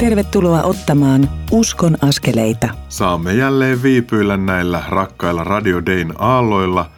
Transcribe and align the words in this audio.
Tervetuloa 0.00 0.62
ottamaan 0.62 1.30
Uskon 1.50 1.96
askeleita. 2.02 2.68
Saamme 2.88 3.34
jälleen 3.34 3.82
viipyillä 3.82 4.36
näillä 4.36 4.82
rakkailla 4.88 5.44
Radio 5.44 5.86
Dayn 5.86 6.12
aalloilla. 6.18 6.90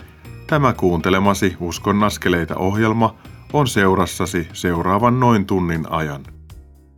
Tämä 0.46 0.72
kuuntelemasi 0.72 1.56
Uskon 1.60 2.04
askeleita 2.04 2.56
ohjelma 2.56 3.16
on 3.52 3.66
seurassasi 3.66 4.48
seuraavan 4.52 5.20
noin 5.20 5.46
tunnin 5.46 5.86
ajan. 5.90 6.22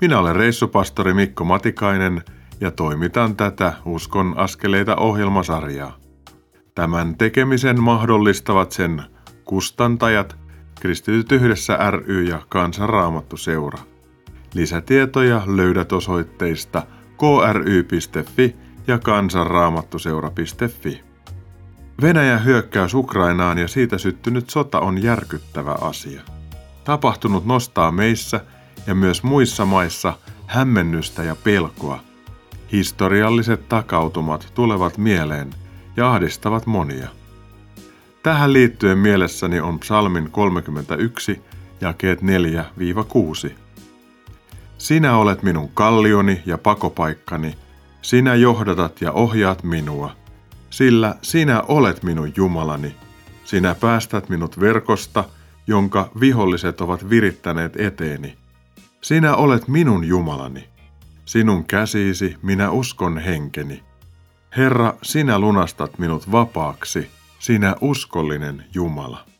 Minä 0.01 0.19
olen 0.19 0.37
reissupastori 0.37 1.15
Mikko 1.15 1.45
Matikainen 1.45 2.23
ja 2.61 2.71
toimitan 2.71 3.37
tätä 3.37 3.73
Uskon 3.85 4.35
askeleita 4.37 4.97
ohjelmasarjaa. 4.97 5.97
Tämän 6.75 7.17
tekemisen 7.17 7.83
mahdollistavat 7.83 8.73
sen 8.73 9.03
kustantajat 9.45 10.37
Kristityt 10.81 11.33
yhdessä 11.33 11.91
ry 11.91 12.25
ja 12.25 12.43
Kansanraamattu 12.49 13.37
seura. 13.37 13.79
Lisätietoja 14.55 15.43
löydät 15.47 15.93
osoitteista 15.93 16.87
kry.fi 17.19 18.57
ja 18.87 18.99
kansanraamattuseura.fi. 18.99 21.05
Venäjän 22.03 22.45
hyökkäys 22.45 22.95
Ukrainaan 22.95 23.59
ja 23.59 23.69
siitä 23.69 23.99
syttynyt 23.99 24.51
sota 24.51 24.81
on 24.81 25.03
järkyttävä 25.03 25.77
asia. 25.81 26.23
Tapahtunut 26.85 27.47
nostaa 27.47 27.93
meissä 27.93 28.41
ja 28.87 28.95
myös 28.95 29.23
muissa 29.23 29.65
maissa 29.65 30.19
hämmennystä 30.47 31.23
ja 31.23 31.37
pelkoa. 31.45 32.01
Historialliset 32.73 33.69
takautumat 33.69 34.53
tulevat 34.55 34.99
mieleen 34.99 35.51
ja 35.97 36.11
ahdistavat 36.11 36.67
monia. 36.67 37.09
Tähän 38.23 38.53
liittyen 38.53 38.99
mielessäni 38.99 39.61
on 39.61 39.79
psalmin 39.79 40.31
31, 40.31 41.43
jakeet 41.81 42.21
4-6. 42.23 42.25
Sinä 44.79 45.17
olet 45.17 45.43
minun 45.43 45.69
kallioni 45.75 46.43
ja 46.47 46.59
pakopaikkani, 46.59 47.55
sinä 48.03 48.35
johdatat 48.35 49.01
ja 49.01 49.13
ohjaat 49.13 49.63
minua, 49.63 50.17
sillä 50.71 51.15
sinä 51.23 51.63
olet 51.69 52.03
minun 52.03 52.33
Jumalani. 52.37 52.95
Sinä 53.45 53.75
päästät 53.75 54.29
minut 54.29 54.61
verkosta, 54.61 55.25
jonka 55.67 56.11
viholliset 56.21 56.81
ovat 56.81 57.11
virittäneet 57.11 57.81
eteeni. 57.81 58.37
Sinä 59.01 59.37
olet 59.37 59.69
minun 59.69 60.05
Jumalani. 60.05 60.69
Sinun 61.25 61.65
käsiisi 61.65 62.37
minä 62.43 62.71
uskon 62.71 63.19
henkeni. 63.19 63.83
Herra, 64.57 64.95
sinä 65.03 65.39
lunastat 65.39 65.99
minut 65.99 66.33
vapaaksi, 66.33 67.11
sinä 67.39 67.77
uskollinen 67.81 68.65
Jumala. 68.75 69.34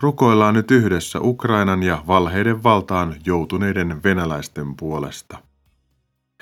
Rukoillaan 0.00 0.54
nyt 0.54 0.70
yhdessä 0.70 1.20
Ukrainan 1.20 1.82
ja 1.82 2.02
valheiden 2.06 2.62
valtaan 2.62 3.16
joutuneiden 3.24 4.02
venäläisten 4.04 4.76
puolesta. 4.76 5.38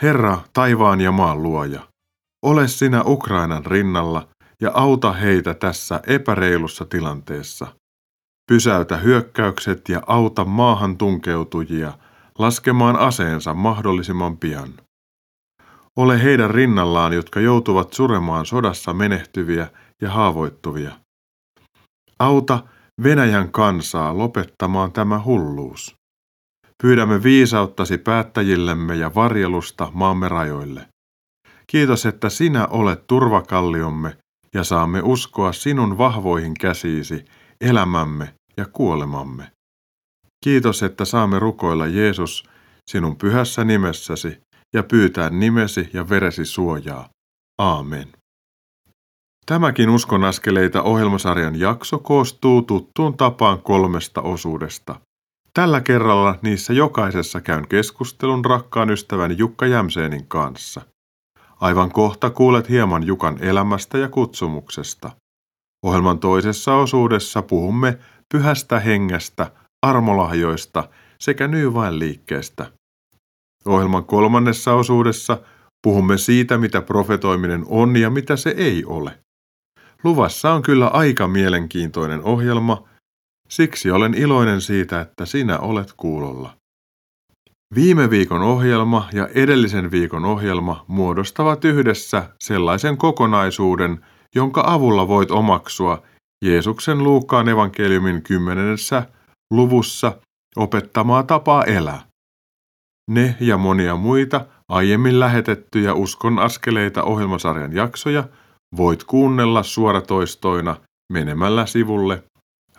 Herra, 0.02 0.38
taivaan 0.52 1.00
ja 1.00 1.12
maan 1.12 1.42
luoja, 1.42 1.80
ole 2.42 2.68
sinä 2.68 3.02
Ukrainan 3.06 3.66
rinnalla 3.66 4.28
ja 4.60 4.70
auta 4.74 5.12
heitä 5.12 5.54
tässä 5.54 6.00
epäreilussa 6.06 6.84
tilanteessa. 6.84 7.66
Pysäytä 8.48 8.96
hyökkäykset 8.96 9.88
ja 9.88 10.02
auta 10.06 10.44
maahan 10.44 10.96
tunkeutujia 10.98 11.92
laskemaan 12.38 12.96
aseensa 12.96 13.54
mahdollisimman 13.54 14.36
pian. 14.36 14.74
Ole 15.96 16.22
heidän 16.22 16.50
rinnallaan, 16.50 17.12
jotka 17.12 17.40
joutuvat 17.40 17.92
suremaan 17.92 18.46
sodassa 18.46 18.94
menehtyviä 18.94 19.66
ja 20.02 20.10
haavoittuvia. 20.10 20.92
Auta 22.18 22.58
Venäjän 23.02 23.52
kansaa 23.52 24.18
lopettamaan 24.18 24.92
tämä 24.92 25.22
hulluus. 25.24 25.96
Pyydämme 26.82 27.22
viisauttasi 27.22 27.98
päättäjillemme 27.98 28.94
ja 28.94 29.14
varjelusta 29.14 29.90
maamme 29.94 30.28
rajoille. 30.28 30.88
Kiitos, 31.66 32.06
että 32.06 32.28
sinä 32.28 32.66
olet 32.66 33.06
turvakalliomme 33.06 34.16
ja 34.54 34.64
saamme 34.64 35.00
uskoa 35.02 35.52
sinun 35.52 35.98
vahvoihin 35.98 36.54
käsiisi 36.54 37.24
elämämme 37.60 38.34
ja 38.56 38.66
kuolemamme. 38.72 39.52
Kiitos, 40.44 40.82
että 40.82 41.04
saamme 41.04 41.38
rukoilla 41.38 41.86
Jeesus 41.86 42.48
sinun 42.90 43.16
pyhässä 43.16 43.64
nimessäsi 43.64 44.38
ja 44.74 44.82
pyytää 44.82 45.30
nimesi 45.30 45.90
ja 45.92 46.08
veresi 46.08 46.44
suojaa. 46.44 47.08
Aamen. 47.58 48.15
Tämäkin 49.46 49.90
Uskon 49.90 50.24
askeleita 50.24 50.82
ohjelmasarjan 50.82 51.60
jakso 51.60 51.98
koostuu 51.98 52.62
tuttuun 52.62 53.16
tapaan 53.16 53.62
kolmesta 53.62 54.22
osuudesta. 54.22 55.00
Tällä 55.54 55.80
kerralla 55.80 56.38
niissä 56.42 56.72
jokaisessa 56.72 57.40
käyn 57.40 57.68
keskustelun 57.68 58.44
rakkaan 58.44 58.90
ystäväni 58.90 59.34
Jukka 59.38 59.66
Jämseenin 59.66 60.26
kanssa. 60.26 60.80
Aivan 61.60 61.90
kohta 61.90 62.30
kuulet 62.30 62.68
hieman 62.68 63.06
Jukan 63.06 63.38
elämästä 63.40 63.98
ja 63.98 64.08
kutsumuksesta. 64.08 65.10
Ohjelman 65.82 66.18
toisessa 66.18 66.74
osuudessa 66.74 67.42
puhumme 67.42 67.98
pyhästä 68.32 68.80
hengestä, 68.80 69.50
armolahjoista 69.82 70.88
sekä 71.20 71.48
liikkeestä. 71.98 72.72
Ohjelman 73.66 74.04
kolmannessa 74.04 74.74
osuudessa 74.74 75.38
puhumme 75.82 76.18
siitä, 76.18 76.58
mitä 76.58 76.82
profetoiminen 76.82 77.64
on 77.68 77.96
ja 77.96 78.10
mitä 78.10 78.36
se 78.36 78.54
ei 78.56 78.84
ole. 78.84 79.25
Luvassa 80.04 80.52
on 80.52 80.62
kyllä 80.62 80.86
aika 80.88 81.28
mielenkiintoinen 81.28 82.22
ohjelma, 82.22 82.88
siksi 83.48 83.90
olen 83.90 84.14
iloinen 84.14 84.60
siitä, 84.60 85.00
että 85.00 85.26
sinä 85.26 85.58
olet 85.58 85.92
kuulolla. 85.96 86.56
Viime 87.74 88.10
viikon 88.10 88.42
ohjelma 88.42 89.08
ja 89.12 89.28
edellisen 89.34 89.90
viikon 89.90 90.24
ohjelma 90.24 90.84
muodostavat 90.88 91.64
yhdessä 91.64 92.30
sellaisen 92.40 92.96
kokonaisuuden, 92.96 94.04
jonka 94.34 94.62
avulla 94.66 95.08
voit 95.08 95.30
omaksua 95.30 96.02
Jeesuksen 96.44 97.04
Luukkaan 97.04 97.48
evankeliumin 97.48 98.22
kymmenessä 98.22 99.06
luvussa 99.50 100.12
opettamaa 100.56 101.22
tapaa 101.22 101.64
elää. 101.64 102.02
Ne 103.10 103.36
ja 103.40 103.56
monia 103.56 103.96
muita 103.96 104.46
aiemmin 104.68 105.20
lähetettyjä 105.20 105.94
uskon 105.94 106.38
askeleita 106.38 107.02
ohjelmasarjan 107.02 107.72
jaksoja– 107.72 108.24
Voit 108.76 109.04
kuunnella 109.04 109.62
suoratoistoina 109.62 110.76
menemällä 111.12 111.66
sivulle 111.66 112.24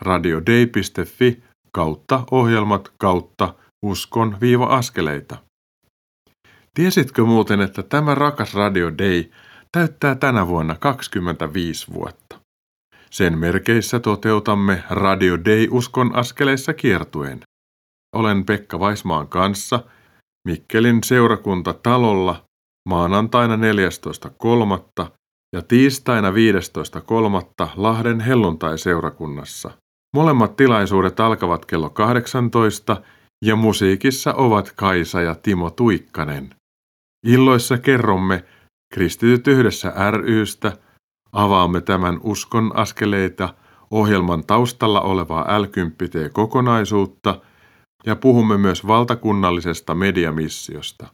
radiodei.fi 0.01 1.43
kautta 1.71 2.23
ohjelmat 2.31 2.91
kautta 2.97 3.53
uskon-askeleita. 3.85 5.37
Tiesitkö 6.73 7.25
muuten, 7.25 7.61
että 7.61 7.83
tämä 7.83 8.15
rakas 8.15 8.53
Radio 8.53 8.91
Day 8.97 9.23
täyttää 9.71 10.15
tänä 10.15 10.47
vuonna 10.47 10.75
25 10.75 11.93
vuotta? 11.93 12.39
Sen 13.09 13.37
merkeissä 13.37 13.99
toteutamme 13.99 14.83
Radio 14.89 15.37
Day 15.45 15.67
uskon 15.71 16.15
askeleissa 16.15 16.73
kiertueen. 16.73 17.39
Olen 18.15 18.45
Pekka 18.45 18.79
Vaismaan 18.79 19.27
kanssa 19.27 19.79
Mikkelin 20.47 21.03
seurakunta 21.03 21.73
talolla 21.73 22.43
maanantaina 22.89 23.55
14.3 23.55 23.61
ja 25.57 25.63
tiistaina 25.63 26.31
15.3. 26.31 26.35
Lahden 27.75 28.19
helluntai-seurakunnassa. 28.19 29.71
Molemmat 30.15 30.55
tilaisuudet 30.55 31.19
alkavat 31.19 31.65
kello 31.65 31.89
18 31.89 33.01
ja 33.45 33.55
musiikissa 33.55 34.33
ovat 34.33 34.73
Kaisa 34.75 35.21
ja 35.21 35.35
Timo 35.35 35.69
Tuikkanen. 35.69 36.49
Illoissa 37.25 37.77
kerromme 37.77 38.43
Kristityt 38.93 39.47
yhdessä 39.47 39.93
rystä, 40.11 40.77
avaamme 41.31 41.81
tämän 41.81 42.19
uskon 42.23 42.71
askeleita 42.75 43.53
ohjelman 43.91 44.43
taustalla 44.43 45.01
olevaa 45.01 45.61
l 45.61 45.65
kokonaisuutta 46.33 47.41
ja 48.05 48.15
puhumme 48.15 48.57
myös 48.57 48.87
valtakunnallisesta 48.87 49.95
mediamissiosta. 49.95 51.07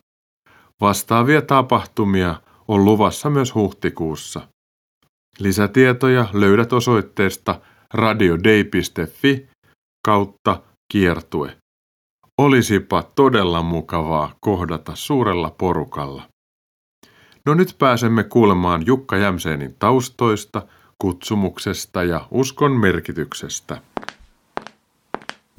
Vastaavia 0.82 1.42
tapahtumia 1.42 2.36
on 2.68 2.86
luvassa 2.86 3.30
myös 3.30 3.56
huhtikuussa. 3.56 4.48
Lisätietoja 5.40 6.26
löydät 6.34 6.74
osoitteesta 6.74 7.62
radiodei.fi 7.94 9.48
kautta 10.06 10.62
kiertue. 10.92 11.58
Olisipa 12.38 13.04
todella 13.16 13.62
mukavaa 13.62 14.36
kohdata 14.40 14.92
suurella 14.96 15.56
porukalla. 15.58 16.24
No 17.46 17.54
nyt 17.54 17.76
pääsemme 17.80 18.24
kuulemaan 18.24 18.86
Jukka 18.86 19.18
Jämseenin 19.18 19.76
taustoista, 19.80 20.62
kutsumuksesta 20.98 22.04
ja 22.04 22.28
uskon 22.32 22.72
merkityksestä. 22.72 23.82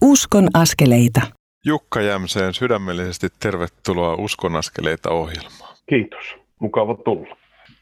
Uskon 0.03 0.49
askeleita. 0.55 1.21
Jukka 1.67 2.01
Jämseen 2.01 2.55
sydämellisesti 2.55 3.29
tervetuloa 3.41 4.15
Uskon 4.15 4.57
askeleita 4.57 5.11
ohjelmaan. 5.11 5.77
Kiitos 5.89 6.44
mukava 6.61 6.95
tulla. 6.95 7.37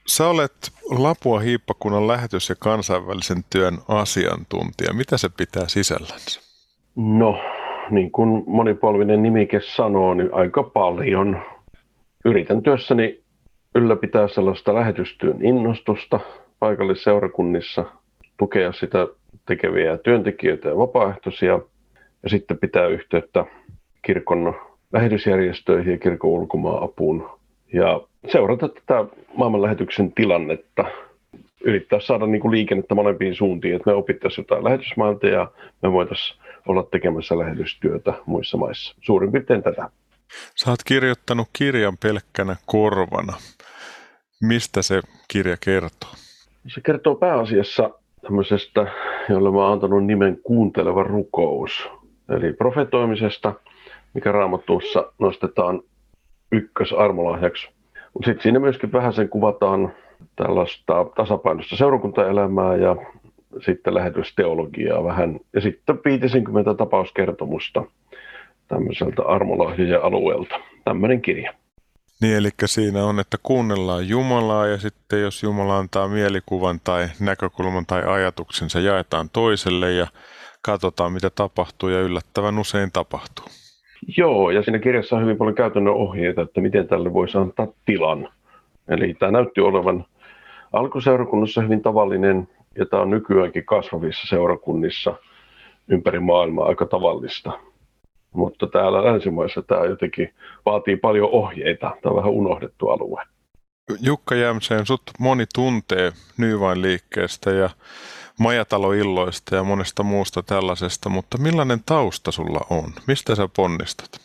Sä 0.07 0.29
olet 0.29 0.53
Lapua 0.91 1.41
hiippakunnan 1.41 2.09
lähetys- 2.09 2.49
ja 2.49 2.55
kansainvälisen 2.59 3.45
työn 3.51 3.79
asiantuntija. 3.89 4.93
Mitä 4.93 5.17
se 5.17 5.29
pitää 5.37 5.69
sisällänsä? 5.69 6.41
No, 6.97 7.41
niin 7.91 8.11
kuin 8.11 8.45
monipolvinen 8.47 9.23
nimike 9.23 9.61
sanoo, 9.61 10.15
niin 10.15 10.35
aika 10.35 10.63
paljon. 10.63 11.43
yritän 12.25 12.63
työssäni 12.63 13.23
ylläpitää 13.75 14.29
sellaista 14.29 14.75
lähetystyön 14.75 15.45
innostusta 15.45 16.21
paikallisseurakunnissa, 16.59 17.85
tukea 18.39 18.73
sitä 18.73 19.07
tekeviä 19.47 19.99
työntekijöitä 19.99 20.69
ja 20.69 20.77
vapaaehtoisia 20.79 21.61
ja 22.23 22.31
sitten 22.31 22.59
pitää 22.59 22.87
yhteyttä 22.87 23.45
kirkon 24.03 24.55
lähetysjärjestöihin 24.93 25.93
ja 25.93 25.99
kirkon 25.99 26.31
ulkomaan 26.31 26.83
apuun 26.83 27.31
ja 27.73 28.01
seurata 28.29 28.69
tätä 28.69 29.05
maailmanlähetyksen 29.37 30.13
tilannetta, 30.13 30.85
yrittää 31.65 32.01
saada 32.01 32.27
niin 32.27 32.41
kuin 32.41 32.53
liikennettä 32.53 32.95
molempiin 32.95 33.35
suuntiin, 33.35 33.77
että 33.77 33.91
me 33.91 33.97
opittaisiin 33.97 34.43
jotain 34.43 34.65
lähetysmailta 34.65 35.27
ja 35.27 35.51
me 35.83 35.93
voitaisiin 35.93 36.41
olla 36.69 36.83
tekemässä 36.83 37.39
lähetystyötä 37.39 38.15
muissa 38.27 38.57
maissa. 38.57 38.95
Suurin 39.01 39.33
piirtein 39.33 39.63
tätä. 39.63 39.91
Sä 40.55 40.71
oot 40.71 40.85
kirjoittanut 40.85 41.49
kirjan 41.53 41.99
pelkkänä 42.03 42.57
korvana. 42.67 43.33
Mistä 44.43 44.83
se 44.83 45.01
kirja 45.29 45.57
kertoo? 45.65 46.11
Se 46.67 46.81
kertoo 46.81 47.15
pääasiassa 47.15 47.91
tämmöisestä, 48.23 48.87
jolle 49.29 49.51
mä 49.51 49.59
oon 49.59 49.73
antanut 49.73 50.05
nimen 50.05 50.39
kuunteleva 50.43 51.03
rukous. 51.03 51.89
Eli 52.29 52.53
profetoimisesta, 52.53 53.53
mikä 54.15 54.33
raamattuussa 54.33 55.13
nostetaan 55.19 55.83
ykkösarmolahjaksi. 56.53 57.69
Mutta 58.15 58.27
sitten 58.27 58.43
siinä 58.43 58.59
myöskin 58.59 58.93
vähän 58.93 59.13
sen 59.13 59.29
kuvataan 59.29 59.93
tällaista 60.37 61.07
tasapainoista 61.17 61.77
seurakuntaelämää 61.77 62.77
ja 62.77 62.97
sitten 63.65 63.95
lähetysteologiaa 63.95 65.05
vähän. 65.05 65.41
Ja 65.53 65.61
sitten 65.61 65.99
50 66.05 66.75
tapauskertomusta 66.75 67.85
tämmöiseltä 68.69 69.23
armolahjojen 69.23 70.03
alueelta. 70.03 70.61
Tämmöinen 70.85 71.23
kirja. 71.23 71.55
Niin, 72.21 72.37
eli 72.37 72.51
siinä 72.67 73.05
on, 73.05 73.21
että 73.21 73.37
kuunnellaan 73.43 74.09
Jumalaa 74.09 74.67
ja 74.67 74.79
sitten 74.79 75.21
jos 75.21 75.43
Jumala 75.43 75.79
antaa 75.79 76.09
mielikuvan 76.09 76.81
tai 76.85 77.09
näkökulman 77.21 77.87
tai 77.87 78.03
ajatuksen, 78.05 78.71
se 78.71 78.81
jaetaan 78.81 79.31
toiselle 79.31 79.93
ja 79.93 80.07
katsotaan 80.63 81.13
mitä 81.13 81.31
tapahtuu 81.31 81.89
ja 81.89 82.01
yllättävän 82.01 82.59
usein 82.59 82.93
tapahtuu. 82.93 83.45
Joo, 84.17 84.51
ja 84.51 84.63
siinä 84.63 84.79
kirjassa 84.79 85.17
on 85.17 85.23
hyvin 85.23 85.37
paljon 85.37 85.55
käytännön 85.55 85.95
ohjeita, 85.95 86.43
että 86.43 86.61
miten 86.61 86.89
tälle 86.89 87.13
voisi 87.13 87.39
antaa 87.39 87.67
tilan. 87.85 88.29
Eli 88.89 89.15
tämä 89.15 89.33
näytti 89.33 89.61
olevan 89.61 90.05
alkuseurakunnassa 90.73 91.61
hyvin 91.61 91.83
tavallinen, 91.83 92.49
ja 92.79 92.87
tämä 92.87 93.03
on 93.03 93.11
nykyäänkin 93.11 93.65
kasvavissa 93.65 94.27
seurakunnissa 94.27 95.15
ympäri 95.89 96.21
maailmaa 96.21 96.67
aika 96.67 96.87
tavallista. 96.87 97.53
Mutta 98.35 98.67
täällä 98.67 99.05
länsimaissa 99.05 99.63
tämä 99.63 99.85
jotenkin 99.85 100.35
vaatii 100.67 100.97
paljon 100.97 101.31
ohjeita. 101.31 101.97
Tämä 102.03 102.11
on 102.11 102.17
vähän 102.17 102.33
unohdettu 102.33 102.89
alue. 102.89 103.23
Jukka 104.01 104.35
Jämseen, 104.35 104.87
sut 104.87 105.03
moni 105.19 105.45
tuntee 105.55 106.13
Nyvain 106.39 106.83
liikkeestä 106.83 107.51
ja 107.51 107.71
majataloilloista 108.39 109.57
ja 109.57 109.65
monesta 109.65 110.03
muusta 110.03 110.43
tällaisesta, 110.43 111.09
mutta 111.09 111.39
millainen 111.39 111.79
tausta 111.87 112.31
sulla 112.31 112.61
on? 112.71 112.93
Mistä 113.07 113.35
sä 113.35 113.49
ponnistat? 113.57 114.21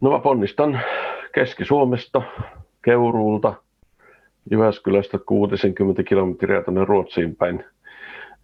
No 0.00 0.10
mä 0.10 0.18
ponnistan 0.18 0.80
Keski-Suomesta, 1.34 2.22
Keuruulta, 2.84 3.54
Jyväskylästä 4.50 5.18
60 5.18 6.02
kilometriä 6.02 6.62
tuonne 6.62 6.84
Ruotsiin 6.84 7.36
päin. 7.36 7.64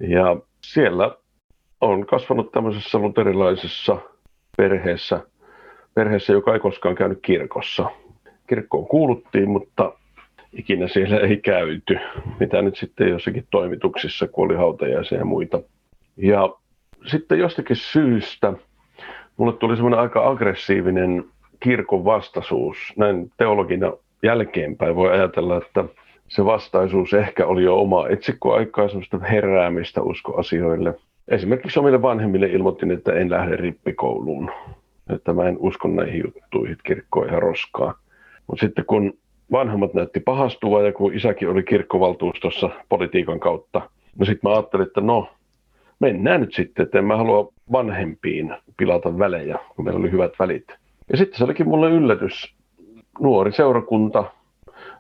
Ja 0.01 0.37
siellä 0.65 1.17
on 1.81 2.07
kasvanut 2.07 2.53
tämmöisessä 2.53 2.99
luterilaisessa 2.99 3.97
perheessä, 4.57 5.21
perheessä, 5.95 6.33
joka 6.33 6.55
ei 6.55 6.61
koskaan 6.61 6.95
käynyt 6.95 7.19
kirkossa. 7.23 7.91
Kirkkoon 8.47 8.87
kuuluttiin, 8.87 9.51
mutta 9.51 9.93
ikinä 10.53 10.89
siellä 10.89 11.19
ei 11.19 11.37
käyty, 11.37 11.99
mitä 12.41 12.63
nyt 12.63 12.77
sitten 12.77 13.09
jossakin 13.09 13.47
toimituksissa, 13.51 14.29
kun 14.29 14.45
oli 14.45 14.57
hautajaisia 14.57 15.19
ja 15.19 15.25
muita. 15.25 15.63
Ja 16.17 16.55
sitten 17.07 17.39
jostakin 17.39 17.77
syystä 17.77 18.53
mulle 19.37 19.53
tuli 19.53 19.77
semmoinen 19.77 20.01
aika 20.01 20.29
aggressiivinen 20.29 21.25
kirkon 21.61 22.05
vastaisuus. 22.05 22.77
Näin 22.97 23.31
teologina 23.37 23.93
jälkeenpäin 24.23 24.97
voi 24.97 25.13
ajatella, 25.13 25.57
että 25.57 25.85
se 26.29 26.45
vastaisuus 26.45 27.15
ehkä 27.15 27.47
oli 27.47 27.63
jo 27.63 27.81
oma 27.81 28.09
etsikkoaikaa, 28.09 28.89
semmoista 28.89 29.19
heräämistä 29.19 30.03
uskoasioille. 30.03 30.95
Esimerkiksi 31.29 31.79
omille 31.79 32.03
vanhemmille 32.03 32.47
ilmoitin, 32.47 32.91
että 32.91 33.13
en 33.13 33.31
lähde 33.31 33.57
rippikouluun. 33.57 34.51
Että 35.15 35.33
mä 35.33 35.49
en 35.49 35.57
usko 35.59 35.89
näihin 35.89 36.23
juttuihin, 36.25 36.73
että 36.73 36.83
kirkko 36.87 37.21
on 37.21 37.29
ihan 37.29 37.43
roskaa. 37.43 37.95
Mutta 38.47 38.67
sitten 38.67 38.85
kun 38.85 39.15
vanhemmat 39.53 39.95
näytti 39.95 40.21
pahastua 40.21 40.83
ja 40.83 40.93
kun 40.93 41.15
isäkin 41.15 41.49
oli 41.49 41.63
kirkkovaltuustossa 41.63 42.71
politiikan 42.89 43.41
kautta, 43.41 43.81
no 44.19 44.25
sitten 44.25 44.51
mä 44.51 44.55
ajattelin, 44.55 44.87
että 44.87 45.01
no, 45.01 45.29
mennään 46.01 46.41
nyt 46.41 46.55
sitten, 46.55 46.83
että 46.83 46.99
en 46.99 47.05
mä 47.05 47.17
halua 47.17 47.53
vanhempiin 47.73 48.55
pilata 48.77 49.19
välejä, 49.19 49.59
kun 49.77 49.85
meillä 49.85 50.01
oli 50.01 50.11
hyvät 50.11 50.33
välit. 50.39 50.65
Ja 51.11 51.17
sitten 51.17 51.39
se 51.39 51.45
olikin 51.45 51.69
mulle 51.69 51.91
yllätys. 51.91 52.55
Nuori 53.21 53.53
seurakunta, 53.53 54.25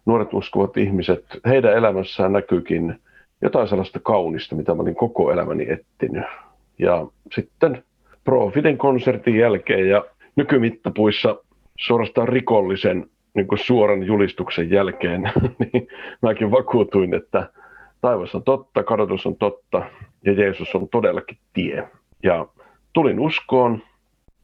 nuoret 0.07 0.35
uskovat 0.35 0.77
ihmiset, 0.77 1.25
heidän 1.47 1.77
elämässään 1.77 2.33
näkyykin 2.33 3.01
jotain 3.43 3.69
sellaista 3.69 4.01
kaunista, 4.01 4.55
mitä 4.55 4.75
mä 4.75 4.83
olin 4.83 4.95
koko 4.95 5.33
elämäni 5.33 5.67
ettinyt. 5.71 6.25
Ja 6.79 7.07
sitten 7.35 7.85
Profiden 8.25 8.79
konsertin 8.79 9.37
jälkeen 9.37 9.89
ja 9.89 10.05
nykymittapuissa 10.37 11.37
suorastaan 11.79 12.29
rikollisen 12.29 13.07
niin 13.35 13.47
kuin 13.47 13.59
suoran 13.59 14.03
julistuksen 14.03 14.71
jälkeen, 14.71 15.23
niin 15.59 15.89
mäkin 16.23 16.51
vakuutuin, 16.51 17.15
että 17.15 17.53
taivas 18.01 18.35
on 18.35 18.43
totta, 18.43 18.83
kadotus 18.83 19.27
on 19.27 19.37
totta 19.37 19.83
ja 20.25 20.33
Jeesus 20.33 20.75
on 20.75 20.89
todellakin 20.89 21.39
tie. 21.53 21.89
Ja 22.23 22.47
tulin 22.93 23.21
uskoon 23.21 23.83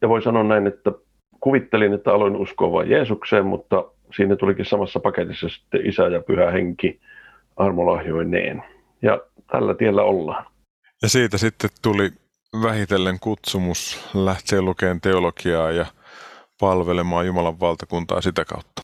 ja 0.03 0.09
voi 0.09 0.23
sanoa 0.23 0.43
näin, 0.43 0.67
että 0.67 0.93
kuvittelin, 1.41 1.93
että 1.93 2.13
aloin 2.15 2.37
uskoa 2.37 2.73
vain 2.73 2.91
Jeesukseen, 2.91 3.47
mutta 3.47 3.85
siinä 4.17 4.37
tulikin 4.37 4.65
samassa 4.65 5.01
paketissa 5.01 5.49
sitten 5.49 5.87
Isä 5.87 6.03
ja 6.09 6.21
Pyhä 6.21 6.51
Henki 6.51 7.01
armolahjoineen. 7.57 8.63
Ja 9.03 9.21
tällä 9.53 9.75
tiellä 9.75 10.03
ollaan. 10.03 10.45
Ja 11.03 11.09
siitä 11.09 11.39
sitten 11.39 11.71
tuli 11.83 12.11
vähitellen 12.63 13.21
kutsumus 13.21 14.11
lähteä 14.15 14.63
lukemaan 14.63 15.01
teologiaa 15.01 15.71
ja 15.71 15.87
palvelemaan 16.61 17.27
Jumalan 17.27 17.61
valtakuntaa 17.61 18.21
sitä 18.21 18.45
kautta? 18.45 18.83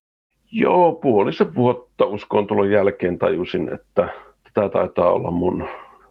Joo, 0.53 0.93
puolisen 0.93 1.55
vuotta 1.55 2.05
uskon 2.05 2.47
tulon 2.47 2.71
jälkeen 2.71 3.19
tajusin, 3.19 3.75
että 3.75 4.09
tämä 4.55 4.69
taitaa 4.69 5.13
olla 5.13 5.31
mun 5.31 5.69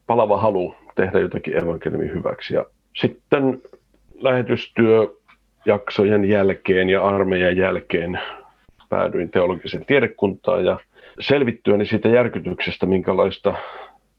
palava 0.08 0.38
halu 0.38 0.76
tehdä 0.96 1.20
jotakin 1.20 1.58
evankeliumin 1.58 2.14
hyväksi. 2.14 2.54
Ja 2.54 2.66
sitten 2.96 3.62
lähetystyöjaksojen 4.16 6.26
jälkeen 6.26 6.90
ja 6.90 7.08
armeijan 7.08 7.58
jälkeen 7.58 8.20
päädyin 8.90 9.30
teologisen 9.30 9.86
tiedekuntaan 9.86 10.66
ja 10.66 10.80
selvittyäni 11.20 11.86
siitä 11.86 12.10
järkytyksestä, 12.10 12.86
minkälaista 12.86 13.54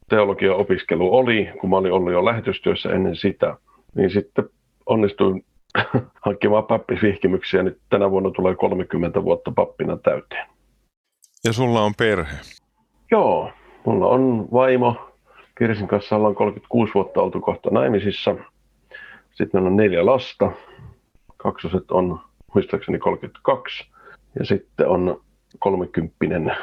teologian 0.09 0.55
opiskelu 0.55 1.15
oli, 1.15 1.49
kun 1.61 1.69
mä 1.69 1.77
olin 1.77 1.91
ollut 1.91 2.13
jo 2.13 2.25
lähetystyössä 2.25 2.89
ennen 2.89 3.15
sitä, 3.15 3.57
niin 3.95 4.09
sitten 4.09 4.49
onnistuin 4.85 5.45
hankkimaan 6.25 6.63
pappisvihkimyksiä. 6.63 7.63
Nyt 7.63 7.79
tänä 7.89 8.11
vuonna 8.11 8.31
tulee 8.31 8.55
30 8.55 9.23
vuotta 9.23 9.51
pappina 9.51 9.97
täyteen. 9.97 10.47
Ja 11.43 11.53
sulla 11.53 11.81
on 11.81 11.93
perhe? 11.97 12.37
Joo, 13.11 13.51
mulla 13.85 14.07
on 14.07 14.47
vaimo. 14.53 15.11
Kirsin 15.57 15.87
kanssa 15.87 16.15
ollaan 16.15 16.35
36 16.35 16.93
vuotta 16.93 17.21
oltu 17.21 17.41
kohta 17.41 17.69
naimisissa. 17.69 18.35
Sitten 19.31 19.49
meillä 19.53 19.67
on 19.67 19.75
neljä 19.75 20.05
lasta. 20.05 20.51
Kaksoset 21.37 21.91
on 21.91 22.19
muistaakseni 22.53 22.99
32. 22.99 23.87
Ja 24.39 24.45
sitten 24.45 24.87
on 24.87 25.21
30 25.59 26.55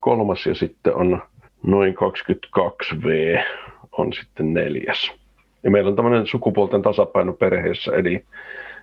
kolmas 0.00 0.46
ja 0.46 0.54
sitten 0.54 0.94
on 0.94 1.22
noin 1.62 1.94
22V 1.94 3.42
on 3.92 4.12
sitten 4.12 4.54
neljäs. 4.54 5.12
Ja 5.66 5.70
meillä 5.70 5.90
on 5.90 5.96
tämmöinen 5.96 6.26
sukupuolten 6.26 6.82
tasapaino 6.82 7.32
perheessä, 7.32 7.92
eli 7.96 8.24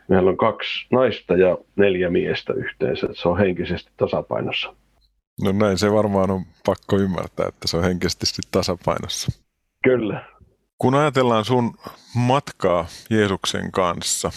meillä 0.07 0.29
on 0.29 0.37
kaksi 0.37 0.87
naista 0.91 1.35
ja 1.35 1.57
neljä 1.75 2.09
miestä 2.09 2.53
yhteensä. 2.53 3.07
Se 3.11 3.29
on 3.29 3.37
henkisesti 3.37 3.91
tasapainossa. 3.97 4.73
No 5.43 5.51
näin 5.51 5.77
se 5.77 5.91
varmaan 5.91 6.31
on 6.31 6.41
pakko 6.65 6.97
ymmärtää, 6.97 7.47
että 7.47 7.67
se 7.67 7.77
on 7.77 7.83
henkisesti 7.83 8.41
tasapainossa. 8.51 9.31
Kyllä. 9.83 10.25
Kun 10.77 10.95
ajatellaan 10.95 11.45
sun 11.45 11.73
matkaa 12.15 12.85
Jeesuksen 13.09 13.71
kanssa, 13.71 14.31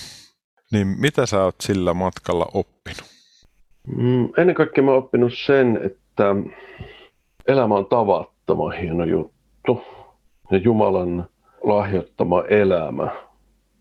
niin 0.72 0.86
mitä 0.86 1.26
sä 1.26 1.44
oot 1.44 1.60
sillä 1.60 1.94
matkalla 1.94 2.46
oppinut? 2.54 3.10
Mm, 3.96 4.28
ennen 4.38 4.54
kaikkea 4.54 4.84
mä 4.84 4.90
oon 4.90 5.04
oppinut 5.04 5.32
sen, 5.46 5.80
että 5.84 6.36
elämä 7.48 7.74
on 7.74 7.86
tavattoman 7.86 8.72
hieno 8.72 9.04
juttu. 9.04 9.82
Ja 10.50 10.58
Jumalan 10.58 11.28
lahjoittama 11.66 12.42
elämä, 12.48 13.08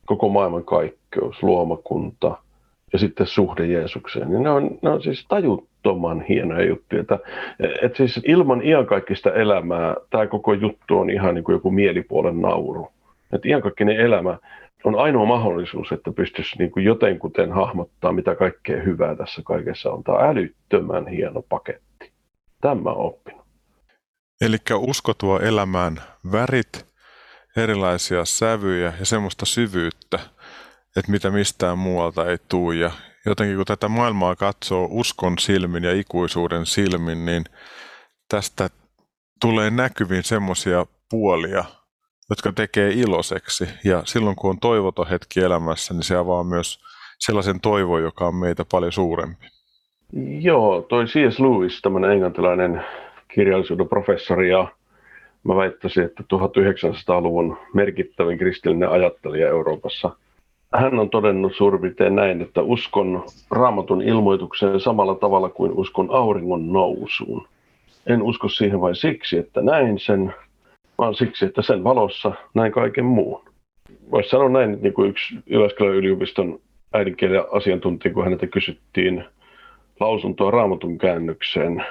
koko 0.05 0.29
maailman 0.29 0.63
kaikkeus, 0.63 1.43
luomakunta 1.43 2.37
ja 2.93 2.99
sitten 2.99 3.27
suhde 3.27 3.65
Jeesukseen. 3.65 4.29
Niin 4.29 4.43
ne, 4.43 4.49
on, 4.49 4.77
ne 4.81 4.89
on 4.89 5.01
siis 5.01 5.25
tajuttoman 5.27 6.21
hienoja 6.21 6.65
juttuja. 6.65 7.01
Että, 7.01 7.19
et 7.81 7.95
siis 7.95 8.19
ilman 8.25 8.65
iankaikkista 8.65 9.33
elämää 9.33 9.95
tämä 10.09 10.27
koko 10.27 10.53
juttu 10.53 10.97
on 10.97 11.09
ihan 11.09 11.35
niin 11.35 11.43
kuin 11.43 11.53
joku 11.53 11.71
mielipuolen 11.71 12.41
nauru. 12.41 12.87
Että 13.33 13.47
iankaikkinen 13.47 13.97
elämä 13.97 14.37
on 14.83 14.95
ainoa 14.95 15.25
mahdollisuus, 15.25 15.91
että 15.91 16.11
pystyisi 16.11 16.57
niin 16.57 16.71
kuin 16.71 16.85
jotenkuten 16.85 17.51
hahmottaa, 17.51 18.11
mitä 18.11 18.35
kaikkea 18.35 18.81
hyvää 18.81 19.15
tässä 19.15 19.41
kaikessa 19.45 19.91
on. 19.91 20.03
Tämä 20.03 20.17
on 20.17 20.29
älyttömän 20.29 21.07
hieno 21.07 21.41
paketti. 21.49 22.11
Tämä 22.61 22.89
oppinut. 22.89 23.45
Eli 24.41 24.57
usko 24.77 25.13
tuo 25.13 25.39
elämään 25.39 25.95
värit, 26.31 26.94
erilaisia 27.57 28.25
sävyjä 28.25 28.93
ja 28.99 29.05
semmoista 29.05 29.45
syvyyttä, 29.45 30.19
että 30.97 31.11
mitä 31.11 31.31
mistään 31.31 31.77
muualta 31.77 32.29
ei 32.29 32.37
tule. 32.49 32.75
Ja 32.75 32.91
jotenkin 33.25 33.55
kun 33.55 33.65
tätä 33.65 33.87
maailmaa 33.87 34.35
katsoo 34.35 34.87
uskon 34.91 35.39
silmin 35.39 35.83
ja 35.83 35.99
ikuisuuden 35.99 36.65
silmin, 36.65 37.25
niin 37.25 37.43
tästä 38.29 38.69
tulee 39.41 39.69
näkyviin 39.69 40.23
semmoisia 40.23 40.85
puolia, 41.09 41.65
jotka 42.29 42.51
tekee 42.51 42.89
iloiseksi. 42.89 43.69
Ja 43.83 44.01
silloin 44.05 44.35
kun 44.35 44.49
on 44.49 44.59
toivoton 44.59 45.07
hetki 45.07 45.39
elämässä, 45.39 45.93
niin 45.93 46.03
se 46.03 46.15
avaa 46.15 46.43
myös 46.43 46.79
sellaisen 47.19 47.61
toivon, 47.61 48.03
joka 48.03 48.27
on 48.27 48.35
meitä 48.35 48.65
paljon 48.71 48.91
suurempi. 48.91 49.45
Joo, 50.41 50.81
toi 50.81 51.05
C.S. 51.05 51.39
Lewis, 51.39 51.81
tämmöinen 51.81 52.11
englantilainen 52.11 52.85
kirjallisuuden 53.33 53.89
professori 53.89 54.49
ja 54.49 54.67
mä 55.45 55.55
väittäisin, 55.55 56.03
että 56.03 56.23
1900-luvun 56.23 57.57
merkittävin 57.73 58.37
kristillinen 58.37 58.89
ajattelija 58.89 59.47
Euroopassa. 59.47 60.09
Hän 60.73 60.99
on 60.99 61.09
todennut 61.09 61.55
suurin 61.55 61.95
näin, 62.09 62.41
että 62.41 62.61
uskon 62.61 63.23
raamatun 63.51 64.01
ilmoitukseen 64.01 64.79
samalla 64.79 65.15
tavalla 65.15 65.49
kuin 65.49 65.71
uskon 65.71 66.07
auringon 66.11 66.73
nousuun. 66.73 67.47
En 68.07 68.21
usko 68.21 68.49
siihen 68.49 68.81
vain 68.81 68.95
siksi, 68.95 69.37
että 69.37 69.61
näin 69.61 69.99
sen, 69.99 70.33
vaan 70.97 71.15
siksi, 71.15 71.45
että 71.45 71.61
sen 71.61 71.83
valossa 71.83 72.31
näin 72.53 72.71
kaiken 72.71 73.05
muun. 73.05 73.41
Voisi 74.11 74.29
sanoa 74.29 74.49
näin, 74.49 74.77
niin 74.81 74.93
kuin 74.93 75.09
yksi 75.09 75.35
Jyväskylän 75.45 75.95
yliopiston 75.95 76.59
äidinkielen 76.93 77.43
asiantuntija, 77.51 78.13
kun 78.13 78.23
häneltä 78.23 78.47
kysyttiin 78.47 79.25
lausuntoa 79.99 80.51
raamatun 80.51 80.97
käännökseen, 80.97 81.85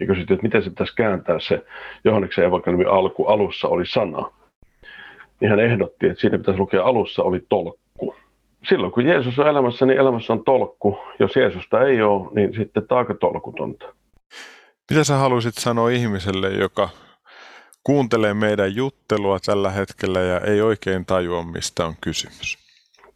ja 0.00 0.06
kysyttiin, 0.06 0.34
että 0.34 0.46
miten 0.46 0.62
se 0.62 0.70
pitäisi 0.70 0.94
kääntää 0.96 1.38
se 1.40 1.64
Johanneksen 2.04 2.44
evankeliumin 2.44 2.88
alku, 2.88 3.26
alussa 3.26 3.68
oli 3.68 3.86
sana. 3.86 4.30
Niin 5.40 5.50
hän 5.50 5.60
ehdotti, 5.60 6.06
että 6.06 6.20
siinä 6.20 6.38
pitäisi 6.38 6.60
lukea 6.60 6.84
alussa 6.84 7.22
oli 7.22 7.40
tolkku. 7.48 8.14
Silloin 8.68 8.92
kun 8.92 9.06
Jeesus 9.06 9.38
on 9.38 9.48
elämässä, 9.48 9.86
niin 9.86 9.98
elämässä 9.98 10.32
on 10.32 10.44
tolkku. 10.44 10.98
Jos 11.18 11.36
Jeesusta 11.36 11.82
ei 11.86 12.02
ole, 12.02 12.30
niin 12.34 12.54
sitten 12.54 12.88
tämä 12.88 12.98
aika 12.98 13.14
tolkutonta. 13.14 13.86
Mitä 14.90 15.04
sä 15.04 15.16
haluaisit 15.16 15.54
sanoa 15.54 15.90
ihmiselle, 15.90 16.50
joka 16.50 16.88
kuuntelee 17.84 18.34
meidän 18.34 18.76
juttelua 18.76 19.38
tällä 19.46 19.70
hetkellä 19.70 20.20
ja 20.20 20.40
ei 20.40 20.60
oikein 20.60 21.06
tajua, 21.06 21.42
mistä 21.42 21.86
on 21.86 21.94
kysymys? 22.00 22.58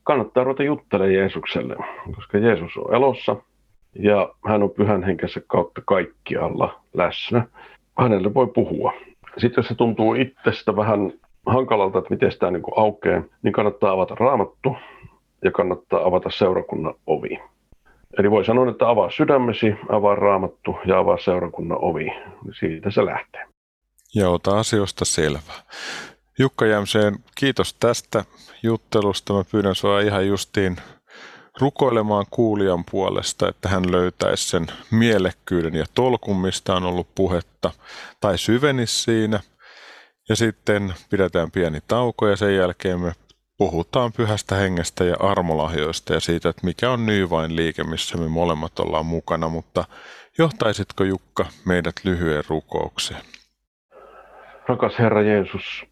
Kannattaa 0.04 0.44
ruveta 0.44 0.62
juttelemaan 0.62 1.14
Jeesukselle, 1.14 1.76
koska 2.16 2.38
Jeesus 2.38 2.76
on 2.76 2.94
elossa 2.94 3.37
ja 3.95 4.35
hän 4.47 4.62
on 4.62 4.71
pyhän 4.71 5.02
henkensä 5.02 5.40
kautta 5.47 5.80
kaikkialla 5.87 6.80
läsnä. 6.95 7.47
Hänelle 7.99 8.35
voi 8.35 8.47
puhua. 8.47 8.92
Sitten 9.38 9.62
jos 9.62 9.68
se 9.68 9.75
tuntuu 9.75 10.14
itsestä 10.14 10.76
vähän 10.76 11.12
hankalalta, 11.47 11.99
että 11.99 12.11
miten 12.11 12.33
tämä 12.38 12.52
niin 12.52 12.62
aukeaa, 12.76 13.23
niin 13.42 13.52
kannattaa 13.52 13.92
avata 13.92 14.14
raamattu 14.14 14.76
ja 15.45 15.50
kannattaa 15.50 16.07
avata 16.07 16.30
seurakunnan 16.30 16.95
ovi. 17.07 17.40
Eli 18.18 18.30
voi 18.30 18.45
sanoa, 18.45 18.71
että 18.71 18.88
avaa 18.88 19.11
sydämesi, 19.11 19.75
avaa 19.88 20.14
raamattu 20.14 20.76
ja 20.87 20.99
avaa 20.99 21.18
seurakunnan 21.18 21.78
ovi. 21.80 22.12
Siitä 22.59 22.90
se 22.90 23.04
lähtee. 23.04 23.45
Ja 24.14 24.30
ota 24.30 24.59
asioista 24.59 25.04
selvää. 25.04 25.62
Jukka 26.38 26.66
Jämseen, 26.66 27.14
kiitos 27.35 27.75
tästä 27.75 28.25
juttelusta. 28.62 29.33
Mä 29.33 29.42
pyydän 29.52 29.75
sinua 29.75 30.00
ihan 30.00 30.26
justiin 30.26 30.76
rukoilemaan 31.61 32.27
kuulijan 32.31 32.85
puolesta, 32.91 33.49
että 33.49 33.69
hän 33.69 33.93
löytäisi 33.93 34.49
sen 34.49 34.67
mielekkyyden 34.91 35.75
ja 35.75 35.85
tolkun, 35.95 36.41
mistä 36.41 36.75
on 36.75 36.85
ollut 36.85 37.09
puhetta, 37.15 37.71
tai 38.21 38.38
syvenisi 38.38 39.03
siinä. 39.03 39.41
Ja 40.29 40.37
sitten 40.37 40.95
pidetään 41.11 41.50
pieni 41.50 41.79
tauko 41.88 42.29
ja 42.29 42.37
sen 42.37 42.57
jälkeen 42.57 43.00
me 43.00 43.12
puhutaan 43.59 44.12
pyhästä 44.12 44.55
hengestä 44.55 45.05
ja 45.05 45.17
armolahjoista 45.21 46.15
ja 46.15 46.21
siitä, 46.21 46.49
että 46.49 46.67
mikä 46.67 46.91
on 46.91 47.07
Nyvain 47.07 47.57
liike, 47.57 47.85
missä 47.85 48.19
me 48.19 48.29
molemmat 48.29 48.79
ollaan 48.79 49.07
mukana, 49.07 49.49
mutta 49.49 49.85
johtaisitko 50.38 51.05
Jukka 51.05 51.47
meidät 51.67 51.95
lyhyen 52.05 52.45
rukoukseen? 52.49 53.21
Rakas 54.69 54.99
Herra 54.99 55.23
Jeesus, 55.23 55.85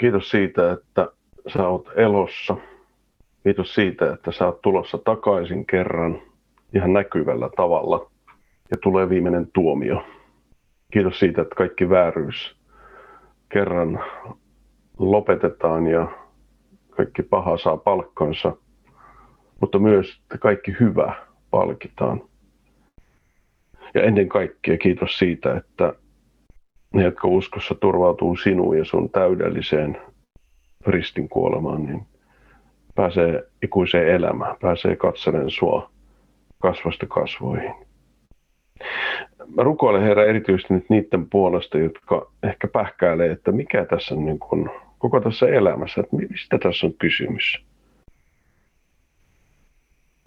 kiitos 0.00 0.30
siitä, 0.30 0.72
että 0.72 1.08
sä 1.52 1.68
oot 1.68 1.86
elossa– 1.96 2.56
Kiitos 3.44 3.74
siitä, 3.74 4.12
että 4.12 4.32
sä 4.32 4.46
oot 4.46 4.62
tulossa 4.62 4.98
takaisin 4.98 5.66
kerran 5.66 6.22
ihan 6.74 6.92
näkyvällä 6.92 7.50
tavalla 7.56 8.10
ja 8.70 8.76
tulee 8.82 9.08
viimeinen 9.08 9.48
tuomio. 9.54 10.04
Kiitos 10.92 11.18
siitä, 11.18 11.42
että 11.42 11.54
kaikki 11.54 11.88
vääryys 11.88 12.56
kerran 13.48 14.04
lopetetaan 14.98 15.86
ja 15.86 16.08
kaikki 16.90 17.22
paha 17.22 17.56
saa 17.56 17.76
palkkansa, 17.76 18.56
mutta 19.60 19.78
myös 19.78 20.20
että 20.22 20.38
kaikki 20.38 20.76
hyvä 20.80 21.14
palkitaan. 21.50 22.22
Ja 23.94 24.02
ennen 24.02 24.28
kaikkea 24.28 24.78
kiitos 24.78 25.18
siitä, 25.18 25.56
että 25.56 25.92
ne, 26.94 27.02
jotka 27.04 27.28
uskossa 27.28 27.74
turvautuu 27.74 28.36
sinuun 28.36 28.78
ja 28.78 28.84
sun 28.84 29.10
täydelliseen 29.10 29.98
ristin 30.86 31.28
kuolemaan, 31.28 31.84
niin 31.84 32.06
pääsee 32.94 33.42
ikuiseen 33.62 34.08
elämään, 34.08 34.56
pääsee 34.60 34.96
katselen 34.96 35.50
sua 35.50 35.90
kasvasta 36.62 37.06
kasvoihin. 37.06 37.74
Mä 39.54 39.62
rukoilen 39.62 40.02
Herra 40.02 40.24
erityisesti 40.24 40.74
nyt 40.74 40.90
niiden 40.90 41.30
puolesta, 41.30 41.78
jotka 41.78 42.30
ehkä 42.42 42.68
pähkäilee, 42.68 43.30
että 43.30 43.52
mikä 43.52 43.84
tässä 43.84 44.14
on 44.14 44.24
niin 44.24 44.38
kuin, 44.38 44.70
koko 44.98 45.20
tässä 45.20 45.46
elämässä, 45.46 46.00
että 46.00 46.16
mistä 46.16 46.58
tässä 46.58 46.86
on 46.86 46.94
kysymys. 46.94 47.64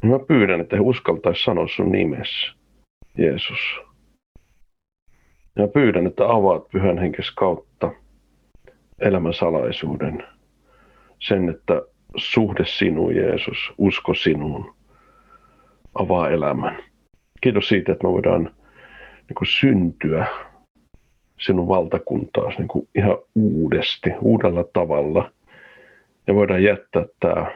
Mä 0.03 0.19
pyydän, 0.19 0.61
että 0.61 0.75
he 0.75 0.81
uskaltaisi 0.81 1.43
sanoa 1.43 1.67
sun 1.67 1.91
nimessä, 1.91 2.53
Jeesus. 3.17 3.59
Ja 5.55 5.67
pyydän, 5.67 6.07
että 6.07 6.29
avaat 6.29 6.67
pyhän 6.71 6.97
henkes 6.97 7.31
kautta 7.31 7.91
elämän 8.99 9.33
salaisuuden. 9.33 10.23
Sen, 11.19 11.49
että 11.49 11.81
suhde 12.15 12.63
sinuun, 12.65 13.15
Jeesus, 13.15 13.73
usko 13.77 14.13
sinuun, 14.13 14.75
avaa 15.95 16.29
elämän. 16.29 16.77
Kiitos 17.41 17.67
siitä, 17.67 17.91
että 17.91 18.07
me 18.07 18.13
voidaan 18.13 18.43
niin 19.29 19.35
kuin 19.37 19.47
syntyä 19.47 20.27
sinun 21.39 21.67
valtakuntaasi 21.67 22.57
niin 22.57 22.67
kuin 22.67 22.87
ihan 22.95 23.17
uudesti, 23.35 24.09
uudella 24.21 24.63
tavalla. 24.63 25.31
Ja 26.27 26.35
voidaan 26.35 26.63
jättää 26.63 27.05
tämä 27.19 27.51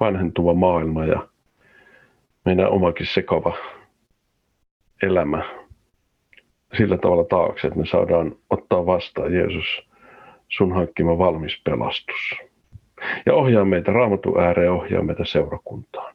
vanhentuva 0.00 0.54
maailma 0.54 1.04
ja 1.04 1.28
meidän 2.44 2.70
omakin 2.70 3.06
sekava 3.06 3.56
elämä 5.02 5.44
sillä 6.76 6.98
tavalla 6.98 7.24
taakse, 7.24 7.66
että 7.66 7.78
me 7.78 7.86
saadaan 7.86 8.36
ottaa 8.50 8.86
vastaan 8.86 9.34
Jeesus 9.34 9.88
sun 10.48 10.72
hankkima 10.72 11.18
valmis 11.18 11.60
pelastus 11.64 12.47
ja 13.26 13.34
ohjaa 13.34 13.64
meitä 13.64 13.92
raamatun 13.92 14.40
ääreen, 14.40 14.72
ohjaa 14.72 15.02
meitä 15.02 15.24
seurakuntaan. 15.24 16.14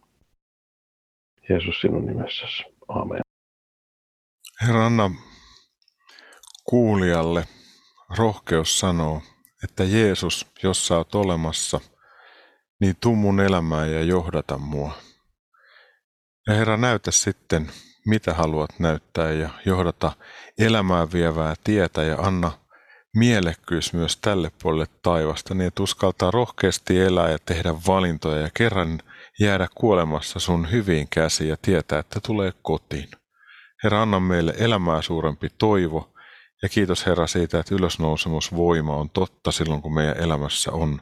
Jeesus 1.50 1.82
sinun 1.82 2.06
nimessäsi. 2.06 2.64
Aamen. 2.88 3.22
Herra, 4.68 4.86
anna 4.86 5.12
kuulijalle 6.64 7.44
rohkeus 8.18 8.80
sanoo, 8.80 9.22
että 9.64 9.84
Jeesus, 9.84 10.52
jos 10.64 10.88
sä 10.88 10.98
oot 10.98 11.16
olemassa, 11.16 11.80
niin 12.82 12.96
tuu 13.02 13.16
mun 13.16 13.40
elämään 13.40 13.92
ja 13.92 14.02
johdata 14.02 14.58
mua. 14.58 14.92
Ja 16.48 16.54
Herra, 16.54 16.78
näytä 16.78 17.12
sitten, 17.12 17.72
mitä 18.06 18.34
haluat 18.34 18.80
näyttää 18.80 19.32
ja 19.32 19.50
johdata 19.66 20.12
elämää 20.60 21.08
vievää 21.14 21.54
tietä 21.64 22.04
ja 22.04 22.18
anna 22.18 22.52
mielekkyys 23.16 23.94
myös 23.94 24.18
tälle 24.18 24.52
puolelle 24.62 24.88
taivasta, 25.02 25.54
niin 25.54 25.68
että 25.68 25.84
uskaltaa 25.84 26.32
rohkeasti 26.32 27.00
elää 27.00 27.30
ja 27.30 27.38
tehdä 27.46 27.76
valintoja 27.88 28.42
ja 28.42 28.50
kerran 28.54 29.00
jäädä 29.40 29.68
kuolemassa 29.76 30.40
sun 30.40 30.72
hyviin 30.72 31.08
käsiin 31.10 31.50
ja 31.50 31.58
tietää, 31.62 32.00
että 32.00 32.20
tulee 32.20 32.54
kotiin. 32.62 33.10
Herra, 33.84 34.02
anna 34.02 34.20
meille 34.20 34.54
elämää 34.58 35.02
suurempi 35.02 35.48
toivo 35.58 36.14
ja 36.62 36.70
kiitos 36.70 37.06
Herra 37.06 37.28
siitä, 37.28 37.60
että 37.60 37.76
ylösnousemusvoima 37.76 38.96
on 38.96 39.10
totta 39.10 39.52
silloin, 39.52 39.82
kun 39.82 39.94
meidän 39.94 40.18
elämässä 40.18 40.72
on 40.72 41.02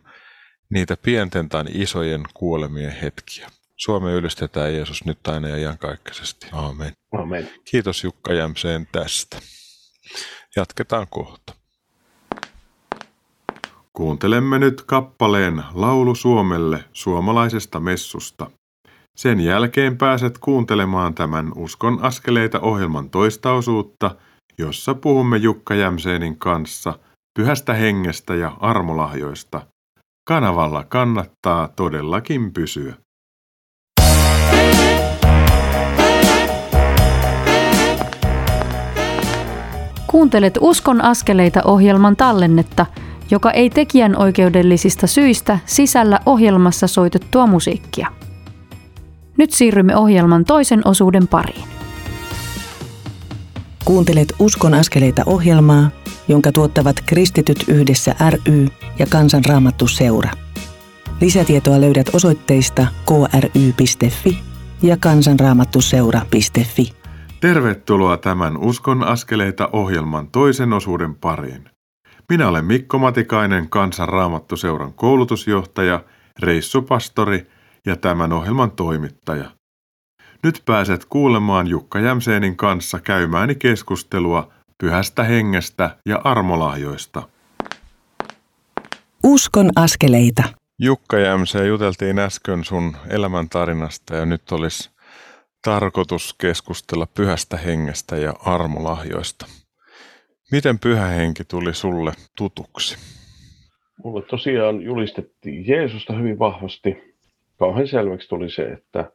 niitä 0.69 0.97
pienten 0.97 1.49
tai 1.49 1.63
isojen 1.69 2.23
kuolemien 2.33 2.91
hetkiä. 2.91 3.49
Suomi 3.77 4.11
ylistetään 4.11 4.73
Jeesus 4.73 5.05
nyt 5.05 5.27
aina 5.27 5.47
ja 5.47 5.57
iankaikkisesti. 5.57 6.47
Aamen. 6.51 6.91
Amen. 7.11 7.49
Kiitos 7.71 8.03
Jukka 8.03 8.33
Jämseen 8.33 8.87
tästä. 8.91 9.37
Jatketaan 10.55 11.07
kohta. 11.09 11.60
Kuuntelemme 13.97 14.59
nyt 14.59 14.81
kappaleen 14.81 15.63
Laulu 15.73 16.15
Suomelle 16.15 16.83
suomalaisesta 16.93 17.79
messusta. 17.79 18.51
Sen 19.15 19.39
jälkeen 19.39 19.97
pääset 19.97 20.37
kuuntelemaan 20.37 21.13
tämän 21.13 21.51
Uskon 21.55 21.99
askeleita 22.01 22.59
ohjelman 22.59 23.09
toista 23.09 23.51
osuutta, 23.53 24.15
jossa 24.57 24.93
puhumme 24.93 25.37
Jukka 25.37 25.75
Jämseenin 25.75 26.37
kanssa 26.37 26.99
pyhästä 27.39 27.73
hengestä 27.73 28.35
ja 28.35 28.57
armolahjoista. 28.59 29.61
Kanavalla 30.27 30.83
kannattaa 30.83 31.67
todellakin 31.67 32.53
pysyä. 32.53 32.95
Kuuntelet 40.07 40.57
Uskon 40.61 41.03
askeleita 41.03 41.61
ohjelman 41.65 42.15
tallennetta, 42.15 42.85
joka 43.31 43.51
ei 43.51 43.69
tekijän 43.69 44.17
oikeudellisista 44.17 45.07
syistä 45.07 45.59
sisällä 45.65 46.19
ohjelmassa 46.25 46.87
soitettua 46.87 47.47
musiikkia. 47.47 48.07
Nyt 49.37 49.51
siirrymme 49.51 49.95
ohjelman 49.95 50.45
toisen 50.45 50.81
osuuden 50.85 51.27
pariin. 51.27 51.67
Kuuntelet 53.85 54.33
Uskon 54.39 54.73
askeleita 54.73 55.23
ohjelmaa, 55.25 55.89
jonka 56.27 56.51
tuottavat 56.51 56.95
Kristityt 57.05 57.65
yhdessä 57.67 58.15
ry 58.29 58.67
ja 58.99 59.05
Kansanraamattu 59.09 59.87
seura. 59.87 60.31
Lisätietoa 61.21 61.81
löydät 61.81 62.09
osoitteista 62.13 62.87
kry.fi 63.05 64.39
ja 64.81 64.97
kansanraamattuseura.fi. 64.97 66.93
Tervetuloa 67.39 68.17
tämän 68.17 68.57
Uskon 68.57 69.03
askeleita 69.03 69.69
ohjelman 69.73 70.27
toisen 70.27 70.73
osuuden 70.73 71.15
pariin. 71.15 71.70
Minä 72.29 72.47
olen 72.47 72.65
Mikko 72.65 72.97
Matikainen, 72.97 73.69
Kansanraamattuseuran 73.69 74.93
koulutusjohtaja, 74.93 76.03
reissupastori 76.39 77.47
ja 77.85 77.95
tämän 77.95 78.33
ohjelman 78.33 78.71
toimittaja. 78.71 79.51
Nyt 80.43 80.61
pääset 80.65 81.05
kuulemaan 81.05 81.67
Jukka 81.67 81.99
Jämseenin 81.99 82.57
kanssa 82.57 82.99
käymääni 82.99 83.55
keskustelua 83.55 84.51
pyhästä 84.77 85.23
hengestä 85.23 85.97
ja 86.05 86.21
armolahjoista. 86.23 87.29
Uskon 89.23 89.69
askeleita. 89.75 90.43
Jukka 90.79 91.19
Jämseen 91.19 91.67
juteltiin 91.67 92.19
äsken 92.19 92.63
sun 92.63 92.97
elämäntarinasta 93.09 94.15
ja 94.15 94.25
nyt 94.25 94.51
olisi 94.51 94.89
tarkoitus 95.65 96.35
keskustella 96.37 97.05
pyhästä 97.05 97.57
hengestä 97.57 98.17
ja 98.17 98.33
armolahjoista. 98.45 99.45
Miten 100.51 100.79
pyhä 100.79 101.05
henki 101.07 101.43
tuli 101.43 101.73
sulle 101.73 102.11
tutuksi? 102.37 102.97
Mulle 104.03 104.21
tosiaan 104.21 104.81
julistettiin 104.81 105.67
Jeesusta 105.67 106.13
hyvin 106.13 106.39
vahvasti. 106.39 107.15
Kauhean 107.59 107.87
selväksi 107.87 108.29
tuli 108.29 108.49
se, 108.49 108.63
että 108.63 109.11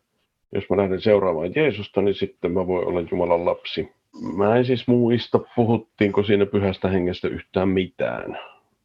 jos 0.54 0.64
mä 0.70 0.76
lähden 0.76 1.00
seuraamaan 1.00 1.52
Jeesusta, 1.54 2.02
niin 2.02 2.14
sitten 2.14 2.52
mä 2.52 2.66
voin 2.66 2.88
olla 2.88 3.00
Jumalan 3.10 3.44
lapsi. 3.44 3.92
Mä 4.36 4.56
en 4.56 4.64
siis 4.64 4.88
muista, 4.88 5.40
puhuttiinko 5.56 6.22
siinä 6.22 6.46
pyhästä 6.46 6.88
hengestä 6.88 7.28
yhtään 7.28 7.68
mitään. 7.68 8.38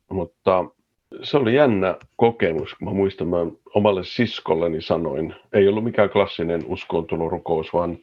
Mutta 0.09 0.65
se 1.23 1.37
oli 1.37 1.55
jännä 1.55 1.97
kokemus. 2.15 2.75
Mä 2.81 2.91
muistan, 2.91 3.27
mä 3.27 3.37
omalle 3.75 4.03
siskolleni 4.03 4.81
sanoin, 4.81 5.35
ei 5.53 5.67
ollut 5.67 5.83
mikään 5.83 6.09
klassinen 6.09 6.63
uskontulo-rukous, 6.65 7.73
vaan 7.73 7.97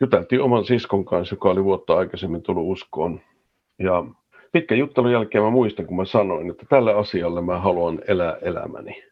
juteltiin 0.00 0.42
oman 0.42 0.64
siskon 0.64 1.04
kanssa, 1.04 1.32
joka 1.32 1.50
oli 1.50 1.64
vuotta 1.64 1.96
aikaisemmin 1.96 2.42
tullut 2.42 2.72
uskoon. 2.72 3.20
Ja 3.78 4.04
pitkän 4.52 4.78
juttelun 4.78 5.12
jälkeen 5.12 5.44
mä 5.44 5.50
muistan, 5.50 5.86
kun 5.86 5.96
mä 5.96 6.04
sanoin, 6.04 6.50
että 6.50 6.66
tällä 6.68 6.96
asialle 6.96 7.42
mä 7.42 7.58
haluan 7.58 8.00
elää 8.08 8.36
elämäni. 8.42 9.02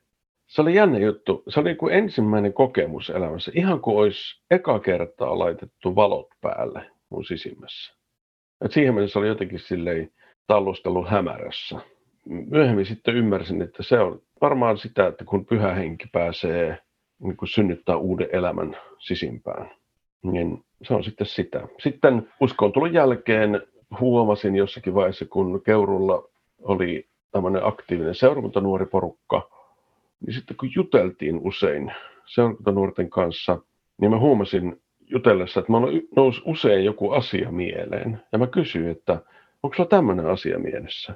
Se 0.46 0.62
oli 0.62 0.74
jännä 0.74 0.98
juttu. 0.98 1.42
Se 1.48 1.60
oli 1.60 1.74
kuin 1.74 1.94
ensimmäinen 1.94 2.52
kokemus 2.52 3.10
elämässä, 3.10 3.52
ihan 3.54 3.80
kuin 3.80 3.96
olisi 3.96 4.42
eka 4.50 4.78
kertaa 4.78 5.38
laitettu 5.38 5.96
valot 5.96 6.28
päälle 6.40 6.90
mun 7.10 7.24
sisimmässä. 7.24 7.94
Et 8.64 8.72
siihen 8.72 8.94
mennessä 8.94 9.18
oli 9.18 9.28
jotenkin 9.28 9.58
silleen 9.58 10.12
tallustelu 10.46 11.04
hämärässä 11.04 11.80
myöhemmin 12.24 12.86
sitten 12.86 13.16
ymmärsin, 13.16 13.62
että 13.62 13.82
se 13.82 14.00
on 14.00 14.22
varmaan 14.40 14.78
sitä, 14.78 15.06
että 15.06 15.24
kun 15.24 15.46
pyhä 15.46 15.74
henki 15.74 16.06
pääsee 16.12 16.78
niin 17.18 17.36
kuin 17.36 17.48
synnyttää 17.48 17.96
uuden 17.96 18.28
elämän 18.32 18.76
sisimpään, 18.98 19.70
niin 20.22 20.64
se 20.82 20.94
on 20.94 21.04
sitten 21.04 21.26
sitä. 21.26 21.68
Sitten 21.78 22.28
uskon 22.40 22.72
tulun 22.72 22.92
jälkeen 22.92 23.62
huomasin 24.00 24.56
jossakin 24.56 24.94
vaiheessa, 24.94 25.24
kun 25.24 25.62
Keurulla 25.62 26.28
oli 26.62 27.06
tämmöinen 27.32 27.66
aktiivinen 27.66 28.14
seurakuntanuori 28.14 28.86
porukka, 28.86 29.50
niin 30.26 30.34
sitten 30.34 30.56
kun 30.56 30.70
juteltiin 30.76 31.40
usein 31.42 31.92
seurakuntanuorten 32.26 33.10
kanssa, 33.10 33.58
niin 34.00 34.10
mä 34.10 34.18
huomasin 34.18 34.80
jutellessa, 35.06 35.60
että 35.60 35.72
mulla 35.72 35.88
nousi 36.16 36.42
usein 36.44 36.84
joku 36.84 37.10
asia 37.10 37.52
mieleen. 37.52 38.20
Ja 38.32 38.38
mä 38.38 38.46
kysyin, 38.46 38.88
että 38.88 39.22
onko 39.62 39.76
sulla 39.76 39.88
tämmöinen 39.88 40.26
asia 40.26 40.58
mielessä? 40.58 41.14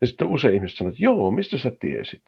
Ja 0.00 0.06
sitten 0.06 0.28
usein 0.28 0.54
ihmiset 0.54 0.78
sanoo, 0.78 0.88
että 0.88 1.04
joo, 1.04 1.30
mistä 1.30 1.58
sä 1.58 1.72
tiesit? 1.80 2.22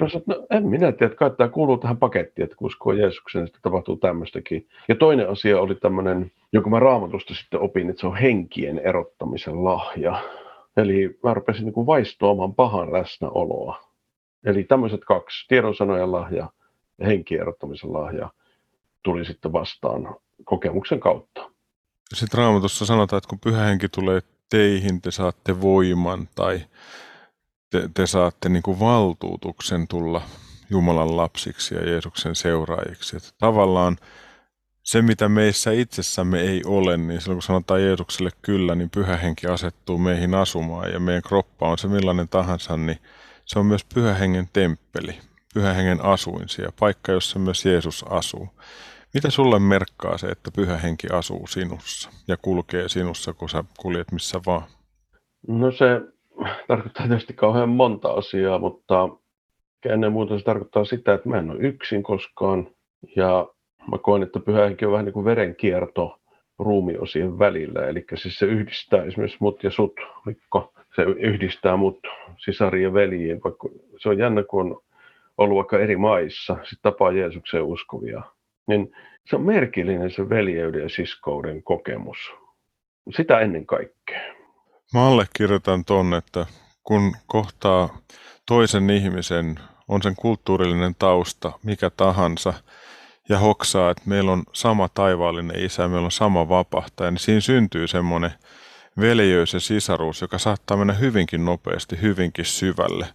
Mä 0.00 0.08
sanoin, 0.08 0.22
että 0.30 0.34
no 0.34 0.46
en 0.50 0.66
minä 0.66 0.92
tiedä, 0.92 1.06
että 1.06 1.18
kai 1.18 1.30
tämä 1.30 1.48
kuuluu 1.48 1.78
tähän 1.78 1.96
pakettiin, 1.96 2.44
että 2.44 2.56
kun 2.56 2.66
uskoo 2.66 2.92
Jeesuksen, 2.92 3.44
että 3.44 3.58
tapahtuu 3.62 3.96
tämmöistäkin. 3.96 4.68
Ja 4.88 4.94
toinen 4.94 5.30
asia 5.30 5.60
oli 5.60 5.74
tämmöinen, 5.74 6.32
jonka 6.52 6.70
mä 6.70 6.80
raamatusta 6.80 7.34
sitten 7.34 7.60
opin, 7.60 7.90
että 7.90 8.00
se 8.00 8.06
on 8.06 8.16
henkien 8.16 8.78
erottamisen 8.78 9.64
lahja. 9.64 10.22
Eli 10.76 11.18
mä 11.22 11.34
rupesin 11.34 11.64
niin 11.64 11.86
vaistoamaan 11.86 12.54
pahan 12.54 12.92
läsnäoloa. 12.92 13.84
Eli 14.44 14.64
tämmöiset 14.64 15.04
kaksi, 15.04 15.48
tiedonsanojen 15.48 16.12
lahja 16.12 16.48
ja 16.98 17.06
henkien 17.06 17.40
erottamisen 17.40 17.92
lahja, 17.92 18.30
tuli 19.02 19.24
sitten 19.24 19.52
vastaan 19.52 20.16
kokemuksen 20.44 21.00
kautta. 21.00 21.50
Sitten 22.14 22.38
raamatussa 22.38 22.86
sanotaan, 22.86 23.18
että 23.18 23.28
kun 23.28 23.38
pyhä 23.40 23.64
henki 23.64 23.88
tulee 23.88 24.20
teihin 24.50 25.00
te 25.00 25.10
saatte 25.10 25.60
voiman 25.60 26.28
tai 26.34 26.60
te, 27.70 27.88
te 27.94 28.06
saatte 28.06 28.48
niin 28.48 28.62
kuin 28.62 28.80
valtuutuksen 28.80 29.88
tulla 29.88 30.22
Jumalan 30.70 31.16
lapsiksi 31.16 31.74
ja 31.74 31.90
Jeesuksen 31.90 32.34
seuraajiksi. 32.34 33.16
Että 33.16 33.28
tavallaan 33.38 33.96
se, 34.82 35.02
mitä 35.02 35.28
meissä 35.28 35.72
itsessämme 35.72 36.40
ei 36.40 36.62
ole, 36.66 36.96
niin 36.96 37.20
silloin 37.20 37.36
kun 37.36 37.42
sanotaan 37.42 37.82
Jeesukselle 37.82 38.30
kyllä, 38.42 38.74
niin 38.74 38.90
pyhä 38.90 39.16
henki 39.16 39.46
asettuu 39.46 39.98
meihin 39.98 40.34
asumaan 40.34 40.92
ja 40.92 41.00
meidän 41.00 41.22
kroppa 41.22 41.68
on 41.68 41.78
se 41.78 41.88
millainen 41.88 42.28
tahansa, 42.28 42.76
niin 42.76 42.98
se 43.44 43.58
on 43.58 43.66
myös 43.66 43.84
pyhä 43.94 44.14
hengen 44.14 44.48
temppeli, 44.52 45.18
pyhä 45.54 45.72
hengen 45.72 46.04
asuinsia, 46.04 46.72
paikka, 46.80 47.12
jossa 47.12 47.38
myös 47.38 47.66
Jeesus 47.66 48.04
asuu. 48.08 48.48
Mitä 49.14 49.30
sulle 49.30 49.58
merkkaa 49.58 50.18
se, 50.18 50.26
että 50.26 50.50
pyhä 50.50 50.76
henki 50.76 51.06
asuu 51.12 51.46
sinussa 51.46 52.10
ja 52.28 52.36
kulkee 52.36 52.88
sinussa, 52.88 53.32
kun 53.32 53.48
sä 53.48 53.64
kuljet 53.78 54.12
missä 54.12 54.40
vaan? 54.46 54.62
No 55.48 55.72
se 55.72 56.00
tarkoittaa 56.68 57.06
tietysti 57.06 57.34
kauhean 57.34 57.68
monta 57.68 58.12
asiaa, 58.12 58.58
mutta 58.58 59.08
ennen 59.84 60.12
muuta 60.12 60.38
se 60.38 60.44
tarkoittaa 60.44 60.84
sitä, 60.84 61.14
että 61.14 61.28
mä 61.28 61.38
en 61.38 61.50
ole 61.50 61.58
yksin 61.60 62.02
koskaan. 62.02 62.68
Ja 63.16 63.48
mä 63.90 63.98
koen, 63.98 64.22
että 64.22 64.40
pyhä 64.40 64.64
henki 64.64 64.84
on 64.84 64.92
vähän 64.92 65.04
niin 65.04 65.12
kuin 65.12 65.24
verenkierto 65.24 66.20
ruumiosien 66.58 67.38
välillä. 67.38 67.86
Eli 67.86 68.04
siis 68.14 68.38
se 68.38 68.46
yhdistää 68.46 69.04
esimerkiksi 69.04 69.38
mut 69.40 69.64
ja 69.64 69.70
sut, 69.70 70.00
Mikko. 70.26 70.72
Se 70.96 71.02
yhdistää 71.02 71.76
mut 71.76 71.98
sisariin 72.36 72.84
ja 72.84 72.92
veljiin. 72.92 73.40
Vaikka 73.44 73.68
se 73.98 74.08
on 74.08 74.18
jännä, 74.18 74.42
kun 74.42 74.66
on 74.66 74.80
ollut 75.36 75.56
vaikka 75.56 75.78
eri 75.78 75.96
maissa, 75.96 76.54
sitten 76.54 76.92
tapaa 76.92 77.12
Jeesukseen 77.12 77.64
uskovia 77.64 78.22
niin 78.70 78.92
se 79.24 79.36
on 79.36 79.42
merkillinen 79.42 80.10
se 80.10 80.28
veljeyden 80.28 80.82
ja 80.82 80.88
siskouden 80.88 81.62
kokemus. 81.62 82.18
Sitä 83.16 83.40
ennen 83.40 83.66
kaikkea. 83.66 84.39
Mä 84.94 85.06
allekirjoitan 85.06 85.84
ton, 85.84 86.14
että 86.14 86.46
kun 86.82 87.16
kohtaa 87.26 87.98
toisen 88.46 88.90
ihmisen, 88.90 89.60
on 89.88 90.02
sen 90.02 90.16
kulttuurillinen 90.16 90.94
tausta, 90.94 91.52
mikä 91.62 91.90
tahansa, 91.90 92.54
ja 93.28 93.38
hoksaa, 93.38 93.90
että 93.90 94.02
meillä 94.06 94.32
on 94.32 94.42
sama 94.52 94.88
taivaallinen 94.88 95.64
isä, 95.64 95.88
meillä 95.88 96.04
on 96.04 96.10
sama 96.10 96.48
vapahtaja, 96.48 97.10
niin 97.10 97.18
siinä 97.18 97.40
syntyy 97.40 97.88
semmoinen 97.88 98.32
veljeys 99.00 99.54
ja 99.54 99.60
sisaruus, 99.60 100.20
joka 100.20 100.38
saattaa 100.38 100.76
mennä 100.76 100.92
hyvinkin 100.92 101.44
nopeasti, 101.44 102.00
hyvinkin 102.02 102.44
syvälle. 102.44 103.06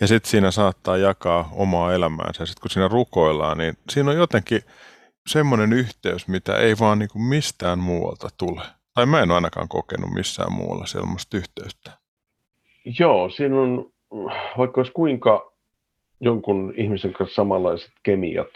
Ja 0.00 0.06
sitten 0.06 0.30
siinä 0.30 0.50
saattaa 0.50 0.96
jakaa 0.96 1.48
omaa 1.52 1.94
elämäänsä. 1.94 2.46
Sitten 2.46 2.60
kun 2.60 2.70
siinä 2.70 2.88
rukoillaan, 2.88 3.58
niin 3.58 3.78
siinä 3.90 4.10
on 4.10 4.16
jotenkin 4.16 4.62
semmoinen 5.26 5.72
yhteys, 5.72 6.28
mitä 6.28 6.56
ei 6.56 6.78
vaan 6.78 6.98
niin 6.98 7.08
kuin 7.12 7.22
mistään 7.22 7.78
muualta 7.78 8.28
tule. 8.38 8.62
Tai 8.94 9.06
mä 9.06 9.22
en 9.22 9.30
ole 9.30 9.34
ainakaan 9.34 9.68
kokenut 9.68 10.10
missään 10.10 10.52
muualla 10.52 10.86
sellaista 10.86 11.36
yhteyttä. 11.36 11.90
Joo, 12.98 13.30
siinä 13.30 13.60
on, 13.60 13.92
vaikka 14.58 14.80
olisi 14.80 14.92
kuinka 14.92 15.52
jonkun 16.20 16.74
ihmisen 16.76 17.12
kanssa 17.12 17.34
samanlaiset 17.34 17.92
kemiat, 18.02 18.48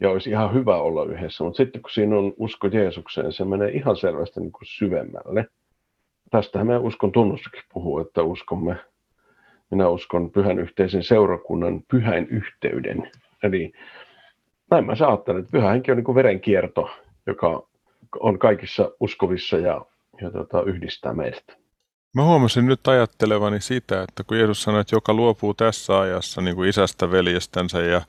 ja 0.00 0.10
olisi 0.10 0.30
ihan 0.30 0.54
hyvä 0.54 0.76
olla 0.76 1.04
yhdessä. 1.04 1.44
Mutta 1.44 1.56
sitten 1.56 1.82
kun 1.82 1.90
siinä 1.90 2.18
on 2.18 2.34
usko 2.36 2.66
Jeesukseen, 2.66 3.32
se 3.32 3.44
menee 3.44 3.70
ihan 3.70 3.96
selvästi 3.96 4.40
niin 4.40 4.52
kuin 4.52 4.66
syvemmälle. 4.66 5.46
Tästähän 6.30 6.66
meidän 6.66 6.82
uskon 6.82 7.12
tunnussakin 7.12 7.62
puhuu, 7.72 7.98
että 7.98 8.22
uskomme, 8.22 8.76
minä 9.70 9.88
uskon 9.88 10.30
pyhän 10.30 10.58
yhteisen 10.58 11.02
seurakunnan 11.02 11.82
pyhän 11.90 12.26
yhteyden. 12.26 13.10
Eli 13.42 13.72
näin 14.70 14.86
mä 14.86 14.92
ajattelen, 15.06 15.40
että 15.40 15.52
pyhä 15.52 15.70
henki 15.70 15.90
on 15.90 15.96
niin 15.96 16.04
kuin 16.04 16.14
verenkierto, 16.14 16.90
joka 17.26 17.68
on 18.20 18.38
kaikissa 18.38 18.90
uskovissa 19.00 19.56
ja, 19.56 19.84
ja 20.20 20.30
tota, 20.30 20.62
yhdistää 20.62 21.14
meidät. 21.14 21.44
Mä 22.14 22.24
huomasin 22.24 22.66
nyt 22.66 22.88
ajattelevani 22.88 23.60
sitä, 23.60 24.02
että 24.02 24.24
kun 24.24 24.38
Jeesus 24.38 24.62
sanoi, 24.62 24.80
että 24.80 24.96
joka 24.96 25.14
luopuu 25.14 25.54
tässä 25.54 26.00
ajassa 26.00 26.40
niin 26.40 26.56
kuin 26.56 26.68
isästä, 26.68 27.10
veljestänsä 27.10 27.80
ja 27.80 28.02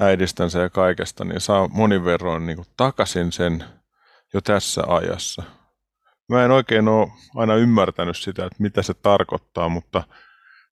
äidistänsä 0.00 0.60
ja 0.60 0.70
kaikesta, 0.70 1.24
niin 1.24 1.40
saa 1.40 1.68
monin 1.68 2.04
verroin 2.04 2.46
niin 2.46 2.56
kuin 2.56 2.68
takaisin 2.76 3.32
sen 3.32 3.64
jo 4.34 4.40
tässä 4.40 4.82
ajassa. 4.86 5.42
Mä 6.28 6.44
en 6.44 6.50
oikein 6.50 6.88
ole 6.88 7.08
aina 7.36 7.54
ymmärtänyt 7.54 8.16
sitä, 8.16 8.46
että 8.46 8.62
mitä 8.62 8.82
se 8.82 8.94
tarkoittaa, 8.94 9.68
mutta 9.68 10.02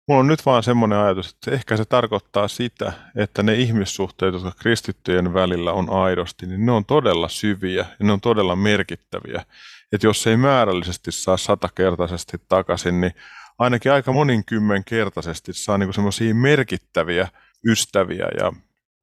mulla 0.10 0.20
on 0.20 0.28
nyt 0.28 0.46
vaan 0.46 0.64
semmoinen 0.64 0.98
ajatus, 0.98 1.30
että 1.30 1.52
ehkä 1.52 1.78
se 1.78 1.86
tarkoittaa 1.86 2.48
sitä, 2.48 2.94
että 3.16 3.44
ne 3.44 3.54
ihmissuhteet, 3.54 4.34
jotka 4.34 4.52
kristittyjen 4.60 5.34
välillä 5.34 5.72
on 5.72 5.90
aidosti, 5.90 6.48
niin 6.48 6.66
ne 6.66 6.72
on 6.72 6.86
todella 6.86 7.28
syviä 7.28 7.86
ja 8.00 8.06
ne 8.06 8.12
on 8.12 8.22
todella 8.22 8.56
merkittäviä 8.56 9.44
että 9.92 10.08
jos 10.08 10.28
ei 10.28 10.38
määrällisesti 10.38 11.12
saa 11.12 11.38
satakertaisesti 11.38 12.38
takaisin, 12.50 13.02
niin 13.02 13.12
ainakin 13.60 13.92
aika 13.92 14.14
monikymmenkertaisesti 14.14 15.54
saa 15.54 15.78
niin 15.78 15.94
semmoisia 15.94 16.36
merkittäviä 16.36 17.28
ystäviä 17.66 18.28
ja, 18.40 18.54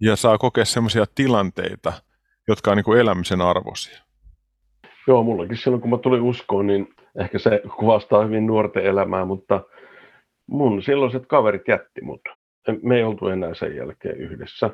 ja 0.00 0.16
saa 0.16 0.38
kokea 0.38 0.64
semmoisia 0.64 1.04
tilanteita, 1.14 1.92
jotka 2.48 2.70
on 2.70 2.76
niin 2.76 2.98
elämisen 2.98 3.40
arvoisia. 3.40 3.98
Joo, 5.08 5.22
mullakin 5.22 5.56
silloin 5.56 5.80
kun 5.80 5.90
mä 5.90 5.98
tulin 5.98 6.22
uskoon, 6.22 6.66
niin 6.66 6.88
ehkä 7.20 7.38
se 7.38 7.62
kuvastaa 7.78 8.24
hyvin 8.24 8.46
nuorten 8.46 8.86
elämää, 8.86 9.24
mutta 9.24 9.60
mun 10.46 10.82
silloiset 10.82 11.26
kaverit 11.26 11.68
jätti 11.68 12.00
mut. 12.02 12.20
Me 12.82 12.96
ei 12.96 13.02
oltu 13.02 13.28
enää 13.28 13.54
sen 13.54 13.76
jälkeen 13.76 14.16
yhdessä. 14.16 14.70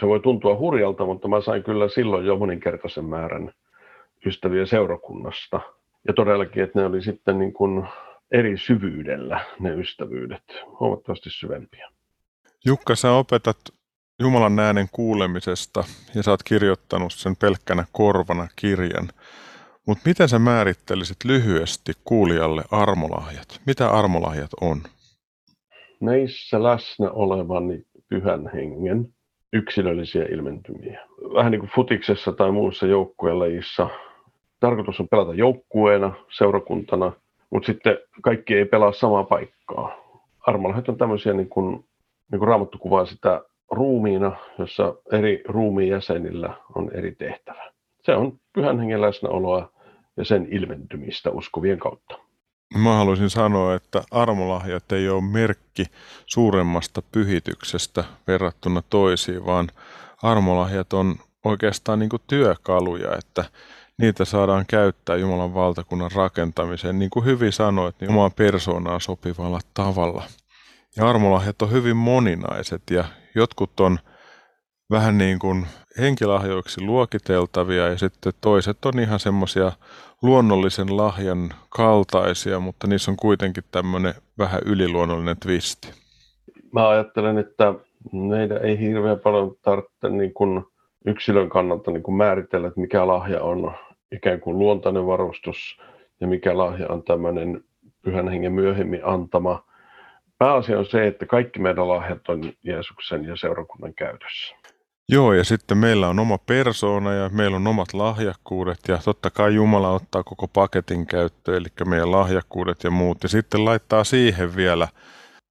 Se 0.00 0.06
voi 0.06 0.20
tuntua 0.20 0.56
hurjalta, 0.56 1.06
mutta 1.06 1.28
mä 1.28 1.40
sain 1.40 1.64
kyllä 1.64 1.88
silloin 1.88 2.26
jo 2.26 2.36
moninkertaisen 2.36 3.04
määrän 3.04 3.52
ystäviä 4.26 4.66
seurakunnasta. 4.66 5.60
Ja 6.08 6.14
todellakin, 6.14 6.62
että 6.62 6.78
ne 6.78 6.86
oli 6.86 7.02
sitten 7.02 7.38
niin 7.38 7.52
kuin 7.52 7.86
eri 8.32 8.58
syvyydellä 8.58 9.44
ne 9.60 9.74
ystävyydet, 9.74 10.42
huomattavasti 10.80 11.30
syvempiä. 11.30 11.90
Jukka, 12.64 12.94
sä 12.94 13.12
opetat 13.12 13.58
Jumalan 14.18 14.58
äänen 14.58 14.88
kuulemisesta 14.92 15.84
ja 16.14 16.22
sä 16.22 16.30
oot 16.30 16.42
kirjoittanut 16.42 17.12
sen 17.12 17.36
pelkkänä 17.36 17.84
korvana 17.92 18.48
kirjan. 18.56 19.08
Mutta 19.86 20.02
miten 20.06 20.28
sä 20.28 20.38
määrittelisit 20.38 21.16
lyhyesti 21.24 21.92
kuulijalle 22.04 22.64
armolahjat? 22.70 23.60
Mitä 23.66 23.88
armolahjat 23.88 24.50
on? 24.60 24.82
Neissä 26.00 26.62
läsnä 26.62 27.10
olevani 27.10 27.82
pyhän 28.08 28.50
hengen 28.54 29.08
yksilöllisiä 29.52 30.24
ilmentymiä. 30.24 31.00
Vähän 31.34 31.52
niin 31.52 31.60
kuin 31.60 31.70
futiksessa 31.74 32.32
tai 32.32 32.52
muussa 32.52 32.86
joukkuelajissa 32.86 33.90
tarkoitus 34.60 35.00
on 35.00 35.08
pelata 35.08 35.34
joukkueena, 35.34 36.14
seurakuntana, 36.30 37.12
mutta 37.50 37.66
sitten 37.66 37.98
kaikki 38.22 38.54
ei 38.54 38.64
pelaa 38.64 38.92
samaa 38.92 39.24
paikkaa. 39.24 39.96
Armolahjat 40.40 40.88
on 40.88 40.98
tämmöisiä, 40.98 41.32
niin 41.32 41.48
kuin, 41.48 41.84
niin 42.32 42.38
kuin 42.38 42.48
Raamattu 42.48 42.78
kuvaa 42.78 43.06
sitä 43.06 43.42
ruumiina, 43.70 44.36
jossa 44.58 44.94
eri 45.12 45.42
ruumiin 45.48 45.88
jäsenillä 45.88 46.54
on 46.74 46.90
eri 46.94 47.14
tehtävä. 47.14 47.72
Se 48.02 48.14
on 48.14 48.32
pyhän 48.52 48.78
hengen 48.78 49.00
läsnäoloa 49.00 49.72
ja 50.16 50.24
sen 50.24 50.48
ilmentymistä 50.50 51.30
uskovien 51.30 51.78
kautta. 51.78 52.18
Mä 52.74 52.94
haluaisin 52.94 53.30
sanoa, 53.30 53.74
että 53.74 54.02
armolahjat 54.10 54.92
ei 54.92 55.08
ole 55.08 55.22
merkki 55.22 55.86
suuremmasta 56.26 57.02
pyhityksestä 57.02 58.04
verrattuna 58.26 58.82
toisiin, 58.90 59.46
vaan 59.46 59.68
armolahjat 60.22 60.92
on 60.92 61.16
oikeastaan 61.44 61.98
niin 61.98 62.10
työkaluja, 62.26 63.16
että 63.18 63.44
niitä 63.98 64.24
saadaan 64.24 64.64
käyttää 64.66 65.16
Jumalan 65.16 65.54
valtakunnan 65.54 66.10
rakentamiseen, 66.14 66.98
niin 66.98 67.10
kuin 67.10 67.24
hyvin 67.24 67.52
sanoit, 67.52 68.00
niin 68.00 68.10
omaan 68.10 68.32
persoonaan 68.32 69.00
sopivalla 69.00 69.60
tavalla. 69.74 70.24
Ja 70.96 71.08
armolahjat 71.08 71.62
on 71.62 71.70
hyvin 71.70 71.96
moninaiset 71.96 72.82
ja 72.90 73.04
jotkut 73.34 73.80
on 73.80 73.98
vähän 74.90 75.18
niin 75.18 75.38
kuin 75.38 75.66
henkilahjoiksi 75.98 76.80
luokiteltavia 76.80 77.88
ja 77.88 77.98
sitten 77.98 78.32
toiset 78.40 78.84
on 78.84 78.98
ihan 79.00 79.20
semmoisia 79.20 79.72
luonnollisen 80.22 80.96
lahjan 80.96 81.50
kaltaisia, 81.68 82.60
mutta 82.60 82.86
niissä 82.86 83.10
on 83.10 83.16
kuitenkin 83.16 83.64
tämmöinen 83.70 84.14
vähän 84.38 84.60
yliluonnollinen 84.64 85.36
twisti. 85.42 85.88
Mä 86.72 86.88
ajattelen, 86.88 87.38
että 87.38 87.74
meidän 88.12 88.64
ei 88.64 88.78
hirveän 88.78 89.20
paljon 89.20 89.56
tarvitse 89.62 90.08
niin 90.08 90.34
kuin 90.34 90.64
yksilön 91.06 91.48
kannalta 91.48 91.90
niin 91.90 92.02
kuin 92.02 92.14
määritellä, 92.16 92.68
että 92.68 92.80
mikä 92.80 93.06
lahja 93.06 93.42
on 93.42 93.72
ikään 94.12 94.40
kuin 94.40 94.58
luontainen 94.58 95.06
varustus 95.06 95.80
ja 96.20 96.26
mikä 96.26 96.58
lahja 96.58 96.88
on 96.88 97.02
tämmöinen 97.02 97.64
pyhän 98.02 98.28
hengen 98.28 98.52
myöhemmin 98.52 99.00
antama. 99.04 99.64
Pääasia 100.38 100.78
on 100.78 100.86
se, 100.86 101.06
että 101.06 101.26
kaikki 101.26 101.58
meidän 101.58 101.88
lahjat 101.88 102.28
on 102.28 102.52
Jeesuksen 102.62 103.24
ja 103.24 103.36
seurakunnan 103.36 103.94
käytössä. 103.94 104.56
Joo, 105.08 105.32
ja 105.32 105.44
sitten 105.44 105.78
meillä 105.78 106.08
on 106.08 106.18
oma 106.18 106.38
persoona 106.38 107.12
ja 107.12 107.28
meillä 107.28 107.56
on 107.56 107.66
omat 107.66 107.94
lahjakkuudet 107.94 108.78
ja 108.88 108.98
totta 109.04 109.30
kai 109.30 109.54
Jumala 109.54 109.90
ottaa 109.90 110.22
koko 110.22 110.48
paketin 110.48 111.06
käyttöön, 111.06 111.56
eli 111.56 111.88
meidän 111.88 112.12
lahjakkuudet 112.12 112.84
ja 112.84 112.90
muut, 112.90 113.22
ja 113.22 113.28
sitten 113.28 113.64
laittaa 113.64 114.04
siihen 114.04 114.56
vielä 114.56 114.88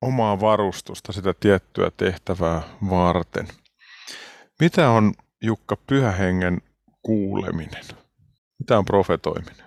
omaa 0.01 0.39
varustusta, 0.39 1.11
sitä 1.11 1.33
tiettyä 1.39 1.91
tehtävää 1.97 2.61
varten. 2.89 3.47
Mitä 4.59 4.89
on 4.89 5.13
Jukka 5.43 5.77
Pyhähengen 5.87 6.61
kuuleminen? 7.01 7.83
Mitä 8.59 8.77
on 8.77 8.85
profetoiminen? 8.85 9.65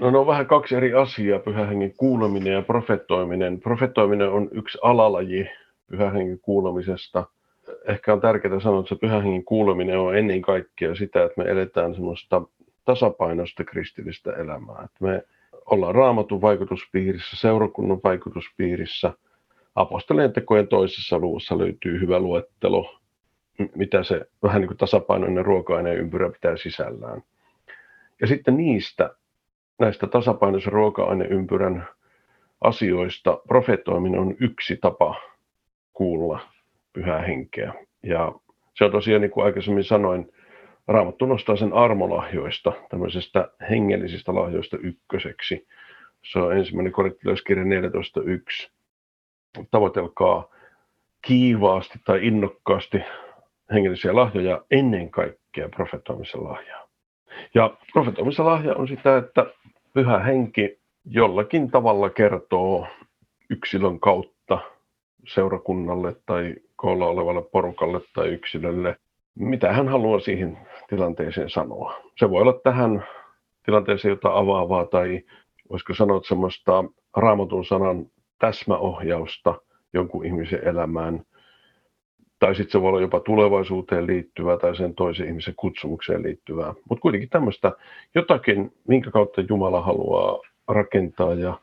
No 0.00 0.10
ne 0.10 0.18
on 0.18 0.26
vähän 0.26 0.46
kaksi 0.46 0.74
eri 0.74 0.94
asiaa, 0.94 1.38
pyhähengen 1.38 1.94
kuuleminen 1.96 2.52
ja 2.52 2.62
profetoiminen. 2.62 3.60
Profetoiminen 3.60 4.28
on 4.28 4.48
yksi 4.52 4.78
alalaji 4.82 5.46
pyhähengen 5.90 6.38
kuulemisesta. 6.40 7.26
Ehkä 7.88 8.12
on 8.12 8.20
tärkeää 8.20 8.60
sanoa, 8.60 8.80
että 8.80 8.88
se 8.88 9.00
pyhähengen 9.00 9.44
kuuleminen 9.44 9.98
on 9.98 10.16
ennen 10.16 10.42
kaikkea 10.42 10.94
sitä, 10.94 11.24
että 11.24 11.42
me 11.42 11.50
eletään 11.50 11.94
semmoista 11.94 12.42
tasapainoista 12.84 13.64
kristillistä 13.64 14.32
elämää. 14.32 14.82
Että 14.84 15.04
me 15.04 15.22
ollaan 15.70 15.94
raamatun 15.94 16.40
vaikutuspiirissä, 16.40 17.36
seurakunnan 17.36 18.00
vaikutuspiirissä. 18.04 19.12
Apostolien 19.74 20.32
tekojen 20.32 20.68
toisessa 20.68 21.18
luvussa 21.18 21.58
löytyy 21.58 22.00
hyvä 22.00 22.18
luettelo, 22.18 23.00
mitä 23.74 24.02
se 24.02 24.20
vähän 24.42 24.60
niin 24.60 24.68
kuin 24.68 24.78
tasapainoinen 24.78 25.44
ruoka-aineen 25.44 25.98
ympyrä 25.98 26.30
pitää 26.30 26.56
sisällään. 26.56 27.22
Ja 28.20 28.26
sitten 28.26 28.56
niistä, 28.56 29.10
näistä 29.78 30.06
tasapainoisen 30.06 30.72
ruoka-aineympyrän 30.72 31.88
asioista 32.60 33.38
profetoiminen 33.48 34.20
on 34.20 34.34
yksi 34.40 34.76
tapa 34.76 35.20
kuulla 35.92 36.53
pyhää 36.94 37.22
henkeä. 37.22 37.74
Ja 38.02 38.32
se 38.74 38.84
on 38.84 38.90
tosiaan, 38.92 39.20
niin 39.20 39.30
kuin 39.30 39.46
aikaisemmin 39.46 39.84
sanoin, 39.84 40.32
Raamattu 40.88 41.26
nostaa 41.26 41.56
sen 41.56 41.72
armolahjoista, 41.72 42.72
tämmöisestä 42.88 43.48
hengellisistä 43.70 44.34
lahjoista 44.34 44.76
ykköseksi. 44.78 45.66
Se 46.32 46.38
on 46.38 46.56
ensimmäinen 46.56 46.92
korinttilaiskirja 46.92 47.64
14.1. 47.64 48.70
Tavoitelkaa 49.70 50.48
kiivaasti 51.22 51.98
tai 52.04 52.26
innokkaasti 52.26 52.98
hengellisiä 53.72 54.16
lahjoja 54.16 54.64
ennen 54.70 55.10
kaikkea 55.10 55.68
profetoimisen 55.68 56.44
lahjaa. 56.44 56.88
Ja 57.54 57.76
profetoimisen 57.92 58.46
lahja 58.46 58.74
on 58.74 58.88
sitä, 58.88 59.16
että 59.16 59.46
pyhä 59.94 60.18
henki 60.18 60.78
jollakin 61.04 61.70
tavalla 61.70 62.10
kertoo 62.10 62.86
yksilön 63.50 64.00
kautta 64.00 64.58
seurakunnalle 65.28 66.16
tai 66.26 66.54
koolla 66.84 67.06
olevalle 67.06 67.42
porukalle 67.42 68.00
tai 68.14 68.28
yksilölle, 68.28 68.96
mitä 69.34 69.72
hän 69.72 69.88
haluaa 69.88 70.20
siihen 70.20 70.58
tilanteeseen 70.88 71.50
sanoa. 71.50 72.00
Se 72.18 72.30
voi 72.30 72.42
olla 72.42 72.60
tähän 72.64 73.04
tilanteeseen 73.64 74.10
jota 74.10 74.38
avaavaa 74.38 74.86
tai 74.86 75.22
voisiko 75.70 75.94
sanoa 75.94 76.20
semmoista 76.28 76.84
raamatun 77.16 77.64
sanan 77.64 78.06
täsmäohjausta 78.38 79.54
jonkun 79.92 80.26
ihmisen 80.26 80.68
elämään– 80.68 81.20
tai 82.38 82.54
sitten 82.54 82.72
se 82.72 82.80
voi 82.80 82.88
olla 82.88 83.00
jopa 83.00 83.20
tulevaisuuteen 83.20 84.06
liittyvää 84.06 84.56
tai 84.56 84.76
sen 84.76 84.94
toisen 84.94 85.28
ihmisen 85.28 85.54
kutsumukseen 85.56 86.22
liittyvää. 86.22 86.74
Mutta 86.88 87.02
kuitenkin 87.02 87.28
tämmöistä 87.28 87.72
jotakin, 88.14 88.72
minkä 88.88 89.10
kautta 89.10 89.40
Jumala 89.48 89.80
haluaa 89.80 90.40
rakentaa 90.68 91.34
ja 91.34 91.60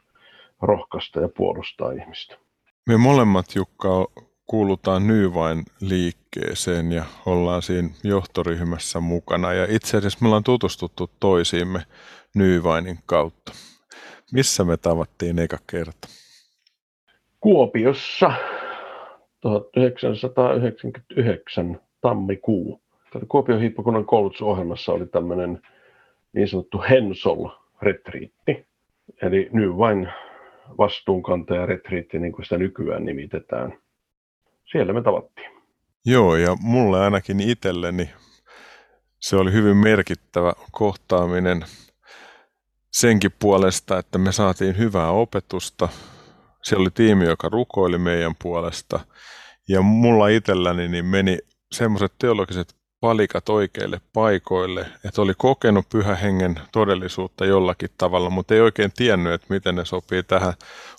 rohkaista 0.61 1.19
ja 1.19 1.29
puolustaa 1.37 1.91
ihmistä. 1.91 2.37
Me 2.87 2.97
molemmat, 2.97 3.45
Jukka, 3.55 4.07
kuulutaan 4.51 5.07
Nyvain 5.07 5.63
liikkeeseen 5.81 6.91
ja 6.91 7.03
ollaan 7.25 7.61
siinä 7.61 7.89
johtoryhmässä 8.03 8.99
mukana. 8.99 9.53
Ja 9.53 9.67
itse 9.69 9.97
asiassa 9.97 10.19
me 10.21 10.27
ollaan 10.27 10.43
tutustuttu 10.43 11.09
toisiimme 11.19 11.79
Nyvainin 12.35 12.97
kautta. 13.05 13.51
Missä 14.33 14.63
me 14.63 14.77
tavattiin 14.77 15.39
eka 15.39 15.57
kerta? 15.71 16.07
Kuopiossa 17.39 18.31
1999 19.41 21.79
tammikuu. 22.01 22.81
Kuopion 23.27 23.59
hiippakunnan 23.59 24.05
koulutusohjelmassa 24.05 24.91
oli 24.91 25.07
tämmöinen 25.07 25.61
niin 26.33 26.47
sanottu 26.47 26.77
Hensol-retriitti. 26.77 28.65
Eli 29.21 29.49
nyt 29.51 29.77
vain 29.77 30.09
vastuunkantaja 30.77 31.65
retriitti, 31.65 32.19
niin 32.19 32.33
kuin 32.33 32.45
sitä 32.45 32.57
nykyään 32.57 33.05
nimitetään. 33.05 33.80
Siellä 34.71 34.93
me 34.93 35.01
tavattiin. 35.01 35.51
Joo, 36.05 36.35
ja 36.35 36.57
mulle 36.61 36.99
ainakin 36.99 37.39
itselleni 37.39 38.09
se 39.19 39.35
oli 39.35 39.51
hyvin 39.51 39.77
merkittävä 39.77 40.53
kohtaaminen 40.71 41.65
senkin 42.91 43.31
puolesta, 43.39 43.99
että 43.99 44.17
me 44.17 44.31
saatiin 44.31 44.77
hyvää 44.77 45.09
opetusta. 45.09 45.89
Siellä 46.63 46.81
oli 46.81 46.89
tiimi, 46.93 47.25
joka 47.25 47.49
rukoili 47.49 47.97
meidän 47.97 48.35
puolesta. 48.43 48.99
Ja 49.69 49.81
mulla 49.81 50.27
itselläni 50.27 50.87
niin 50.87 51.05
meni 51.05 51.37
semmoiset 51.71 52.13
teologiset 52.19 52.75
palikat 52.99 53.49
oikeille 53.49 54.01
paikoille, 54.13 54.85
että 55.05 55.21
oli 55.21 55.33
kokenut 55.37 55.89
pyhä 55.89 56.15
hengen 56.15 56.59
todellisuutta 56.71 57.45
jollakin 57.45 57.89
tavalla, 57.97 58.29
mutta 58.29 58.53
ei 58.53 58.61
oikein 58.61 58.91
tiennyt, 58.95 59.33
että 59.33 59.47
miten 59.49 59.75
ne 59.75 59.85
sopii 59.85 60.23
tähän 60.23 60.53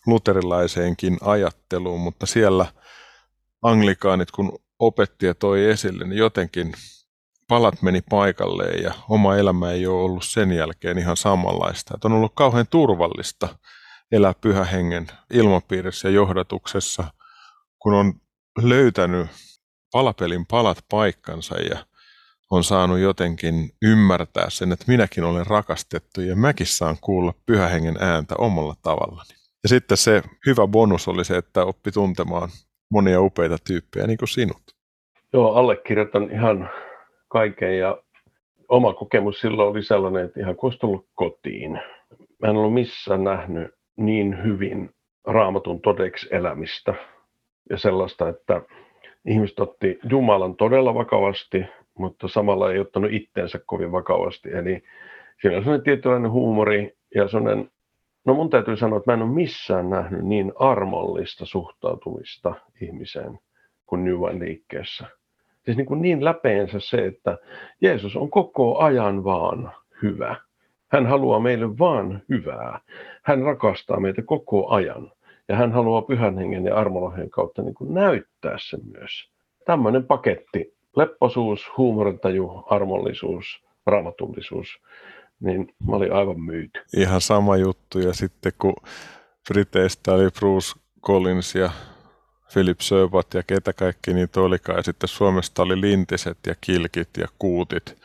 luterilaiseenkin 0.07 1.19
ajatteluun, 1.21 2.01
mutta 2.01 2.27
siellä 2.27 2.67
anglikaanit, 3.63 4.31
kun 4.31 4.59
opetti 4.79 5.27
ja 5.27 5.35
toi 5.35 5.65
esille, 5.65 6.05
niin 6.05 6.19
jotenkin 6.19 6.73
palat 7.49 7.83
meni 7.83 8.01
paikalleen 8.11 8.83
ja 8.83 8.95
oma 9.09 9.37
elämä 9.37 9.71
ei 9.71 9.87
ole 9.87 10.03
ollut 10.03 10.25
sen 10.25 10.53
jälkeen 10.53 10.99
ihan 10.99 11.17
samanlaista. 11.17 11.95
Että 11.95 12.09
on 12.09 12.13
ollut 12.13 12.33
kauhean 12.35 12.67
turvallista 12.71 13.49
elää 14.13 14.35
pyhä 14.41 14.65
hengen 14.65 15.07
ilmapiirissä 15.33 16.09
ja 16.09 16.15
johdatuksessa, 16.15 17.05
kun 17.79 17.95
on 17.95 18.15
löytänyt 18.63 19.27
palapelin 19.93 20.47
palat 20.47 20.79
paikkansa 20.91 21.59
ja 21.59 21.87
on 22.51 22.65
saanut 22.65 22.99
jotenkin 22.99 23.71
ymmärtää 23.83 24.51
sen, 24.51 24.73
että 24.73 24.85
minäkin 24.89 25.25
olen 25.25 25.47
rakastettu 25.47 26.21
ja 26.21 26.37
mäkin 26.37 26.67
saan 26.67 26.97
kuulla 27.01 27.35
pyhähengen 27.47 27.97
ääntä 28.01 28.35
omalla 28.39 28.75
tavallani. 28.83 29.35
Ja 29.63 29.69
sitten 29.69 29.97
se 29.97 30.23
hyvä 30.47 30.67
bonus 30.67 31.09
oli 31.09 31.25
se, 31.25 31.37
että 31.37 31.65
oppi 31.65 31.93
tuntemaan 31.93 32.51
monia 32.93 33.21
upeita 33.21 33.57
tyyppejä 33.67 34.07
niin 34.07 34.19
kuin 34.19 34.29
sinut. 34.29 34.63
Joo, 35.33 35.55
allekirjoitan 35.55 36.31
ihan 36.31 36.71
kaiken 37.29 37.79
ja 37.79 38.03
oma 38.69 38.95
kokemus 38.95 39.41
silloin 39.41 39.69
oli 39.69 39.83
sellainen, 39.83 40.25
että 40.25 40.41
ihan 40.41 40.57
kun 40.57 40.73
tullut 40.81 41.07
kotiin. 41.15 41.73
Mä 42.43 42.49
en 42.49 42.57
ollut 42.57 42.75
missään 42.75 43.25
nähnyt 43.25 43.75
niin 43.97 44.45
hyvin 44.45 44.91
raamatun 45.27 45.81
todeksi 45.81 46.29
elämistä 46.31 46.95
ja 47.71 47.79
sellaista, 47.79 48.29
että 48.29 48.63
ihmiset 49.27 49.61
otti 49.61 49.99
Jumalan 50.11 50.57
todella 50.57 50.95
vakavasti, 50.95 51.65
mutta 51.99 52.29
samalla 52.29 52.73
ei 52.73 52.79
ottanut 52.79 53.13
itteensä 53.13 53.61
kovin 53.67 53.93
vakavasti. 53.93 54.51
Eli 54.51 54.83
siinä 55.41 55.57
on 55.57 55.63
sellainen 55.63 55.85
tietynlainen 55.85 56.31
huumori 56.31 56.97
ja 57.15 57.29
sellainen, 57.29 57.71
no 58.25 58.35
mun 58.35 58.51
täytyy 58.51 58.77
sanoa, 58.77 58.99
että 58.99 59.11
mä 59.11 59.15
en 59.15 59.23
ole 59.23 59.35
missään 59.35 59.91
nähnyt 59.91 60.25
niin 60.25 60.53
armollista 60.59 61.47
suhtautumista 61.47 62.55
ihmiseen 62.81 63.39
kuin 63.87 64.05
New 64.05 64.39
liikkeessä. 64.39 65.07
Siis 65.65 65.77
niin, 65.77 65.87
kuin 65.87 66.03
niin 66.03 66.25
läpeensä 66.25 66.81
se, 66.81 67.07
että 67.07 67.39
Jeesus 67.81 68.17
on 68.17 68.31
koko 68.31 68.79
ajan 68.79 69.25
vaan 69.25 69.73
hyvä. 70.03 70.37
Hän 70.89 71.07
haluaa 71.07 71.41
meille 71.41 71.79
vaan 71.79 72.23
hyvää. 72.29 72.81
Hän 73.23 73.43
rakastaa 73.43 74.01
meitä 74.01 74.23
koko 74.23 74.69
ajan. 74.69 75.13
Ja 75.49 75.57
hän 75.57 75.73
haluaa 75.73 76.03
pyhän 76.03 76.39
hengen 76.39 76.65
ja 76.65 76.77
armolahden 76.77 77.31
kautta 77.31 77.63
niin 77.63 77.75
kuin 77.75 77.95
näyttää 77.95 78.57
sen 78.59 78.81
myös. 78.99 79.31
Tämmöinen 79.65 80.05
paketti 80.05 80.75
lepposuus, 80.97 81.73
huumorintaju, 81.77 82.65
armollisuus, 82.67 83.65
raamatullisuus, 83.87 84.83
niin 85.43 85.75
mä 85.87 85.97
olin 85.97 86.13
aivan 86.13 86.41
myyty. 86.41 86.81
Ihan 86.97 87.21
sama 87.21 87.57
juttu 87.57 87.99
ja 87.99 88.15
sitten 88.15 88.53
kun 88.59 88.75
Briteistä 89.49 90.13
oli 90.13 90.31
Bruce 90.31 90.81
Collins 91.07 91.55
ja 91.55 91.71
Philip 92.53 92.81
Sövat 92.81 93.35
ja 93.35 93.43
ketä 93.43 93.73
kaikki 93.73 94.15
niitä 94.15 94.41
olikaan. 94.41 94.77
Ja 94.77 94.83
sitten 94.83 95.09
Suomesta 95.09 95.63
oli 95.63 95.81
lintiset 95.81 96.39
ja 96.47 96.55
kilkit 96.61 97.09
ja 97.19 97.29
kuutit 97.39 97.97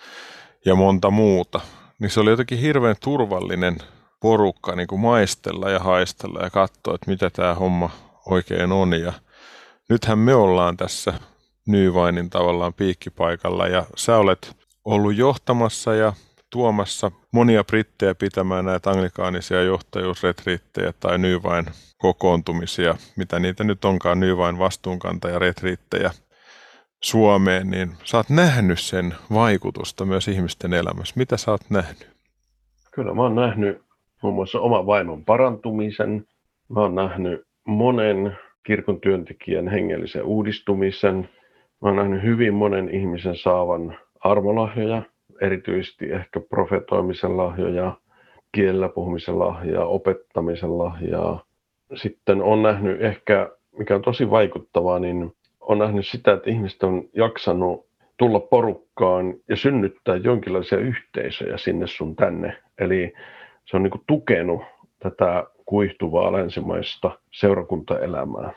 ja 0.66 0.76
monta 0.76 1.10
muuta. 1.10 1.60
Niin 2.00 2.10
se 2.10 2.20
oli 2.20 2.30
jotenkin 2.30 2.60
hirveän 2.60 2.96
turvallinen 3.04 3.78
porukka 4.22 4.76
niin 4.76 4.88
kuin 4.88 5.02
maistella 5.02 5.70
ja 5.70 5.80
haistella 5.80 6.40
ja 6.40 6.50
katsoa, 6.50 6.96
että 6.96 7.12
mitä 7.12 7.30
tämä 7.30 7.56
homma 7.56 7.90
oikein 8.26 8.72
on. 8.72 8.94
Ja 8.94 9.14
nythän 9.90 10.20
me 10.20 10.36
ollaan 10.36 10.78
tässä 10.78 11.14
Nyvainin 11.68 12.30
tavallaan 12.30 12.74
piikkipaikalla 12.74 13.68
ja 13.68 13.86
sä 13.96 14.18
olet 14.18 14.56
ollut 14.86 15.16
johtamassa 15.16 15.96
ja 15.96 16.14
tuomassa 16.50 17.12
monia 17.32 17.64
brittejä 17.64 18.16
pitämään 18.16 18.66
näitä 18.66 18.90
anglikaanisia 18.90 19.64
johtajuusretriittejä 19.64 20.94
tai 21.00 21.18
Nyvain 21.18 21.66
kokoontumisia, 21.98 22.96
mitä 23.16 23.40
niitä 23.40 23.64
nyt 23.64 23.86
onkaan, 23.86 24.20
Nyvain 24.20 24.60
vastuunkantaja 24.60 25.40
retriittejä 25.40 26.12
Suomeen, 27.04 27.70
niin 27.70 27.92
sä 28.04 28.18
oot 28.18 28.30
nähnyt 28.30 28.80
sen 28.80 29.16
vaikutusta 29.34 30.06
myös 30.06 30.28
ihmisten 30.28 30.74
elämässä. 30.74 31.14
Mitä 31.18 31.38
sä 31.38 31.52
oot 31.52 31.62
nähnyt? 31.70 32.10
Kyllä 32.92 33.14
mä 33.14 33.22
oon 33.22 33.36
nähnyt 33.36 33.82
muun 34.24 34.36
muassa 34.36 34.60
oman 34.60 34.86
vaimon 34.86 35.26
parantumisen. 35.26 36.26
Mä 36.70 36.80
oon 36.80 36.96
nähnyt 36.96 37.42
monen 37.68 38.38
kirkon 38.66 39.02
työntekijän 39.02 39.68
hengellisen 39.68 40.24
uudistumisen. 40.24 41.30
Mä 41.82 41.90
oon 41.90 41.96
nähnyt 41.96 42.24
hyvin 42.24 42.54
monen 42.54 42.96
ihmisen 42.96 43.36
saavan 43.36 43.98
armolahjoja, 44.20 45.02
erityisesti 45.42 46.12
ehkä 46.12 46.40
profetoimisen 46.40 47.38
lahjoja, 47.38 47.94
kielellä 48.52 48.90
puhumisen 48.90 49.40
lahjaa, 49.40 49.86
opettamisen 49.86 50.78
lahjaa. 50.78 51.44
Sitten 51.96 52.42
on 52.42 52.64
nähnyt 52.64 53.02
ehkä, 53.02 53.50
mikä 53.78 53.96
on 53.96 54.02
tosi 54.02 54.30
vaikuttavaa, 54.30 55.00
niin 55.00 55.36
on 55.60 55.78
nähnyt 55.78 56.08
sitä, 56.08 56.34
että 56.34 56.50
ihmiset 56.50 56.84
on 56.84 57.04
jaksanut 57.14 57.88
tulla 58.18 58.40
porukkaan 58.40 59.34
ja 59.50 59.56
synnyttää 59.56 60.16
jonkinlaisia 60.16 60.78
yhteisöjä 60.78 61.58
sinne 61.58 61.88
sun 61.88 62.16
tänne. 62.16 62.58
Eli 62.80 63.14
se 63.66 63.78
on 63.78 63.84
niin 63.84 64.04
tukenut 64.08 64.62
tätä 65.00 65.44
kuihtuvaa 65.66 66.32
länsimaista 66.32 67.20
seurakuntaelämää 67.32 68.54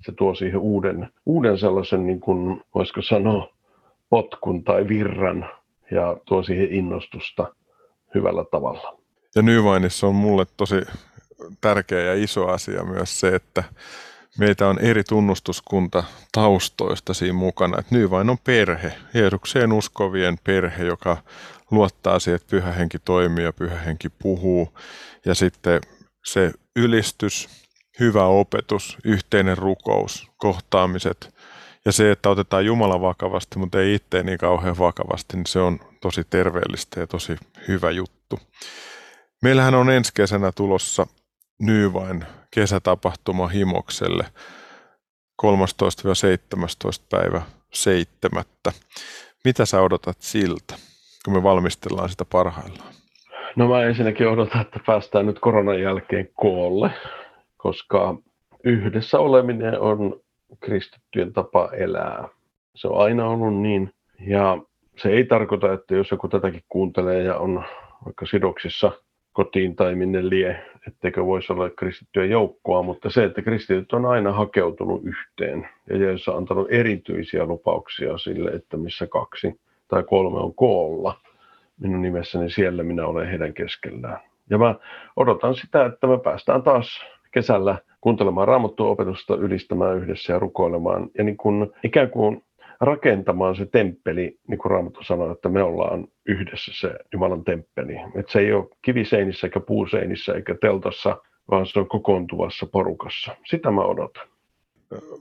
se 0.00 0.12
tuo 0.12 0.34
siihen 0.34 0.60
uuden, 0.60 1.08
uuden 1.26 1.58
sellaisen, 1.58 2.06
niin 2.06 2.20
kuin, 2.20 2.60
voisiko 2.74 3.02
sanoa, 3.02 3.48
potkun 4.10 4.64
tai 4.64 4.88
virran 4.88 5.50
ja 5.94 6.16
tuo 6.26 6.42
siihen 6.42 6.72
innostusta 6.72 7.54
hyvällä 8.14 8.44
tavalla. 8.50 8.98
Ja 9.34 9.42
Nyvainissa 9.42 10.06
on 10.06 10.14
mulle 10.14 10.46
tosi 10.56 10.74
tärkeä 11.60 12.00
ja 12.00 12.14
iso 12.24 12.48
asia 12.48 12.84
myös 12.84 13.20
se, 13.20 13.34
että 13.34 13.64
meitä 14.38 14.68
on 14.68 14.78
eri 14.78 15.04
tunnustuskunta 15.04 16.04
taustoista 16.32 17.14
siinä 17.14 17.32
mukana. 17.34 17.78
Että 17.78 17.94
Nyvain 17.94 18.30
on 18.30 18.38
perhe, 18.44 18.92
Jeesukseen 19.14 19.72
uskovien 19.72 20.38
perhe, 20.44 20.84
joka 20.84 21.16
luottaa 21.70 22.18
siihen, 22.18 22.36
että 22.36 22.50
pyhä 22.50 22.72
henki 22.72 22.98
toimii 22.98 23.44
ja 23.44 23.52
pyhä 23.52 23.78
henki 23.78 24.08
puhuu. 24.08 24.68
Ja 25.24 25.34
sitten 25.34 25.80
se 26.24 26.52
ylistys, 26.76 27.48
hyvä 28.00 28.24
opetus, 28.24 28.98
yhteinen 29.04 29.58
rukous, 29.58 30.30
kohtaamiset 30.36 31.34
ja 31.84 31.92
se, 31.92 32.10
että 32.10 32.30
otetaan 32.30 32.66
Jumala 32.66 33.00
vakavasti, 33.00 33.58
mutta 33.58 33.80
ei 33.80 33.94
itse 33.94 34.22
niin 34.22 34.38
kauhean 34.38 34.78
vakavasti, 34.78 35.36
niin 35.36 35.46
se 35.46 35.60
on 35.60 35.78
tosi 36.00 36.24
terveellistä 36.30 37.00
ja 37.00 37.06
tosi 37.06 37.36
hyvä 37.68 37.90
juttu. 37.90 38.38
Meillähän 39.42 39.74
on 39.74 39.90
ensi 39.90 40.12
kesänä 40.14 40.52
tulossa 40.52 41.06
Nyvain 41.58 42.24
kesätapahtuma 42.50 43.48
Himokselle 43.48 44.24
13-17 45.42 45.46
päivä 47.10 47.42
7. 47.72 48.44
Mitä 49.44 49.66
sä 49.66 49.80
odotat 49.80 50.16
siltä, 50.20 50.74
kun 51.24 51.34
me 51.34 51.42
valmistellaan 51.42 52.08
sitä 52.08 52.24
parhaillaan? 52.24 52.94
No 53.56 53.68
mä 53.68 53.82
ensinnäkin 53.82 54.28
odotan, 54.28 54.60
että 54.60 54.80
päästään 54.86 55.26
nyt 55.26 55.38
koronan 55.38 55.80
jälkeen 55.80 56.28
koolle 56.34 56.90
koska 57.62 58.14
yhdessä 58.64 59.18
oleminen 59.18 59.80
on 59.80 60.20
kristittyjen 60.60 61.32
tapa 61.32 61.70
elää. 61.72 62.28
Se 62.74 62.88
on 62.88 63.04
aina 63.04 63.28
ollut 63.28 63.54
niin. 63.54 63.94
Ja 64.20 64.58
se 64.96 65.08
ei 65.08 65.24
tarkoita, 65.24 65.72
että 65.72 65.94
jos 65.94 66.10
joku 66.10 66.28
tätäkin 66.28 66.62
kuuntelee 66.68 67.22
ja 67.22 67.36
on 67.36 67.64
vaikka 68.04 68.26
sidoksissa 68.26 68.92
kotiin 69.32 69.76
tai 69.76 69.94
minne 69.94 70.28
lie, 70.28 70.64
etteikö 70.88 71.26
voisi 71.26 71.52
olla 71.52 71.70
kristittyä 71.70 72.24
joukkoa, 72.24 72.82
mutta 72.82 73.10
se, 73.10 73.24
että 73.24 73.42
kristityt 73.42 73.92
on 73.92 74.06
aina 74.06 74.32
hakeutunut 74.32 75.02
yhteen 75.04 75.68
ja 75.90 75.96
Jeesus 75.96 76.28
on 76.28 76.36
antanut 76.36 76.66
erityisiä 76.70 77.44
lupauksia 77.44 78.18
sille, 78.18 78.50
että 78.50 78.76
missä 78.76 79.06
kaksi 79.06 79.60
tai 79.88 80.02
kolme 80.02 80.38
on 80.38 80.54
koolla 80.54 81.20
minun 81.80 82.02
nimessäni, 82.02 82.50
siellä 82.50 82.82
minä 82.82 83.06
olen 83.06 83.28
heidän 83.28 83.54
keskellään. 83.54 84.20
Ja 84.50 84.58
mä 84.58 84.74
odotan 85.16 85.54
sitä, 85.54 85.84
että 85.84 86.06
me 86.06 86.18
päästään 86.18 86.62
taas 86.62 87.00
kesällä 87.32 87.78
kuuntelemaan 88.00 88.48
raamattua 88.48 88.90
opetusta, 88.90 89.36
ylistämään 89.36 89.96
yhdessä 89.96 90.32
ja 90.32 90.38
rukoilemaan 90.38 91.10
ja 91.18 91.24
niin 91.24 91.36
kuin, 91.36 91.70
ikään 91.84 92.10
kuin 92.10 92.44
rakentamaan 92.80 93.56
se 93.56 93.66
temppeli, 93.66 94.38
niin 94.48 94.58
kuin 94.58 94.70
Raamattu 94.70 95.04
sanoo, 95.04 95.32
että 95.32 95.48
me 95.48 95.62
ollaan 95.62 96.06
yhdessä 96.26 96.72
se 96.74 96.94
Jumalan 97.12 97.44
temppeli. 97.44 97.96
Että 98.14 98.32
se 98.32 98.38
ei 98.38 98.52
ole 98.52 98.68
kiviseinissä 98.82 99.46
eikä 99.46 99.60
puuseinissä 99.60 100.32
eikä 100.32 100.54
teltassa, 100.60 101.16
vaan 101.50 101.66
se 101.66 101.78
on 101.78 101.88
kokoontuvassa 101.88 102.66
porukassa. 102.66 103.36
Sitä 103.46 103.70
mä 103.70 103.80
odotan. 103.80 104.28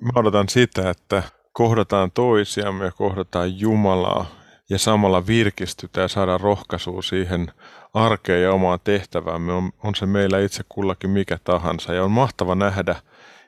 Mä 0.01 0.11
odotan 0.15 0.49
sitä, 0.49 0.89
että 0.89 1.23
kohdataan 1.53 2.11
toisiamme 2.11 2.85
ja 2.85 2.91
kohdataan 2.91 3.59
Jumalaa 3.59 4.25
ja 4.71 4.79
samalla 4.79 5.27
virkistytään 5.27 6.03
ja 6.03 6.07
saadaan 6.07 6.39
rohkaisua 6.39 7.01
siihen 7.01 7.51
arkeen 7.93 8.43
ja 8.43 8.53
omaan 8.53 8.79
tehtäväämme. 8.83 9.53
On, 9.53 9.71
on 9.83 9.95
se 9.95 10.05
meillä 10.05 10.39
itse 10.39 10.63
kullakin 10.69 11.09
mikä 11.09 11.37
tahansa 11.43 11.93
ja 11.93 12.03
on 12.03 12.11
mahtava 12.11 12.55
nähdä 12.55 12.95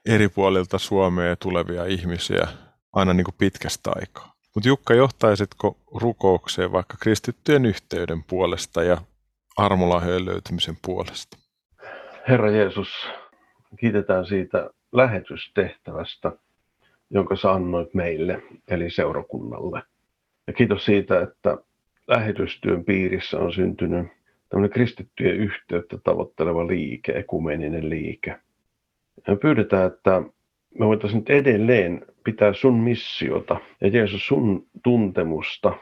eri 0.06 0.30
puolilta 0.30 0.78
Suomea 0.78 1.36
tulevia 1.36 1.86
ihmisiä 1.86 2.48
aina 2.94 3.14
niin 3.14 3.24
kuin 3.26 3.36
pitkästä 3.38 3.92
aikaa. 3.96 4.34
Mutta 4.56 4.70
Jukka, 4.70 4.94
johtaisitko 4.94 5.78
rukoukseen 5.96 6.72
vaikka 6.72 6.98
kristittyjen 7.02 7.66
yhteyden 7.66 8.24
puolesta 8.24 8.84
ja 8.84 8.98
armolahjojen 9.58 10.26
löytymisen 10.26 10.76
puolesta? 10.86 11.38
Herra 12.30 12.52
Jeesus, 12.52 12.88
kiitetään 13.80 14.26
siitä 14.26 14.70
lähetystehtävästä, 14.92 16.32
jonka 17.10 17.36
sä 17.36 17.52
annoit 17.52 17.94
meille, 17.94 18.44
eli 18.68 18.90
seurakunnalle. 18.90 19.93
Ja 20.48 20.54
kiitos 20.54 20.86
siitä, 20.86 21.22
että 21.22 21.58
lähetystyön 22.08 22.86
piirissä 22.86 23.40
on 23.40 23.54
syntynyt 23.54 24.08
tämmöinen 24.50 24.72
kristittyjen 24.72 25.36
yhteyttä 25.36 25.98
tavoitteleva 26.04 26.68
liike, 26.68 27.12
ekumeninen 27.12 27.90
liike. 27.90 28.36
Ja 29.28 29.36
pyydetään, 29.36 29.88
että 29.88 30.24
me 30.80 30.86
voitaisiin 30.86 31.20
nyt 31.20 31.30
edelleen 31.30 32.06
pitää 32.24 32.54
sun 32.54 32.80
missiota 32.80 33.60
ja 33.82 33.88
Jeesus 33.88 34.28
sun 34.28 34.68
tuntemusta 34.84 35.74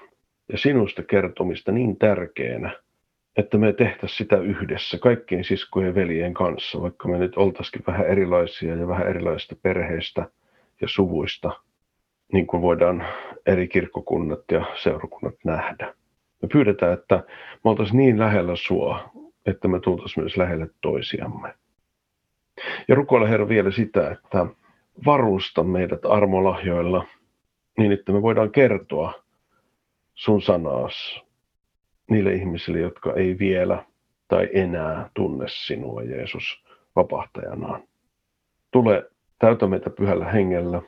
ja 0.51 0.57
sinusta 0.57 1.03
kertomista 1.03 1.71
niin 1.71 1.97
tärkeänä, 1.97 2.79
että 3.37 3.57
me 3.57 3.73
tehtäisiin 3.73 4.17
sitä 4.17 4.37
yhdessä 4.37 4.97
kaikkien 4.97 5.43
siskojen 5.43 5.87
ja 5.87 5.95
veljen 5.95 6.33
kanssa, 6.33 6.81
vaikka 6.81 7.07
me 7.07 7.17
nyt 7.17 7.37
oltaisikin 7.37 7.83
vähän 7.87 8.07
erilaisia 8.07 8.75
ja 8.75 8.87
vähän 8.87 9.07
erilaisista 9.07 9.55
perheistä 9.61 10.29
ja 10.81 10.87
suvuista, 10.87 11.51
niin 12.33 12.47
kuin 12.47 12.61
voidaan 12.61 13.05
eri 13.45 13.67
kirkkokunnat 13.67 14.39
ja 14.51 14.65
seurakunnat 14.75 15.35
nähdä. 15.45 15.93
Me 16.41 16.47
pyydetään, 16.53 16.93
että 16.93 17.15
me 17.63 17.69
oltaisiin 17.69 17.97
niin 17.97 18.19
lähellä 18.19 18.55
sua, 18.55 19.09
että 19.45 19.67
me 19.67 19.79
tultaisiin 19.79 20.23
myös 20.23 20.37
lähelle 20.37 20.69
toisiamme. 20.81 21.53
Ja 22.87 22.95
rukoilla 22.95 23.27
Herra 23.27 23.47
vielä 23.47 23.71
sitä, 23.71 24.11
että 24.11 24.45
varusta 25.05 25.63
meidät 25.63 26.05
armolahjoilla 26.05 27.05
niin, 27.77 27.91
että 27.91 28.11
me 28.11 28.21
voidaan 28.21 28.51
kertoa 28.51 29.13
sun 30.13 30.41
sanaas 30.41 31.23
niille 32.09 32.33
ihmisille, 32.33 32.79
jotka 32.79 33.13
ei 33.13 33.39
vielä 33.39 33.85
tai 34.27 34.49
enää 34.53 35.09
tunne 35.13 35.45
sinua, 35.47 36.01
Jeesus, 36.01 36.63
vapahtajanaan. 36.95 37.83
Tule, 38.71 39.11
täytä 39.39 39.67
meitä 39.67 39.89
pyhällä 39.89 40.25
hengellä. 40.25 40.81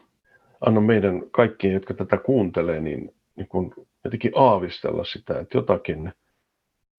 Anna 0.66 0.82
meidän 0.82 1.30
kaikkien, 1.32 1.74
jotka 1.74 1.94
tätä 1.94 2.18
kuuntelee, 2.18 2.82
niin, 2.82 3.16
niin 3.36 3.48
kun 3.48 3.74
jotenkin 4.04 4.32
aavistella 4.36 5.06
sitä, 5.06 5.40
että 5.40 5.58
jotakin 5.58 6.14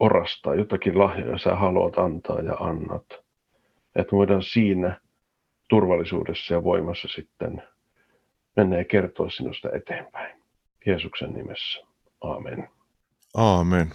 orastaa, 0.01 0.55
jotakin 0.55 0.99
lahjoja 0.99 1.39
sä 1.39 1.57
haluat 1.57 1.99
antaa 1.99 2.41
ja 2.41 2.55
annat. 2.55 3.07
Että 3.97 4.17
voidaan 4.17 4.43
siinä 4.43 5.01
turvallisuudessa 5.69 6.55
ja 6.55 6.65
voimassa 6.65 7.09
sitten 7.09 7.63
mennä 8.57 8.79
ja 8.79 8.85
kertoa 8.85 9.31
sinusta 9.31 9.69
eteenpäin. 9.73 10.43
Jeesuksen 10.87 11.33
nimessä. 11.33 11.81
Aamen. 12.21 12.69
Aamen. 13.35 13.93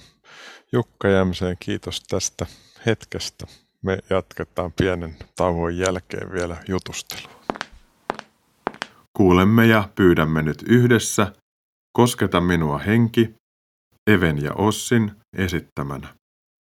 Jukka 0.71 1.07
Jämseen, 1.07 1.55
kiitos 1.59 2.03
tästä 2.03 2.45
hetkestä. 2.85 3.47
Me 3.81 3.97
jatketaan 4.09 4.73
pienen 4.77 5.15
tauon 5.35 5.77
jälkeen 5.77 6.31
vielä 6.31 6.57
jutustelua. 6.67 7.38
Kuulemme 9.19 9.65
ja 9.65 9.89
pyydämme 9.95 10.41
nyt 10.41 10.63
yhdessä 10.67 11.33
Kosketa 11.97 12.41
minua 12.41 12.77
henki, 12.77 13.29
Even 14.07 14.41
ja 14.43 14.53
Ossin 14.53 15.11
esittämänä. 15.37 16.07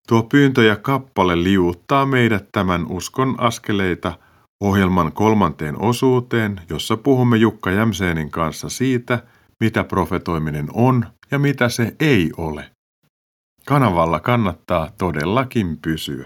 Tuo 0.07 0.23
pyyntö 0.23 0.63
ja 0.63 0.75
kappale 0.75 1.43
liuuttaa 1.43 2.05
meidät 2.05 2.45
tämän 2.51 2.91
uskon 2.91 3.35
askeleita 3.37 4.17
ohjelman 4.63 5.11
kolmanteen 5.11 5.81
osuuteen, 5.81 6.61
jossa 6.69 6.97
puhumme 6.97 7.37
Jukka 7.37 7.71
Jämseenin 7.71 8.31
kanssa 8.31 8.69
siitä, 8.69 9.23
mitä 9.59 9.83
profetoiminen 9.83 10.67
on 10.73 11.05
ja 11.31 11.39
mitä 11.39 11.69
se 11.69 11.95
ei 11.99 12.31
ole. 12.37 12.71
Kanavalla 13.65 14.19
kannattaa 14.19 14.91
todellakin 14.97 15.77
pysyä. 15.77 16.25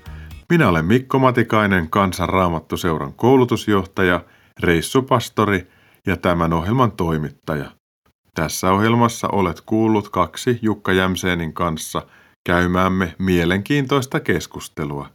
Minä 0.51 0.69
olen 0.69 0.85
Mikko 0.85 1.19
Matikainen, 1.19 1.89
Kansanraamattuseuran 1.89 3.13
koulutusjohtaja, 3.13 4.25
reissupastori 4.59 5.67
ja 6.07 6.17
tämän 6.17 6.53
ohjelman 6.53 6.91
toimittaja. 6.91 7.71
Tässä 8.33 8.71
ohjelmassa 8.71 9.27
olet 9.27 9.61
kuullut 9.61 10.09
kaksi 10.09 10.59
Jukka 10.61 10.91
Jämseenin 10.91 11.53
kanssa 11.53 12.07
käymäämme 12.45 13.15
mielenkiintoista 13.19 14.19
keskustelua. 14.19 15.09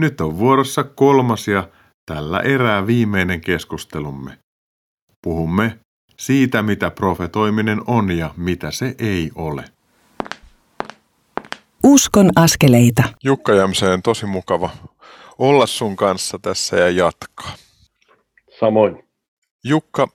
Nyt 0.00 0.20
on 0.20 0.38
vuorossa 0.38 0.84
kolmas 0.84 1.48
ja 1.48 1.68
tällä 2.10 2.40
erää 2.40 2.86
viimeinen 2.86 3.40
keskustelumme. 3.40 4.38
Puhumme 5.22 5.78
siitä, 6.18 6.62
mitä 6.62 6.90
profetoiminen 6.90 7.80
on 7.86 8.10
ja 8.10 8.34
mitä 8.36 8.70
se 8.70 8.94
ei 8.98 9.30
ole. 9.34 9.75
Uskon 11.88 12.30
askeleita. 12.36 13.02
Jukka 13.24 13.54
Jämseen, 13.54 14.02
tosi 14.02 14.26
mukava 14.26 14.70
olla 15.38 15.66
sun 15.66 15.96
kanssa 15.96 16.38
tässä 16.42 16.76
ja 16.76 16.90
jatkaa. 16.90 17.52
Samoin. 18.60 19.04
Jukka, 19.64 20.08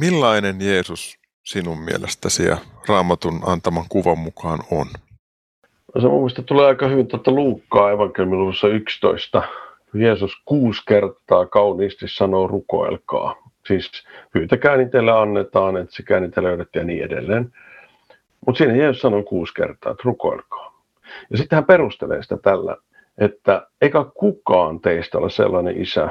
millainen 0.00 0.56
Jeesus 0.60 1.18
sinun 1.44 1.78
mielestäsi 1.78 2.44
ja 2.44 2.56
raamatun 2.88 3.40
antaman 3.46 3.84
kuvan 3.88 4.18
mukaan 4.18 4.58
on? 4.70 4.86
No 5.94 6.00
se 6.00 6.08
mun 6.08 6.18
mielestä 6.18 6.42
tulee 6.42 6.66
aika 6.66 6.88
hyvin 6.88 7.06
tuota 7.06 7.30
Luukkaa 7.30 7.90
evankeliumiluvussa 7.90 8.68
11. 8.68 9.42
Jeesus 9.94 10.32
kuusi 10.44 10.82
kertaa 10.88 11.46
kauniisti 11.46 12.08
sanoo 12.08 12.46
rukoilkaa. 12.46 13.36
Siis 13.66 13.90
pyytäkää 14.32 14.76
niin 14.76 14.90
teille 14.90 15.12
annetaan, 15.12 15.76
etsikää 15.76 16.20
niin 16.20 16.30
te 16.30 16.42
löydätte 16.42 16.78
ja 16.78 16.84
niin 16.84 17.04
edelleen. 17.04 17.52
Mutta 18.46 18.58
siinä 18.58 18.76
Jeesus 18.76 19.02
sanoo 19.02 19.22
kuusi 19.22 19.54
kertaa, 19.54 19.92
että 19.92 20.02
rukoilkaa. 20.04 20.67
Ja 21.30 21.38
sitten 21.38 21.56
hän 21.56 21.64
perustelee 21.64 22.22
sitä 22.22 22.36
tällä, 22.36 22.76
että 23.18 23.66
eikä 23.80 24.04
kukaan 24.14 24.80
teistä 24.80 25.18
ole 25.18 25.30
sellainen 25.30 25.82
isä, 25.82 26.08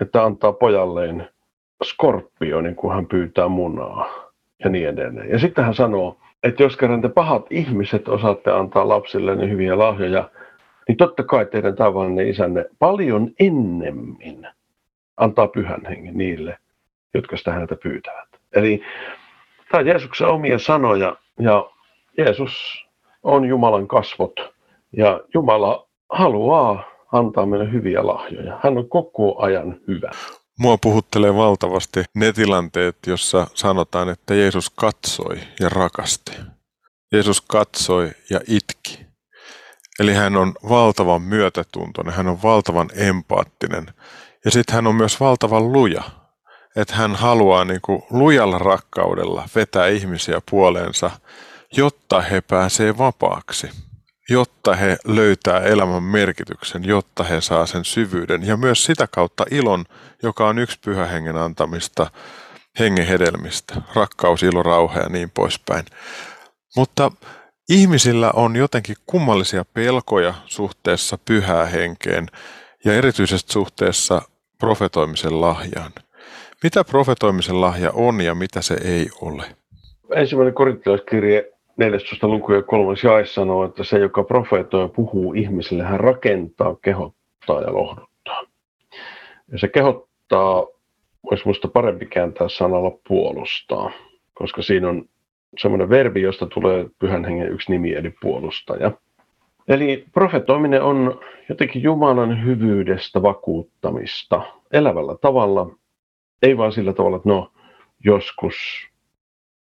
että 0.00 0.24
antaa 0.24 0.52
pojalleen 0.52 1.28
skorpio, 1.84 2.60
niin 2.60 2.76
kuin 2.76 2.94
hän 2.94 3.06
pyytää 3.06 3.48
munaa 3.48 4.30
ja 4.64 4.70
niin 4.70 4.88
edelleen. 4.88 5.30
Ja 5.30 5.38
sitten 5.38 5.64
hän 5.64 5.74
sanoo, 5.74 6.18
että 6.42 6.62
jos 6.62 6.76
kerran 6.76 7.02
te 7.02 7.08
pahat 7.08 7.46
ihmiset 7.50 8.08
osaatte 8.08 8.50
antaa 8.50 8.88
lapsille 8.88 9.36
niin 9.36 9.50
hyviä 9.50 9.78
lahjoja, 9.78 10.30
niin 10.88 10.96
totta 10.96 11.22
kai 11.22 11.46
teidän 11.46 11.76
tavallinen 11.76 12.28
isänne 12.28 12.64
paljon 12.78 13.30
ennemmin 13.40 14.46
antaa 15.16 15.48
pyhän 15.48 15.86
hengen 15.88 16.18
niille, 16.18 16.58
jotka 17.14 17.36
sitä 17.36 17.52
häneltä 17.52 17.76
pyytävät. 17.82 18.28
Eli 18.52 18.82
tämä 19.70 19.80
on 19.80 19.86
Jeesuksen 19.86 20.28
omia 20.28 20.58
sanoja 20.58 21.16
ja 21.38 21.70
Jeesus 22.18 22.86
on 23.22 23.44
Jumalan 23.44 23.88
kasvot 23.88 24.34
ja 24.96 25.20
Jumala 25.34 25.88
haluaa 26.12 26.84
antaa 27.12 27.46
meille 27.46 27.72
hyviä 27.72 28.06
lahjoja. 28.06 28.60
Hän 28.62 28.78
on 28.78 28.88
koko 28.88 29.42
ajan 29.42 29.80
hyvä. 29.88 30.10
Mua 30.58 30.78
puhuttelee 30.78 31.34
valtavasti 31.34 32.04
ne 32.14 32.32
tilanteet, 32.32 32.96
jossa 33.06 33.46
sanotaan, 33.54 34.08
että 34.08 34.34
Jeesus 34.34 34.70
katsoi 34.70 35.38
ja 35.60 35.68
rakasti. 35.68 36.32
Jeesus 37.12 37.40
katsoi 37.40 38.10
ja 38.30 38.40
itki. 38.48 39.06
Eli 40.00 40.14
hän 40.14 40.36
on 40.36 40.52
valtavan 40.68 41.22
myötätuntoinen, 41.22 42.14
hän 42.14 42.28
on 42.28 42.42
valtavan 42.42 42.88
empaattinen 42.94 43.86
ja 44.44 44.50
sitten 44.50 44.74
hän 44.74 44.86
on 44.86 44.94
myös 44.94 45.20
valtavan 45.20 45.72
luja. 45.72 46.02
Että 46.76 46.94
hän 46.94 47.14
haluaa 47.14 47.64
niin 47.64 47.80
kuin 47.82 48.02
lujalla 48.10 48.58
rakkaudella 48.58 49.48
vetää 49.54 49.88
ihmisiä 49.88 50.40
puoleensa, 50.50 51.10
jotta 51.76 52.20
he 52.20 52.40
pääsee 52.40 52.98
vapaaksi 52.98 53.70
jotta 54.30 54.74
he 54.74 54.96
löytää 55.06 55.60
elämän 55.60 56.02
merkityksen, 56.02 56.84
jotta 56.84 57.24
he 57.24 57.40
saa 57.40 57.66
sen 57.66 57.84
syvyyden 57.84 58.46
ja 58.46 58.56
myös 58.56 58.84
sitä 58.84 59.08
kautta 59.14 59.44
ilon, 59.50 59.84
joka 60.22 60.48
on 60.48 60.58
yksi 60.58 60.78
pyhä 60.84 61.06
hengen 61.06 61.36
antamista 61.36 62.10
hengen 62.78 63.06
hedelmistä, 63.06 63.74
rakkaus, 63.94 64.42
ilo, 64.42 64.62
rauha 64.62 65.00
ja 65.00 65.08
niin 65.08 65.30
poispäin. 65.30 65.84
Mutta 66.76 67.12
ihmisillä 67.68 68.30
on 68.34 68.56
jotenkin 68.56 68.96
kummallisia 69.06 69.64
pelkoja 69.74 70.34
suhteessa 70.46 71.18
pyhää 71.24 71.66
henkeen 71.66 72.26
ja 72.84 72.94
erityisesti 72.94 73.52
suhteessa 73.52 74.22
profetoimisen 74.58 75.40
lahjaan. 75.40 75.92
Mitä 76.62 76.84
profetoimisen 76.84 77.60
lahja 77.60 77.90
on 77.94 78.20
ja 78.20 78.34
mitä 78.34 78.62
se 78.62 78.76
ei 78.84 79.08
ole? 79.20 79.56
Ensimmäinen 80.14 80.54
korinttilaiskirje 80.54 81.52
14. 81.80 82.28
luku 82.28 82.52
ja 82.52 82.62
kolmas 82.62 83.04
jae 83.04 83.24
sanoo, 83.26 83.64
että 83.64 83.84
se, 83.84 83.98
joka 83.98 84.22
profeetoi 84.22 84.88
puhuu 84.88 85.34
ihmisille, 85.34 85.82
hän 85.82 86.00
rakentaa, 86.00 86.76
kehottaa 86.82 87.60
ja 87.60 87.72
lohduttaa. 87.74 88.42
Ja 89.52 89.58
se 89.58 89.68
kehottaa, 89.68 90.66
olisi 91.30 91.44
minusta 91.44 91.68
parempi 91.68 92.06
kääntää 92.06 92.48
sanalla 92.48 92.90
puolustaa, 93.08 93.90
koska 94.34 94.62
siinä 94.62 94.88
on 94.88 95.04
semmoinen 95.58 95.88
verbi, 95.88 96.22
josta 96.22 96.46
tulee 96.46 96.86
pyhän 96.98 97.24
hengen 97.24 97.52
yksi 97.52 97.72
nimi, 97.72 97.94
eli 97.94 98.14
puolustaja. 98.20 98.92
Eli 99.68 100.04
profetoiminen 100.12 100.82
on 100.82 101.20
jotenkin 101.48 101.82
Jumalan 101.82 102.44
hyvyydestä 102.44 103.22
vakuuttamista 103.22 104.42
elävällä 104.72 105.16
tavalla, 105.20 105.70
ei 106.42 106.56
vaan 106.56 106.72
sillä 106.72 106.92
tavalla, 106.92 107.16
että 107.16 107.28
no 107.28 107.52
joskus 108.04 108.89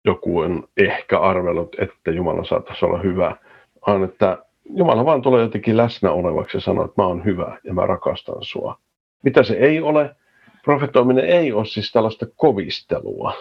joku 0.09 0.39
on 0.39 0.69
ehkä 0.77 1.21
arvellut, 1.21 1.77
että 1.79 2.11
Jumala 2.11 2.45
saattaisi 2.45 2.85
olla 2.85 2.99
hyvä, 2.99 3.37
vaan 3.87 4.05
että 4.05 4.39
Jumala 4.77 5.05
vaan 5.05 5.23
tulee 5.23 5.43
jotenkin 5.43 5.77
läsnä 5.77 6.11
olevaksi 6.11 6.57
ja 6.57 6.61
sanoo, 6.61 6.85
että 6.85 7.03
mä 7.03 7.07
oon 7.07 7.25
hyvä 7.25 7.59
ja 7.65 7.75
mä 7.75 7.87
rakastan 7.87 8.37
sua. 8.41 8.79
Mitä 9.23 9.43
se 9.43 9.55
ei 9.55 9.81
ole? 9.81 10.17
Profetoiminen 10.65 11.25
ei 11.25 11.53
ole 11.53 11.65
siis 11.65 11.93
tällaista 11.93 12.27
kovistelua. 12.37 13.33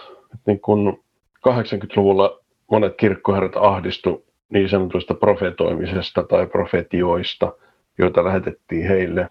Niin 0.45 0.59
kun 0.59 1.03
80-luvulla 1.49 2.39
monet 2.71 2.95
kirkkoherrat 2.97 3.55
ahdistu 3.55 4.25
niin 4.49 4.69
sanotuista 4.69 5.13
profetoimisesta 5.13 6.23
tai 6.23 6.47
profetioista, 6.47 7.53
joita 7.97 8.23
lähetettiin 8.23 8.87
heille. 8.87 9.29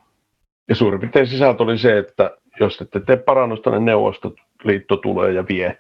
Ja 0.68 0.74
suurin 0.74 1.00
piirtein 1.00 1.26
sisältö 1.26 1.62
oli 1.62 1.78
se, 1.78 1.98
että 1.98 2.36
jos 2.60 2.80
ette 2.80 3.00
tee 3.00 3.16
parannusta, 3.16 3.70
niin 3.70 3.84
neuvostoliitto 3.84 4.96
tulee 4.96 5.32
ja 5.32 5.44
vie 5.48 5.78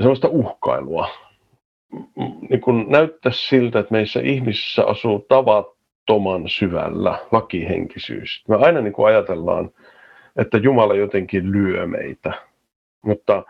sellaista 0.00 0.28
uhkailua. 0.28 1.08
Niin 2.50 2.60
kun 2.60 2.86
näyttäisi 2.88 3.48
siltä, 3.48 3.78
että 3.78 3.92
meissä 3.92 4.20
ihmisissä 4.20 4.84
asuu 4.84 5.18
tavattoman 5.28 6.48
syvällä 6.48 7.18
lakihenkisyys. 7.32 8.44
Me 8.48 8.56
aina 8.56 8.80
niin 8.80 8.92
kuin 8.92 9.06
ajatellaan, 9.06 9.70
että 10.36 10.58
Jumala 10.58 10.94
jotenkin 10.94 11.52
lyö 11.52 11.86
meitä. 11.86 12.32
Mutta 13.02 13.42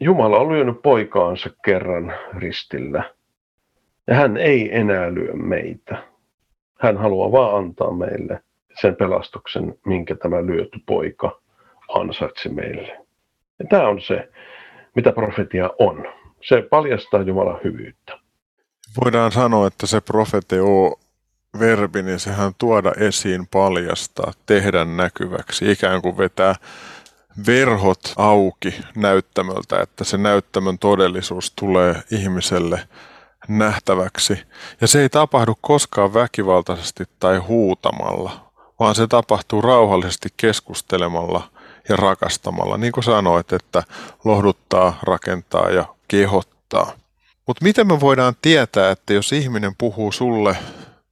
Jumala 0.00 0.38
on 0.38 0.52
lyönyt 0.52 0.82
poikaansa 0.82 1.50
kerran 1.64 2.14
ristillä. 2.36 3.02
Ja 4.06 4.14
hän 4.14 4.36
ei 4.36 4.76
enää 4.76 5.14
lyö 5.14 5.32
meitä. 5.32 5.96
Hän 6.80 6.96
haluaa 6.96 7.32
vaan 7.32 7.56
antaa 7.56 7.92
meille 7.92 8.40
sen 8.80 8.96
pelastuksen, 8.96 9.74
minkä 9.86 10.14
tämä 10.14 10.46
lyöty 10.46 10.78
poika 10.86 11.40
ansaitsi 11.88 12.48
meille. 12.48 13.06
Ja 13.58 13.64
tämä 13.70 13.88
on 13.88 14.00
se, 14.00 14.28
mitä 14.96 15.12
profetia 15.12 15.70
on. 15.78 16.06
Se 16.48 16.62
paljastaa 16.62 17.22
Jumalan 17.22 17.60
hyvyyttä. 17.64 18.18
Voidaan 19.04 19.32
sanoa, 19.32 19.66
että 19.66 19.86
se 19.86 20.00
profeteo 20.00 20.94
verbi, 21.58 22.02
niin 22.02 22.18
sehän 22.18 22.52
tuoda 22.58 22.92
esiin, 22.96 23.46
paljastaa, 23.46 24.32
tehdä 24.46 24.84
näkyväksi, 24.84 25.72
ikään 25.72 26.02
kuin 26.02 26.18
vetää 26.18 26.54
verhot 27.46 28.00
auki 28.16 28.74
näyttämöltä, 28.96 29.80
että 29.80 30.04
se 30.04 30.18
näyttämön 30.18 30.78
todellisuus 30.78 31.52
tulee 31.52 31.94
ihmiselle 32.10 32.88
nähtäväksi. 33.48 34.42
Ja 34.80 34.88
se 34.88 35.02
ei 35.02 35.08
tapahdu 35.08 35.54
koskaan 35.60 36.14
väkivaltaisesti 36.14 37.04
tai 37.18 37.38
huutamalla, 37.38 38.52
vaan 38.80 38.94
se 38.94 39.06
tapahtuu 39.06 39.60
rauhallisesti 39.60 40.28
keskustelemalla– 40.36 41.42
ja 41.88 41.96
rakastamalla. 41.96 42.76
Niin 42.76 42.92
kuin 42.92 43.04
sanoit, 43.04 43.52
että 43.52 43.82
lohduttaa, 44.24 44.98
rakentaa 45.02 45.70
ja 45.70 45.84
kehottaa. 46.08 46.92
Mutta 47.46 47.64
miten 47.64 47.86
me 47.86 48.00
voidaan 48.00 48.34
tietää, 48.42 48.90
että 48.90 49.12
jos 49.12 49.32
ihminen 49.32 49.72
puhuu 49.78 50.12
sulle 50.12 50.56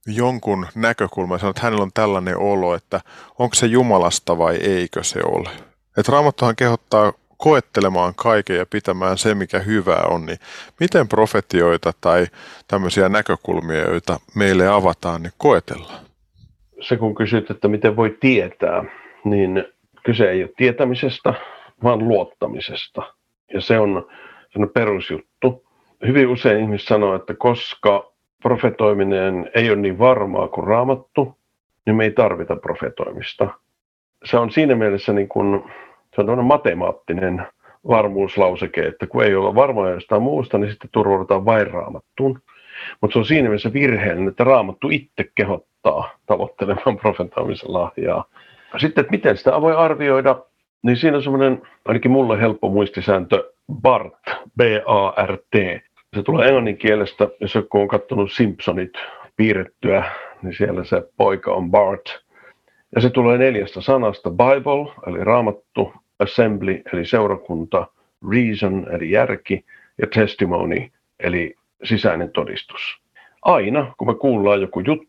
jonkun 0.07 0.67
näkökulman 0.75 1.39
sanoo, 1.39 1.49
että 1.49 1.61
hänellä 1.61 1.83
on 1.83 1.91
tällainen 1.93 2.37
olo, 2.37 2.75
että 2.75 3.01
onko 3.39 3.55
se 3.55 3.65
Jumalasta 3.65 4.37
vai 4.37 4.55
eikö 4.55 5.03
se 5.03 5.19
ole? 5.25 5.49
Että 5.97 6.11
Raamattuhan 6.11 6.55
kehottaa 6.55 7.13
koettelemaan 7.37 8.15
kaiken 8.15 8.57
ja 8.57 8.65
pitämään 8.65 9.17
se, 9.17 9.35
mikä 9.35 9.59
hyvää 9.59 10.03
on, 10.09 10.25
niin 10.25 10.37
miten 10.79 11.07
profetioita 11.07 11.93
tai 12.01 12.27
tämmöisiä 12.67 13.09
näkökulmia, 13.09 13.81
joita 13.81 14.19
meille 14.35 14.67
avataan, 14.67 15.23
niin 15.23 15.33
koetellaan? 15.37 16.05
Se 16.81 16.97
kun 16.97 17.15
kysyt, 17.15 17.51
että 17.51 17.67
miten 17.67 17.95
voi 17.95 18.17
tietää, 18.19 18.83
niin 19.23 19.65
kyse 20.09 20.31
ei 20.31 20.43
ole 20.43 20.51
tietämisestä, 20.57 21.33
vaan 21.83 22.07
luottamisesta. 22.07 23.01
Ja 23.53 23.61
se 23.61 23.79
on, 23.79 24.07
se 24.49 24.59
on 24.59 24.69
perusjuttu. 24.69 25.63
Hyvin 26.07 26.27
usein 26.27 26.59
ihmiset 26.59 26.87
sanoo, 26.87 27.15
että 27.15 27.33
koska 27.33 28.11
profetoiminen 28.43 29.51
ei 29.55 29.69
ole 29.69 29.77
niin 29.77 29.99
varmaa 29.99 30.47
kuin 30.47 30.67
raamattu, 30.67 31.37
niin 31.85 31.95
me 31.95 32.03
ei 32.03 32.11
tarvita 32.11 32.55
profetoimista. 32.55 33.47
Se 34.25 34.37
on 34.37 34.51
siinä 34.51 34.75
mielessä 34.75 35.13
niin 35.13 35.29
kuin, 35.29 35.63
se 36.15 36.21
on 36.21 36.45
matemaattinen 36.45 37.47
varmuuslauseke, 37.87 38.81
että 38.81 39.07
kun 39.07 39.23
ei 39.23 39.35
olla 39.35 39.55
varmoja 39.55 39.93
jostain 39.93 40.21
muusta, 40.21 40.57
niin 40.57 40.71
sitten 40.71 40.89
turvaudutaan 40.93 41.45
vain 41.45 41.67
raamattuun. 41.71 42.41
Mutta 43.01 43.13
se 43.13 43.19
on 43.19 43.25
siinä 43.25 43.49
mielessä 43.49 43.73
virheellinen, 43.73 44.29
että 44.29 44.43
raamattu 44.43 44.89
itse 44.91 45.31
kehottaa 45.35 46.09
tavoittelemaan 46.25 46.97
profetoimisen 47.01 47.73
lahjaa. 47.73 48.25
Sitten, 48.77 49.01
että 49.01 49.11
miten 49.11 49.37
sitä 49.37 49.61
voi 49.61 49.75
arvioida, 49.75 50.35
niin 50.83 50.97
siinä 50.97 51.17
on 51.17 51.23
semmoinen, 51.23 51.61
ainakin 51.85 52.11
mulle 52.11 52.39
helppo 52.41 52.69
muistisääntö, 52.69 53.51
BART, 53.81 54.13
B-A-R-T. 54.57 55.83
Se 56.15 56.23
tulee 56.23 56.47
englannin 56.47 56.77
kielestä, 56.77 57.27
jos 57.39 57.55
joku 57.55 57.79
on 57.79 57.87
katsonut 57.87 58.31
Simpsonit 58.31 58.93
piirrettyä, 59.35 60.03
niin 60.41 60.53
siellä 60.53 60.83
se 60.83 61.03
poika 61.17 61.53
on 61.53 61.71
Bart. 61.71 62.19
Ja 62.95 63.01
se 63.01 63.09
tulee 63.09 63.37
neljästä 63.37 63.81
sanasta, 63.81 64.29
Bible, 64.29 64.93
eli 65.07 65.23
raamattu, 65.23 65.93
assembly, 66.19 66.81
eli 66.93 67.05
seurakunta, 67.05 67.87
reason, 68.31 68.87
eli 68.91 69.11
järki, 69.11 69.65
ja 70.01 70.07
testimony, 70.07 70.89
eli 71.19 71.55
sisäinen 71.83 72.31
todistus. 72.31 72.81
Aina, 73.41 73.93
kun 73.97 74.07
me 74.07 74.15
kuullaan 74.15 74.61
joku 74.61 74.79
juttu, 74.79 75.08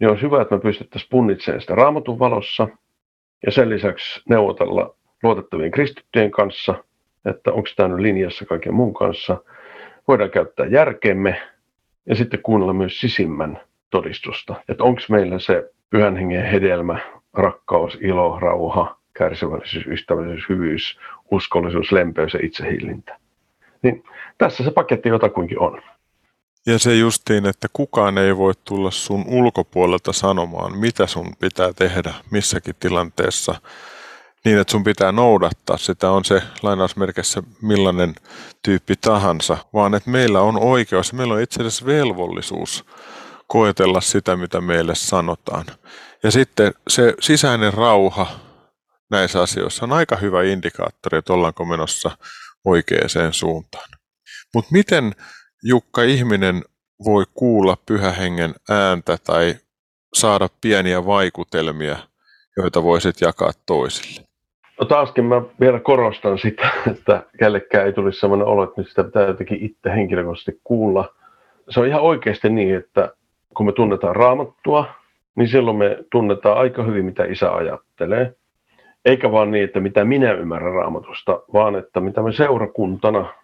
niin 0.00 0.10
olisi 0.10 0.22
hyvä, 0.22 0.42
että 0.42 0.54
me 0.54 0.60
pystyttäisiin 0.60 1.10
punnitsemaan 1.10 1.60
sitä 1.60 1.74
raamatun 1.74 2.18
valossa 2.18 2.68
ja 3.46 3.52
sen 3.52 3.70
lisäksi 3.70 4.22
neuvotella 4.28 4.94
luotettavien 5.22 5.70
kristittyjen 5.70 6.30
kanssa, 6.30 6.84
että 7.24 7.52
onko 7.52 7.68
tämä 7.76 7.88
nyt 7.88 8.00
linjassa 8.00 8.46
kaiken 8.46 8.74
muun 8.74 8.94
kanssa. 8.94 9.36
Voidaan 10.08 10.30
käyttää 10.30 10.66
järkemme 10.66 11.42
ja 12.06 12.14
sitten 12.14 12.42
kuunnella 12.42 12.72
myös 12.72 13.00
sisimmän 13.00 13.60
todistusta, 13.90 14.54
että 14.68 14.84
onko 14.84 15.00
meillä 15.08 15.38
se 15.38 15.70
pyhän 15.90 16.16
hengen 16.16 16.44
hedelmä, 16.44 16.98
rakkaus, 17.32 17.98
ilo, 18.00 18.38
rauha, 18.40 18.96
kärsivällisyys, 19.12 19.86
ystävällisyys, 19.86 20.48
hyvyys, 20.48 20.98
uskollisuus, 21.30 21.92
lempeys 21.92 22.34
ja 22.34 22.40
itsehillintä. 22.42 23.16
Niin 23.82 24.04
tässä 24.38 24.64
se 24.64 24.70
paketti 24.70 25.08
jotakuinkin 25.08 25.58
on. 25.58 25.82
Ja 26.66 26.78
se 26.78 26.94
justiin, 26.94 27.46
että 27.46 27.68
kukaan 27.72 28.18
ei 28.18 28.36
voi 28.36 28.52
tulla 28.64 28.90
sun 28.90 29.24
ulkopuolelta 29.26 30.12
sanomaan, 30.12 30.78
mitä 30.78 31.06
sun 31.06 31.36
pitää 31.40 31.72
tehdä 31.72 32.14
missäkin 32.30 32.74
tilanteessa. 32.80 33.54
niin, 34.44 34.58
että 34.58 34.70
sun 34.70 34.84
pitää 34.84 35.12
noudattaa 35.12 35.76
sitä, 35.76 36.10
on 36.10 36.24
se 36.24 36.42
lainausmerkissä 36.62 37.42
millainen 37.62 38.14
tyyppi 38.62 38.94
tahansa, 38.96 39.56
vaan 39.72 39.94
että 39.94 40.10
meillä 40.10 40.40
on 40.40 40.56
oikeus, 40.56 41.12
meillä 41.12 41.34
on 41.34 41.40
itse 41.40 41.60
asiassa 41.60 41.86
velvollisuus 41.86 42.84
koetella 43.46 44.00
sitä, 44.00 44.36
mitä 44.36 44.60
meille 44.60 44.94
sanotaan. 44.94 45.64
Ja 46.22 46.30
sitten 46.30 46.74
se 46.88 47.14
sisäinen 47.20 47.74
rauha 47.74 48.26
näissä 49.10 49.42
asioissa 49.42 49.84
on 49.84 49.92
aika 49.92 50.16
hyvä 50.16 50.42
indikaattori, 50.42 51.18
että 51.18 51.32
ollaanko 51.32 51.64
menossa 51.64 52.10
oikeaan 52.64 53.32
suuntaan. 53.32 53.88
Mutta 54.54 54.72
miten 54.72 55.14
Jukka 55.64 56.02
ihminen 56.02 56.62
voi 57.04 57.24
kuulla 57.34 57.76
pyhähengen 57.86 58.54
ääntä 58.70 59.16
tai 59.26 59.54
saada 60.14 60.48
pieniä 60.60 61.06
vaikutelmia, 61.06 61.96
joita 62.56 62.82
voisit 62.82 63.20
jakaa 63.20 63.50
toisille? 63.66 64.26
No 64.80 64.86
taaskin 64.86 65.24
mä 65.24 65.42
vielä 65.60 65.80
korostan 65.80 66.38
sitä, 66.38 66.70
että 66.90 67.22
kellekään 67.38 67.86
ei 67.86 67.92
tulisi 67.92 68.20
sellainen 68.20 68.46
olo, 68.46 68.64
että 68.64 68.82
sitä 68.82 69.04
pitää 69.04 69.26
jotenkin 69.26 69.58
itse 69.60 69.90
henkilökohtaisesti 69.90 70.60
kuulla. 70.64 71.14
Se 71.70 71.80
on 71.80 71.86
ihan 71.86 72.02
oikeasti 72.02 72.50
niin, 72.50 72.76
että 72.76 73.12
kun 73.56 73.66
me 73.66 73.72
tunnetaan 73.72 74.16
raamattua, 74.16 74.84
niin 75.34 75.48
silloin 75.48 75.76
me 75.76 75.98
tunnetaan 76.12 76.58
aika 76.58 76.82
hyvin, 76.82 77.04
mitä 77.04 77.24
isä 77.24 77.52
ajattelee. 77.54 78.34
Eikä 79.04 79.32
vaan 79.32 79.50
niin, 79.50 79.64
että 79.64 79.80
mitä 79.80 80.04
minä 80.04 80.32
ymmärrän 80.32 80.72
raamatusta, 80.72 81.40
vaan 81.52 81.76
että 81.76 82.00
mitä 82.00 82.22
me 82.22 82.32
seurakuntana 82.32 83.41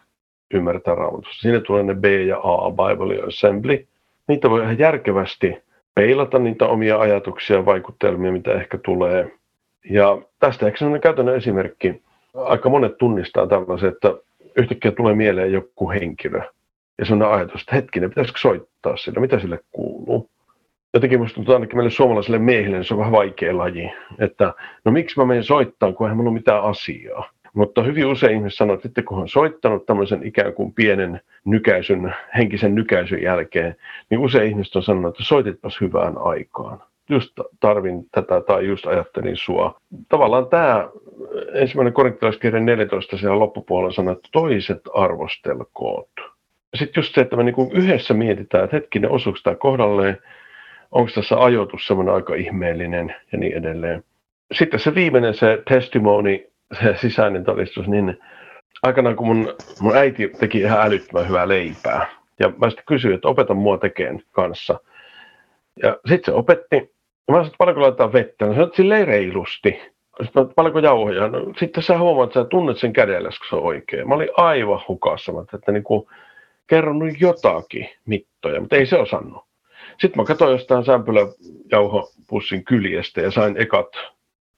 ymmärretään 0.54 0.98
raamatusta. 0.98 1.42
Siinä 1.42 1.60
tulee 1.60 1.82
ne 1.82 1.94
B 1.94 2.04
ja 2.04 2.38
A, 2.42 2.70
Bible 2.70 3.14
ja 3.14 3.26
Assembly. 3.26 3.86
Niitä 4.28 4.50
voi 4.50 4.62
ihan 4.62 4.78
järkevästi 4.78 5.56
peilata 5.94 6.38
niitä 6.38 6.66
omia 6.66 6.98
ajatuksia 6.98 7.56
ja 7.56 7.64
vaikutelmia, 7.66 8.32
mitä 8.32 8.52
ehkä 8.52 8.78
tulee. 8.78 9.32
Ja 9.90 10.18
tästä 10.40 10.66
ehkä 10.66 10.78
sellainen 10.78 11.00
käytännön 11.00 11.36
esimerkki. 11.36 12.02
Aika 12.34 12.68
monet 12.68 12.98
tunnistaa 12.98 13.46
tällaisen, 13.46 13.88
että 13.88 14.14
yhtäkkiä 14.56 14.92
tulee 14.92 15.14
mieleen 15.14 15.52
joku 15.52 15.90
henkilö. 15.90 16.40
Ja 16.98 17.04
sellainen 17.04 17.38
ajatus, 17.38 17.60
että 17.60 17.74
hetkinen, 17.74 18.10
pitäisikö 18.10 18.38
soittaa 18.38 18.96
sille, 18.96 19.20
mitä 19.20 19.38
sille 19.38 19.60
kuuluu. 19.72 20.30
Jotenkin 20.94 21.18
minusta 21.18 21.34
tuntuu 21.34 21.54
ainakin 21.54 21.76
meille 21.76 21.90
suomalaisille 21.90 22.38
miehille, 22.38 22.76
niin 22.76 22.84
se 22.84 22.94
on 22.94 22.98
vähän 22.98 23.12
vaikea 23.12 23.58
laji. 23.58 23.92
Että 24.18 24.54
no 24.84 24.92
miksi 24.92 25.18
mä 25.18 25.26
menen 25.26 25.44
soittaa, 25.44 25.92
kun 25.92 26.06
eihän 26.06 26.16
minulla 26.16 26.30
ole 26.30 26.38
mitään 26.38 26.62
asiaa. 26.62 27.30
Mutta 27.58 27.82
hyvin 27.82 28.06
usein 28.06 28.36
ihmiset 28.36 28.56
sanoo, 28.56 28.74
että 28.74 28.88
sitten 28.88 29.04
kun 29.04 29.18
on 29.18 29.28
soittanut 29.28 29.86
tämmöisen 29.86 30.26
ikään 30.26 30.52
kuin 30.54 30.72
pienen 30.72 31.20
nykäisyn, 31.44 32.14
henkisen 32.36 32.74
nykäisyn 32.74 33.22
jälkeen, 33.22 33.76
niin 34.10 34.20
usein 34.20 34.48
ihmiset 34.48 34.76
on 34.76 34.82
sanonut, 34.82 35.14
että 35.14 35.24
soititpas 35.24 35.80
hyvään 35.80 36.18
aikaan. 36.18 36.82
Just 37.08 37.32
tarvin 37.60 38.06
tätä 38.12 38.40
tai 38.40 38.66
just 38.66 38.86
ajattelin 38.86 39.36
sua. 39.36 39.80
Tavallaan 40.08 40.46
tämä 40.46 40.88
ensimmäinen 41.54 41.92
korintalaiskirjan 41.92 42.66
14 42.66 43.18
siellä 43.18 43.38
loppupuolella 43.38 43.92
sanoo, 43.92 44.12
että 44.12 44.28
toiset 44.32 44.82
arvostelkoot. 44.94 46.10
Sitten 46.74 47.00
just 47.00 47.14
se, 47.14 47.20
että 47.20 47.36
me 47.36 47.42
niin 47.42 47.72
yhdessä 47.72 48.14
mietitään, 48.14 48.64
että 48.64 48.76
hetkinen, 48.76 49.10
osuuko 49.10 49.38
tämä 49.42 49.56
kohdalleen, 49.56 50.18
onko 50.90 51.10
tässä 51.14 51.38
ajoitus 51.38 51.86
semmoinen 51.86 52.14
aika 52.14 52.34
ihmeellinen 52.34 53.14
ja 53.32 53.38
niin 53.38 53.52
edelleen. 53.52 54.04
Sitten 54.52 54.80
se 54.80 54.94
viimeinen, 54.94 55.34
se 55.34 55.62
testimony, 55.68 56.47
se 56.80 56.96
sisäinen 57.00 57.44
todistus, 57.44 57.88
niin 57.88 58.18
aikanaan 58.82 59.16
kun 59.16 59.26
mun, 59.26 59.54
mun 59.80 59.96
äiti 59.96 60.28
teki 60.28 60.60
ihan 60.60 60.80
älyttömän 60.80 61.28
hyvää 61.28 61.48
leipää, 61.48 62.06
ja 62.40 62.52
mä 62.58 62.70
sitten 62.70 62.86
kysyin, 62.86 63.14
että 63.14 63.28
opeta 63.28 63.54
mua 63.54 63.78
tekeen 63.78 64.22
kanssa. 64.32 64.80
Ja 65.82 65.98
sitten 66.08 66.32
se 66.32 66.38
opetti, 66.38 66.76
ja 66.76 66.82
mä 67.28 67.34
sanoin, 67.34 67.46
että 67.46 67.58
paljonko 67.58 67.82
laitetaan 67.82 68.12
vettä, 68.12 68.46
no 68.46 68.54
se 68.54 68.62
on 68.62 68.70
silleen 68.74 69.06
reilusti. 69.06 69.80
Sitten 70.22 70.42
mä, 70.42 70.48
paljonko 70.56 70.78
jauhoja, 70.78 71.28
no, 71.28 71.52
sitten 71.58 71.82
sä 71.82 71.98
huomaat, 71.98 72.28
että 72.28 72.40
sä 72.40 72.44
tunnet 72.44 72.78
sen 72.78 72.92
kädellä, 72.92 73.28
kun 73.28 73.46
se 73.48 73.56
on 73.56 73.62
oikein. 73.62 74.08
Mä 74.08 74.14
olin 74.14 74.28
aivan 74.36 74.80
hukassa, 74.88 75.32
että 75.54 75.72
niin 75.72 75.84
kuin, 75.84 76.06
kerronut 76.66 77.20
jotakin 77.20 77.88
mittoja, 78.06 78.60
mutta 78.60 78.76
ei 78.76 78.86
se 78.86 78.98
osannut. 78.98 79.44
Sitten 80.00 80.22
mä 80.22 80.24
katsoin 80.24 80.52
jostain 80.52 80.84
sämpyläjauhopussin 80.84 82.64
kyljestä 82.64 83.20
ja 83.20 83.30
sain 83.30 83.62
ekat 83.62 83.88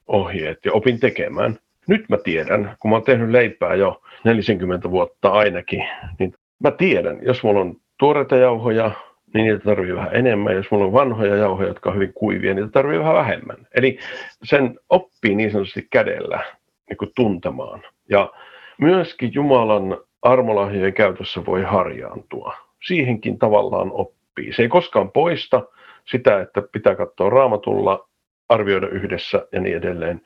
ohjeet 0.06 0.64
ja 0.64 0.72
opin 0.72 1.00
tekemään 1.00 1.58
nyt 1.90 2.08
mä 2.08 2.16
tiedän, 2.24 2.76
kun 2.80 2.90
mä 2.90 2.96
oon 2.96 3.04
tehnyt 3.04 3.30
leipää 3.30 3.74
jo 3.74 4.02
40 4.24 4.90
vuotta 4.90 5.30
ainakin, 5.30 5.84
niin 6.18 6.34
mä 6.62 6.70
tiedän, 6.70 7.18
jos 7.22 7.42
mulla 7.42 7.60
on 7.60 7.76
tuoreita 7.98 8.36
jauhoja, 8.36 8.90
niin 9.34 9.46
niitä 9.46 9.64
tarvii 9.64 9.94
vähän 9.94 10.16
enemmän. 10.16 10.54
Jos 10.54 10.70
mulla 10.70 10.84
on 10.84 10.92
vanhoja 10.92 11.36
jauhoja, 11.36 11.68
jotka 11.68 11.90
on 11.90 11.94
hyvin 11.94 12.12
kuivia, 12.12 12.54
niitä 12.54 12.68
tarvii 12.68 12.98
vähän 12.98 13.14
vähemmän. 13.14 13.56
Eli 13.74 13.98
sen 14.44 14.78
oppii 14.88 15.34
niin 15.34 15.50
sanotusti 15.50 15.86
kädellä 15.90 16.44
niin 16.88 16.96
kuin 16.96 17.10
tuntemaan. 17.16 17.82
Ja 18.10 18.32
myöskin 18.80 19.34
Jumalan 19.34 19.98
armolahjojen 20.22 20.94
käytössä 20.94 21.46
voi 21.46 21.62
harjaantua. 21.62 22.54
Siihenkin 22.86 23.38
tavallaan 23.38 23.90
oppii. 23.92 24.52
Se 24.52 24.62
ei 24.62 24.68
koskaan 24.68 25.10
poista 25.10 25.62
sitä, 26.04 26.40
että 26.40 26.62
pitää 26.72 26.94
katsoa 26.94 27.30
raamatulla, 27.30 28.08
arvioida 28.48 28.88
yhdessä 28.88 29.46
ja 29.52 29.60
niin 29.60 29.76
edelleen 29.76 30.20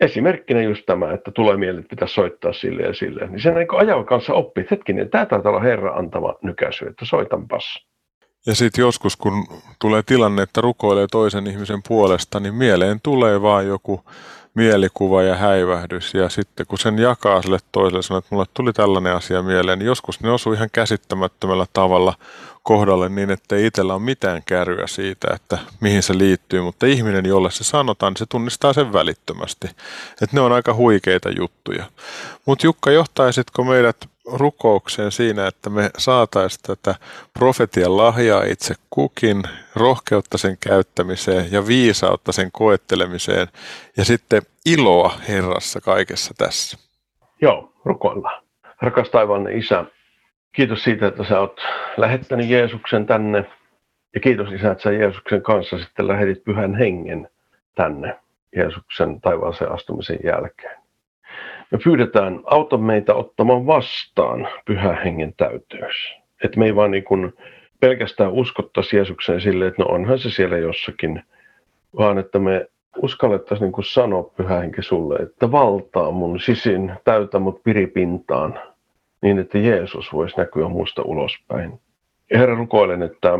esimerkkinä 0.00 0.62
just 0.62 0.82
tämä, 0.86 1.12
että 1.12 1.30
tulee 1.30 1.56
mieleen, 1.56 1.80
että 1.80 1.90
pitäisi 1.90 2.14
soittaa 2.14 2.52
sille 2.52 2.82
ja 2.82 2.94
sille. 2.94 3.26
Niin 3.26 3.42
sen 3.42 3.54
ajan 3.76 4.06
kanssa 4.06 4.34
oppii, 4.34 4.62
että 4.62 4.74
hetkinen, 4.74 5.10
tämä 5.10 5.26
taitaa 5.26 5.52
olla 5.52 5.60
Herra 5.60 5.94
antama 5.94 6.34
nykäisy, 6.42 6.86
että 6.86 7.04
soitanpas. 7.04 7.86
Ja 8.46 8.54
sitten 8.54 8.82
joskus, 8.82 9.16
kun 9.16 9.46
tulee 9.80 10.02
tilanne, 10.02 10.42
että 10.42 10.60
rukoilee 10.60 11.06
toisen 11.10 11.46
ihmisen 11.46 11.80
puolesta, 11.88 12.40
niin 12.40 12.54
mieleen 12.54 13.00
tulee 13.02 13.42
vaan 13.42 13.66
joku 13.66 14.00
mielikuva 14.54 15.22
ja 15.22 15.34
häivähdys. 15.34 16.14
Ja 16.14 16.28
sitten 16.28 16.66
kun 16.66 16.78
sen 16.78 16.98
jakaa 16.98 17.42
sille 17.42 17.58
toiselle, 17.72 18.02
sanoo, 18.02 18.18
että 18.18 18.34
mulle 18.34 18.46
tuli 18.54 18.72
tällainen 18.72 19.14
asia 19.14 19.42
mieleen, 19.42 19.78
niin 19.78 19.86
joskus 19.86 20.20
ne 20.20 20.30
osuu 20.30 20.52
ihan 20.52 20.68
käsittämättömällä 20.72 21.66
tavalla 21.72 22.14
kohdalle 22.64 23.08
niin, 23.08 23.30
että 23.30 23.56
ei 23.56 23.66
itsellä 23.66 23.98
mitään 23.98 24.42
kärryä 24.46 24.86
siitä, 24.86 25.28
että 25.34 25.58
mihin 25.80 26.02
se 26.02 26.18
liittyy, 26.18 26.60
mutta 26.60 26.86
ihminen, 26.86 27.26
jolle 27.26 27.50
se 27.50 27.64
sanotaan, 27.64 28.10
niin 28.10 28.18
se 28.18 28.26
tunnistaa 28.28 28.72
sen 28.72 28.92
välittömästi. 28.92 29.66
Että 30.22 30.28
ne 30.32 30.40
on 30.40 30.52
aika 30.52 30.74
huikeita 30.74 31.30
juttuja. 31.38 31.84
Mutta 32.46 32.66
Jukka, 32.66 32.90
johtaisitko 32.90 33.64
meidät 33.64 33.96
rukoukseen 34.32 35.12
siinä, 35.12 35.46
että 35.46 35.70
me 35.70 35.90
saataisiin 35.98 36.62
tätä 36.62 36.94
profetian 37.38 37.96
lahjaa 37.96 38.42
itse 38.42 38.74
kukin, 38.90 39.42
rohkeutta 39.76 40.38
sen 40.38 40.56
käyttämiseen 40.60 41.52
ja 41.52 41.66
viisautta 41.66 42.32
sen 42.32 42.52
koettelemiseen 42.52 43.48
ja 43.96 44.04
sitten 44.04 44.42
iloa 44.66 45.14
Herrassa 45.28 45.80
kaikessa 45.80 46.34
tässä. 46.38 46.78
Joo, 47.42 47.72
rukoillaan. 47.84 48.42
Rakas 48.80 49.08
taivaan 49.08 49.52
Isä, 49.58 49.84
Kiitos 50.54 50.84
siitä, 50.84 51.06
että 51.06 51.24
sä 51.24 51.40
oot 51.40 51.60
lähettänyt 51.96 52.48
Jeesuksen 52.48 53.06
tänne. 53.06 53.44
Ja 54.14 54.20
kiitos 54.20 54.52
Isä, 54.52 54.70
että 54.70 54.82
sä 54.82 54.92
Jeesuksen 54.92 55.42
kanssa 55.42 55.78
sitten 55.78 56.08
lähetit 56.08 56.44
pyhän 56.44 56.74
hengen 56.74 57.28
tänne 57.74 58.18
Jeesuksen 58.56 59.20
taivaaseen 59.20 59.72
astumisen 59.72 60.18
jälkeen. 60.24 60.76
Me 61.70 61.78
pyydetään, 61.84 62.40
auta 62.44 62.78
meitä 62.78 63.14
ottamaan 63.14 63.66
vastaan 63.66 64.48
pyhän 64.64 65.02
hengen 65.02 65.34
täyteys. 65.36 66.14
Että 66.44 66.58
me 66.58 66.66
ei 66.66 66.76
vaan 66.76 66.90
niin 66.90 67.32
pelkästään 67.80 68.32
uskottaisi 68.32 68.96
Jeesukseen 68.96 69.40
silleen, 69.40 69.68
että 69.68 69.82
no 69.82 69.88
onhan 69.88 70.18
se 70.18 70.30
siellä 70.30 70.58
jossakin, 70.58 71.22
vaan 71.98 72.18
että 72.18 72.38
me 72.38 72.66
uskallettaisiin 73.02 73.72
niin 73.72 73.84
sanoa 73.84 74.22
pyhä 74.22 74.60
henki 74.60 74.82
sulle, 74.82 75.16
että 75.16 75.52
valtaa 75.52 76.10
mun 76.10 76.40
sisin, 76.40 76.92
täytä 77.04 77.38
mut 77.38 77.62
piripintaan, 77.62 78.60
niin, 79.24 79.38
että 79.38 79.58
Jeesus 79.58 80.12
voisi 80.12 80.36
näkyä 80.36 80.68
musta 80.68 81.02
ulospäin. 81.02 81.80
Herra, 82.30 82.54
rukoilen, 82.54 83.02
että 83.02 83.38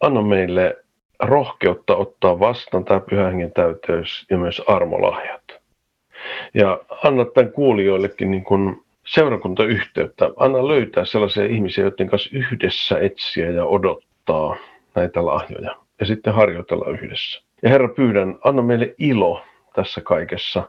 anna 0.00 0.22
meille 0.22 0.76
rohkeutta 1.22 1.96
ottaa 1.96 2.40
vastaan 2.40 2.84
tämä 2.84 3.00
pyhän 3.00 3.52
täyteys 3.54 4.26
ja 4.30 4.38
myös 4.38 4.62
armolahjat. 4.66 5.42
Ja 6.54 6.80
anna 7.04 7.24
tämän 7.24 7.52
kuulijoillekin 7.52 8.30
niin 8.30 8.44
kuin 8.44 8.82
seurakuntayhteyttä. 9.06 10.30
Anna 10.36 10.68
löytää 10.68 11.04
sellaisia 11.04 11.46
ihmisiä, 11.46 11.84
joiden 11.84 12.08
kanssa 12.08 12.30
yhdessä 12.32 12.98
etsiä 12.98 13.50
ja 13.50 13.64
odottaa 13.64 14.56
näitä 14.94 15.26
lahjoja 15.26 15.76
ja 16.00 16.06
sitten 16.06 16.34
harjoitella 16.34 16.90
yhdessä. 16.90 17.42
Ja 17.62 17.68
Herra, 17.70 17.88
pyydän, 17.88 18.38
anna 18.44 18.62
meille 18.62 18.94
ilo 18.98 19.42
tässä 19.74 20.00
kaikessa 20.00 20.68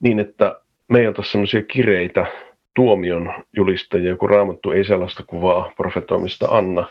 niin, 0.00 0.20
että 0.20 0.60
meiltä 0.88 1.22
sellaisia 1.22 1.62
kireitä 1.62 2.26
tuomion 2.74 3.34
julistajia, 3.56 4.16
kun 4.16 4.30
raamattu 4.30 4.70
ei 4.70 4.84
sellaista 4.84 5.22
kuvaa 5.26 5.72
profetoimista 5.76 6.46
anna, 6.50 6.88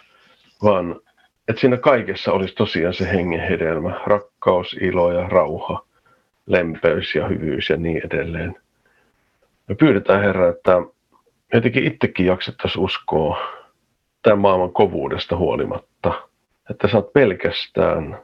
vaan 0.63 1.01
että 1.47 1.61
siinä 1.61 1.77
kaikessa 1.77 2.31
olisi 2.31 2.55
tosiaan 2.55 2.93
se 2.93 3.11
hengen 3.11 3.39
hedelmä, 3.39 4.01
rakkaus, 4.05 4.73
ilo 4.81 5.11
ja 5.11 5.27
rauha, 5.27 5.85
lempeys 6.45 7.15
ja 7.15 7.27
hyvyys 7.27 7.69
ja 7.69 7.77
niin 7.77 8.01
edelleen. 8.05 8.55
Me 9.67 9.75
pyydetään 9.75 10.21
Herra, 10.21 10.49
että 10.49 10.81
jotenkin 11.53 11.87
itsekin 11.87 12.25
jaksettaisiin 12.25 12.83
uskoa 12.83 13.37
tämän 14.21 14.39
maailman 14.39 14.73
kovuudesta 14.73 15.37
huolimatta, 15.37 16.13
että 16.69 16.87
sä 16.87 16.97
oot 16.97 17.13
pelkästään 17.13 18.19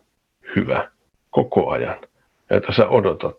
hyvä 0.56 0.92
koko 1.30 1.70
ajan 1.70 1.98
ja 2.50 2.58
että 2.58 2.74
sä 2.74 2.88
odotat 2.88 3.36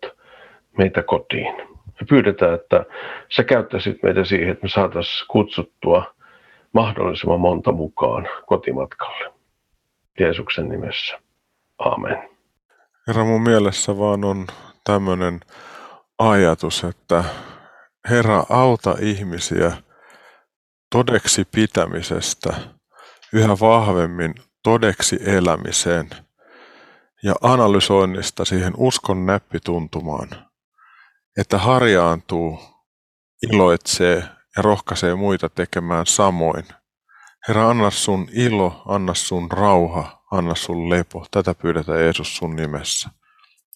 meitä 0.77 1.03
kotiin. 1.03 1.55
Me 2.01 2.05
pyydetään, 2.09 2.53
että 2.53 2.85
sä 3.29 3.43
käyttäisit 3.43 4.03
meitä 4.03 4.23
siihen, 4.23 4.49
että 4.49 4.65
me 4.65 4.69
saataisiin 4.69 5.27
kutsuttua 5.27 6.13
mahdollisimman 6.73 7.39
monta 7.39 7.71
mukaan 7.71 8.27
kotimatkalle. 8.45 9.33
Jeesuksen 10.19 10.69
nimessä. 10.69 11.19
Amen. 11.79 12.29
Herra, 13.07 13.23
mun 13.23 13.41
mielessä 13.41 13.97
vaan 13.97 14.25
on 14.25 14.47
tämmöinen 14.83 15.39
ajatus, 16.19 16.83
että 16.83 17.23
Herra, 18.09 18.43
auta 18.49 18.95
ihmisiä 19.01 19.71
todeksi 20.91 21.45
pitämisestä 21.55 22.53
yhä 23.33 23.57
vahvemmin 23.61 24.35
todeksi 24.63 25.19
elämiseen 25.25 26.09
ja 27.23 27.35
analysoinnista 27.41 28.45
siihen 28.45 28.73
uskon 28.77 29.25
näppituntumaan, 29.25 30.48
että 31.37 31.57
harjaantuu, 31.57 32.59
iloitsee 33.51 34.23
ja 34.57 34.61
rohkaisee 34.61 35.15
muita 35.15 35.49
tekemään 35.49 36.05
samoin. 36.05 36.65
Herra, 37.47 37.69
anna 37.69 37.91
sun 37.91 38.27
ilo, 38.31 38.81
anna 38.85 39.13
sun 39.13 39.51
rauha, 39.51 40.23
anna 40.31 40.55
sun 40.55 40.89
lepo. 40.89 41.25
Tätä 41.31 41.53
pyydetään 41.53 42.01
Jeesus 42.01 42.37
sun 42.37 42.55
nimessä. 42.55 43.09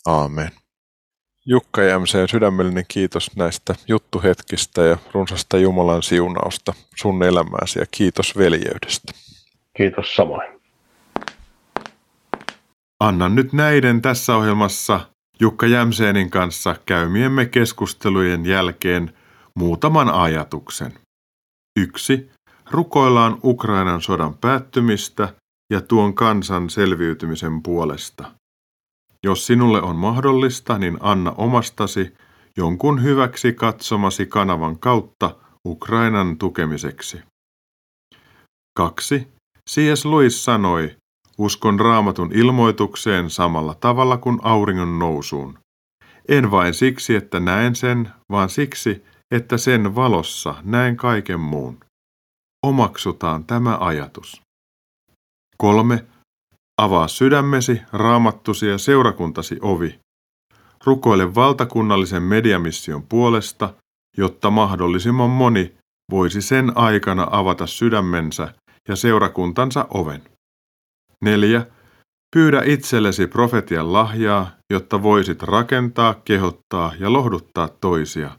Aamen. 0.06 0.52
Jukka 1.46 1.84
Jämseen 1.84 2.28
sydämellinen 2.28 2.86
kiitos 2.88 3.36
näistä 3.36 3.76
juttuhetkistä 3.88 4.82
ja 4.82 4.98
runsasta 5.14 5.58
Jumalan 5.58 6.04
siunausta 6.04 6.74
sun 6.96 7.24
elämääsi 7.24 7.80
ja 7.80 7.86
kiitos 7.92 8.38
veljeydestä. 8.38 9.14
Kiitos 9.78 10.16
samoin. 10.16 10.62
Annan 13.00 13.36
nyt 13.36 13.54
näiden 13.54 14.02
tässä 14.02 14.36
ohjelmassa 14.36 15.00
Jukka 15.44 15.68
Jämseenin 15.68 16.30
kanssa 16.30 16.76
käymiemme 16.86 17.46
keskustelujen 17.46 18.46
jälkeen 18.46 19.14
muutaman 19.56 20.10
ajatuksen. 20.10 20.94
Yksi. 21.80 22.30
Rukoillaan 22.72 23.40
Ukrainan 23.44 24.02
sodan 24.02 24.38
päättymistä 24.38 25.34
ja 25.74 25.82
tuon 25.82 26.14
kansan 26.14 26.70
selviytymisen 26.70 27.64
puolesta. 27.64 28.32
Jos 29.24 29.48
sinulle 29.48 29.82
on 29.82 29.96
mahdollista, 29.96 30.78
niin 30.78 30.98
anna 31.00 31.32
omastasi 31.32 32.14
jonkun 32.58 33.04
hyväksi 33.04 33.54
katsomasi 33.54 34.26
kanavan 34.26 34.80
kautta 34.80 35.36
Ukrainan 35.68 36.38
tukemiseksi. 36.38 37.22
2. 38.78 39.28
C.S. 39.70 40.06
Lewis 40.06 40.46
sanoi, 40.46 40.96
uskon 41.38 41.80
raamatun 41.80 42.32
ilmoitukseen 42.34 43.30
samalla 43.30 43.76
tavalla 43.76 44.18
kuin 44.18 44.40
auringon 44.44 45.00
nousuun. 45.00 45.60
En 46.28 46.52
vain 46.52 46.74
siksi, 46.74 47.16
että 47.16 47.40
näen 47.40 47.76
sen, 47.76 48.10
vaan 48.32 48.50
siksi, 48.50 49.04
että 49.32 49.58
sen 49.58 49.96
valossa 49.96 50.56
näen 50.64 50.98
kaiken 50.98 51.40
muun. 51.40 51.78
Omaksutaan 52.66 53.46
tämä 53.46 53.78
ajatus. 53.80 54.42
3. 55.58 56.06
Avaa 56.78 57.08
sydämesi, 57.08 57.82
raamattusi 57.94 58.68
ja 58.68 58.78
seurakuntasi 58.78 59.58
ovi. 59.62 60.00
Rukoile 60.86 61.36
valtakunnallisen 61.36 62.24
mediamission 62.24 63.04
puolesta, 63.04 63.74
jotta 64.18 64.50
mahdollisimman 64.50 65.30
moni 65.30 65.76
voisi 66.12 66.42
sen 66.42 66.78
aikana 66.78 67.28
avata 67.32 67.68
sydämensä 67.68 68.54
ja 68.88 68.96
seurakuntansa 68.96 69.88
oven. 69.90 70.33
4. 71.24 71.66
Pyydä 72.36 72.62
itsellesi 72.66 73.28
profetian 73.28 73.94
lahjaa, 73.94 74.52
jotta 74.74 75.04
voisit 75.04 75.44
rakentaa, 75.44 76.14
kehottaa 76.26 76.92
ja 77.00 77.14
lohduttaa 77.14 77.68
toisia. 77.82 78.32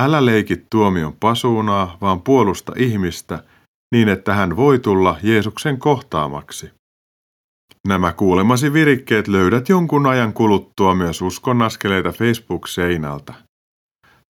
Älä 0.00 0.24
leiki 0.26 0.64
tuomion 0.70 1.16
pasuunaa, 1.20 1.98
vaan 2.00 2.22
puolusta 2.22 2.72
ihmistä 2.76 3.44
niin, 3.94 4.08
että 4.08 4.34
hän 4.34 4.56
voi 4.56 4.78
tulla 4.78 5.16
Jeesuksen 5.22 5.78
kohtaamaksi. 5.78 6.70
Nämä 7.88 8.12
kuulemasi 8.12 8.72
virikkeet 8.72 9.28
löydät 9.28 9.68
jonkun 9.68 10.06
ajan 10.06 10.32
kuluttua 10.32 10.94
myös 10.94 11.22
uskon 11.22 11.62
askeleita 11.62 12.12
Facebook-seinältä. 12.12 13.34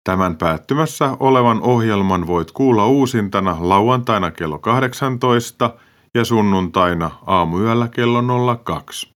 Tämän 0.04 0.36
päättymässä 0.36 1.16
olevan 1.20 1.62
ohjelman 1.62 2.26
voit 2.26 2.50
kuulla 2.50 2.86
uusintana 2.86 3.56
lauantaina 3.60 4.30
kello 4.30 4.58
18 4.58 5.70
ja 6.14 6.24
sunnuntaina 6.24 7.10
aamuyöllä 7.26 7.88
kello 7.88 8.56
02. 8.64 9.14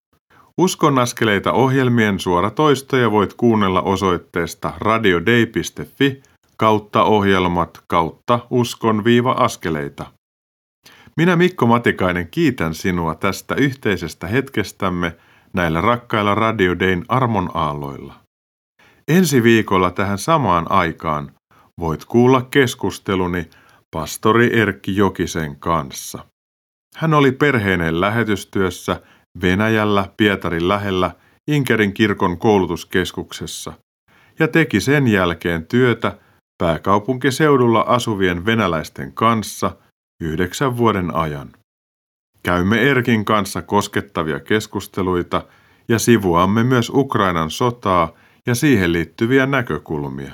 Uskon 0.59 0.99
askeleita 0.99 1.53
ohjelmien 1.53 2.21
suoratoistoja 2.21 3.11
voit 3.11 3.35
kuunnella 3.35 3.83
osoitteesta 3.83 4.73
radiodei.fi 4.79 6.23
kautta 6.57 7.05
ohjelmat 7.05 7.85
kautta 7.87 8.39
uskon-askeleita. 8.51 10.07
Minä 11.17 11.37
Mikko 11.37 11.67
Matikainen 11.67 12.29
kiitän 12.31 12.75
sinua 12.75 13.15
tästä 13.15 13.55
yhteisestä 13.55 14.27
hetkestämme 14.27 15.17
näillä 15.53 15.81
rakkailla 15.81 16.35
Radio 16.35 16.79
Dayn 16.79 17.05
armon 17.09 17.51
aalloilla. 17.55 18.15
Ensi 19.09 19.43
viikolla 19.43 19.91
tähän 19.91 20.19
samaan 20.19 20.71
aikaan 20.71 21.33
voit 21.81 22.05
kuulla 22.05 22.43
keskusteluni 22.43 23.51
pastori 23.91 24.59
Erkki 24.61 24.97
Jokisen 24.97 25.57
kanssa. 25.57 26.27
Hän 26.99 27.15
oli 27.15 27.33
perheineen 27.33 28.01
lähetystyössä 28.01 29.01
Venäjällä 29.41 30.09
Pietarin 30.17 30.69
lähellä 30.69 31.11
Inkerin 31.51 31.95
kirkon 31.95 32.39
koulutuskeskuksessa 32.39 33.73
ja 34.39 34.49
teki 34.49 34.81
sen 34.81 35.09
jälkeen 35.09 35.67
työtä 35.67 36.19
pääkaupunkiseudulla 36.63 37.81
asuvien 37.81 38.47
venäläisten 38.47 39.13
kanssa– 39.13 39.71
yhdeksän 40.21 40.77
vuoden 40.77 41.15
ajan. 41.15 41.53
Käymme 42.43 42.91
Erkin 42.91 43.25
kanssa 43.25 43.63
koskettavia 43.63 44.41
keskusteluita 44.41 45.43
ja 45.89 45.99
sivuamme 45.99 46.65
myös 46.65 46.91
Ukrainan 46.95 47.51
sotaa 47.51 48.13
ja 48.47 48.55
siihen 48.55 48.93
liittyviä 48.93 49.47
näkökulmia. 49.47 50.33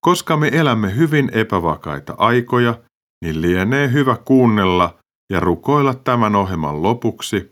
Koska 0.00 0.36
me 0.36 0.50
elämme 0.52 0.96
hyvin 0.96 1.30
epävakaita 1.32 2.14
aikoja, 2.18 2.78
niin 3.24 3.42
lienee 3.42 3.92
hyvä 3.92 4.16
kuunnella 4.24 4.98
ja 5.32 5.40
rukoilla 5.40 5.94
tämän 5.94 6.36
ohjelman 6.36 6.82
lopuksi 6.82 7.50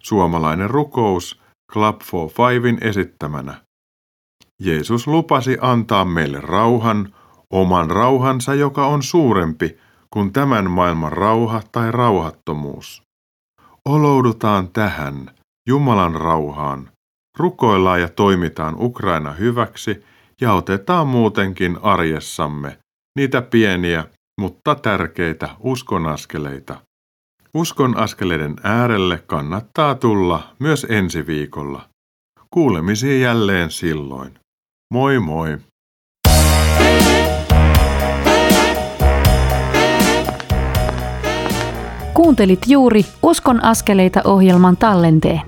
suomalainen 0.00 0.70
rukous 0.70 1.40
Club 1.72 2.00
for 2.02 2.30
Fivein 2.30 2.78
esittämänä. 2.80 3.62
Jeesus 4.62 5.06
lupasi 5.06 5.58
antaa 5.60 6.04
meille 6.04 6.40
rauhan, 6.40 7.14
oman 7.50 7.90
rauhansa, 7.90 8.54
joka 8.54 8.86
on 8.86 9.02
suurempi 9.02 9.78
kuin 10.10 10.32
tämän 10.32 10.70
maailman 10.70 11.12
rauha 11.12 11.62
tai 11.72 11.92
rauhattomuus. 11.92 13.02
Oloudutaan 13.84 14.68
tähän, 14.68 15.30
Jumalan 15.68 16.14
rauhaan, 16.14 16.90
rukoillaan 17.38 18.00
ja 18.00 18.08
toimitaan 18.08 18.74
Ukraina 18.78 19.32
hyväksi 19.32 20.04
ja 20.40 20.52
otetaan 20.52 21.06
muutenkin 21.06 21.78
arjessamme 21.82 22.78
niitä 23.18 23.42
pieniä, 23.42 24.04
mutta 24.40 24.74
tärkeitä 24.74 25.48
uskonaskeleita. 25.60 26.85
Uskon 27.54 27.96
askeleiden 27.96 28.56
äärelle 28.62 29.22
kannattaa 29.26 29.94
tulla 29.94 30.40
myös 30.58 30.86
ensi 30.90 31.26
viikolla. 31.26 31.88
Kuulemisia 32.50 33.18
jälleen 33.18 33.70
silloin. 33.70 34.38
Moi 34.92 35.18
moi! 35.18 35.58
Kuuntelit 42.14 42.60
juuri 42.66 43.06
Uskon 43.22 43.64
askeleita 43.64 44.20
ohjelman 44.24 44.76
tallenteen. 44.76 45.42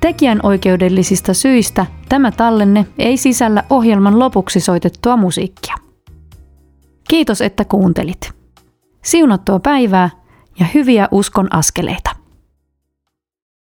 Tekijän 0.00 0.40
oikeudellisista 0.42 1.34
syistä 1.34 1.86
tämä 2.08 2.32
tallenne 2.32 2.86
ei 2.98 3.16
sisällä 3.16 3.64
ohjelman 3.70 4.18
lopuksi 4.18 4.60
soitettua 4.60 5.16
musiikkia. 5.16 5.74
Kiitos, 7.08 7.40
että 7.40 7.64
kuuntelit. 7.64 8.32
Siunattua 9.04 9.60
päivää 9.60 10.10
ja 10.60 10.66
hyviä 10.74 11.08
uskon 11.10 11.54
askeleita. 11.54 12.23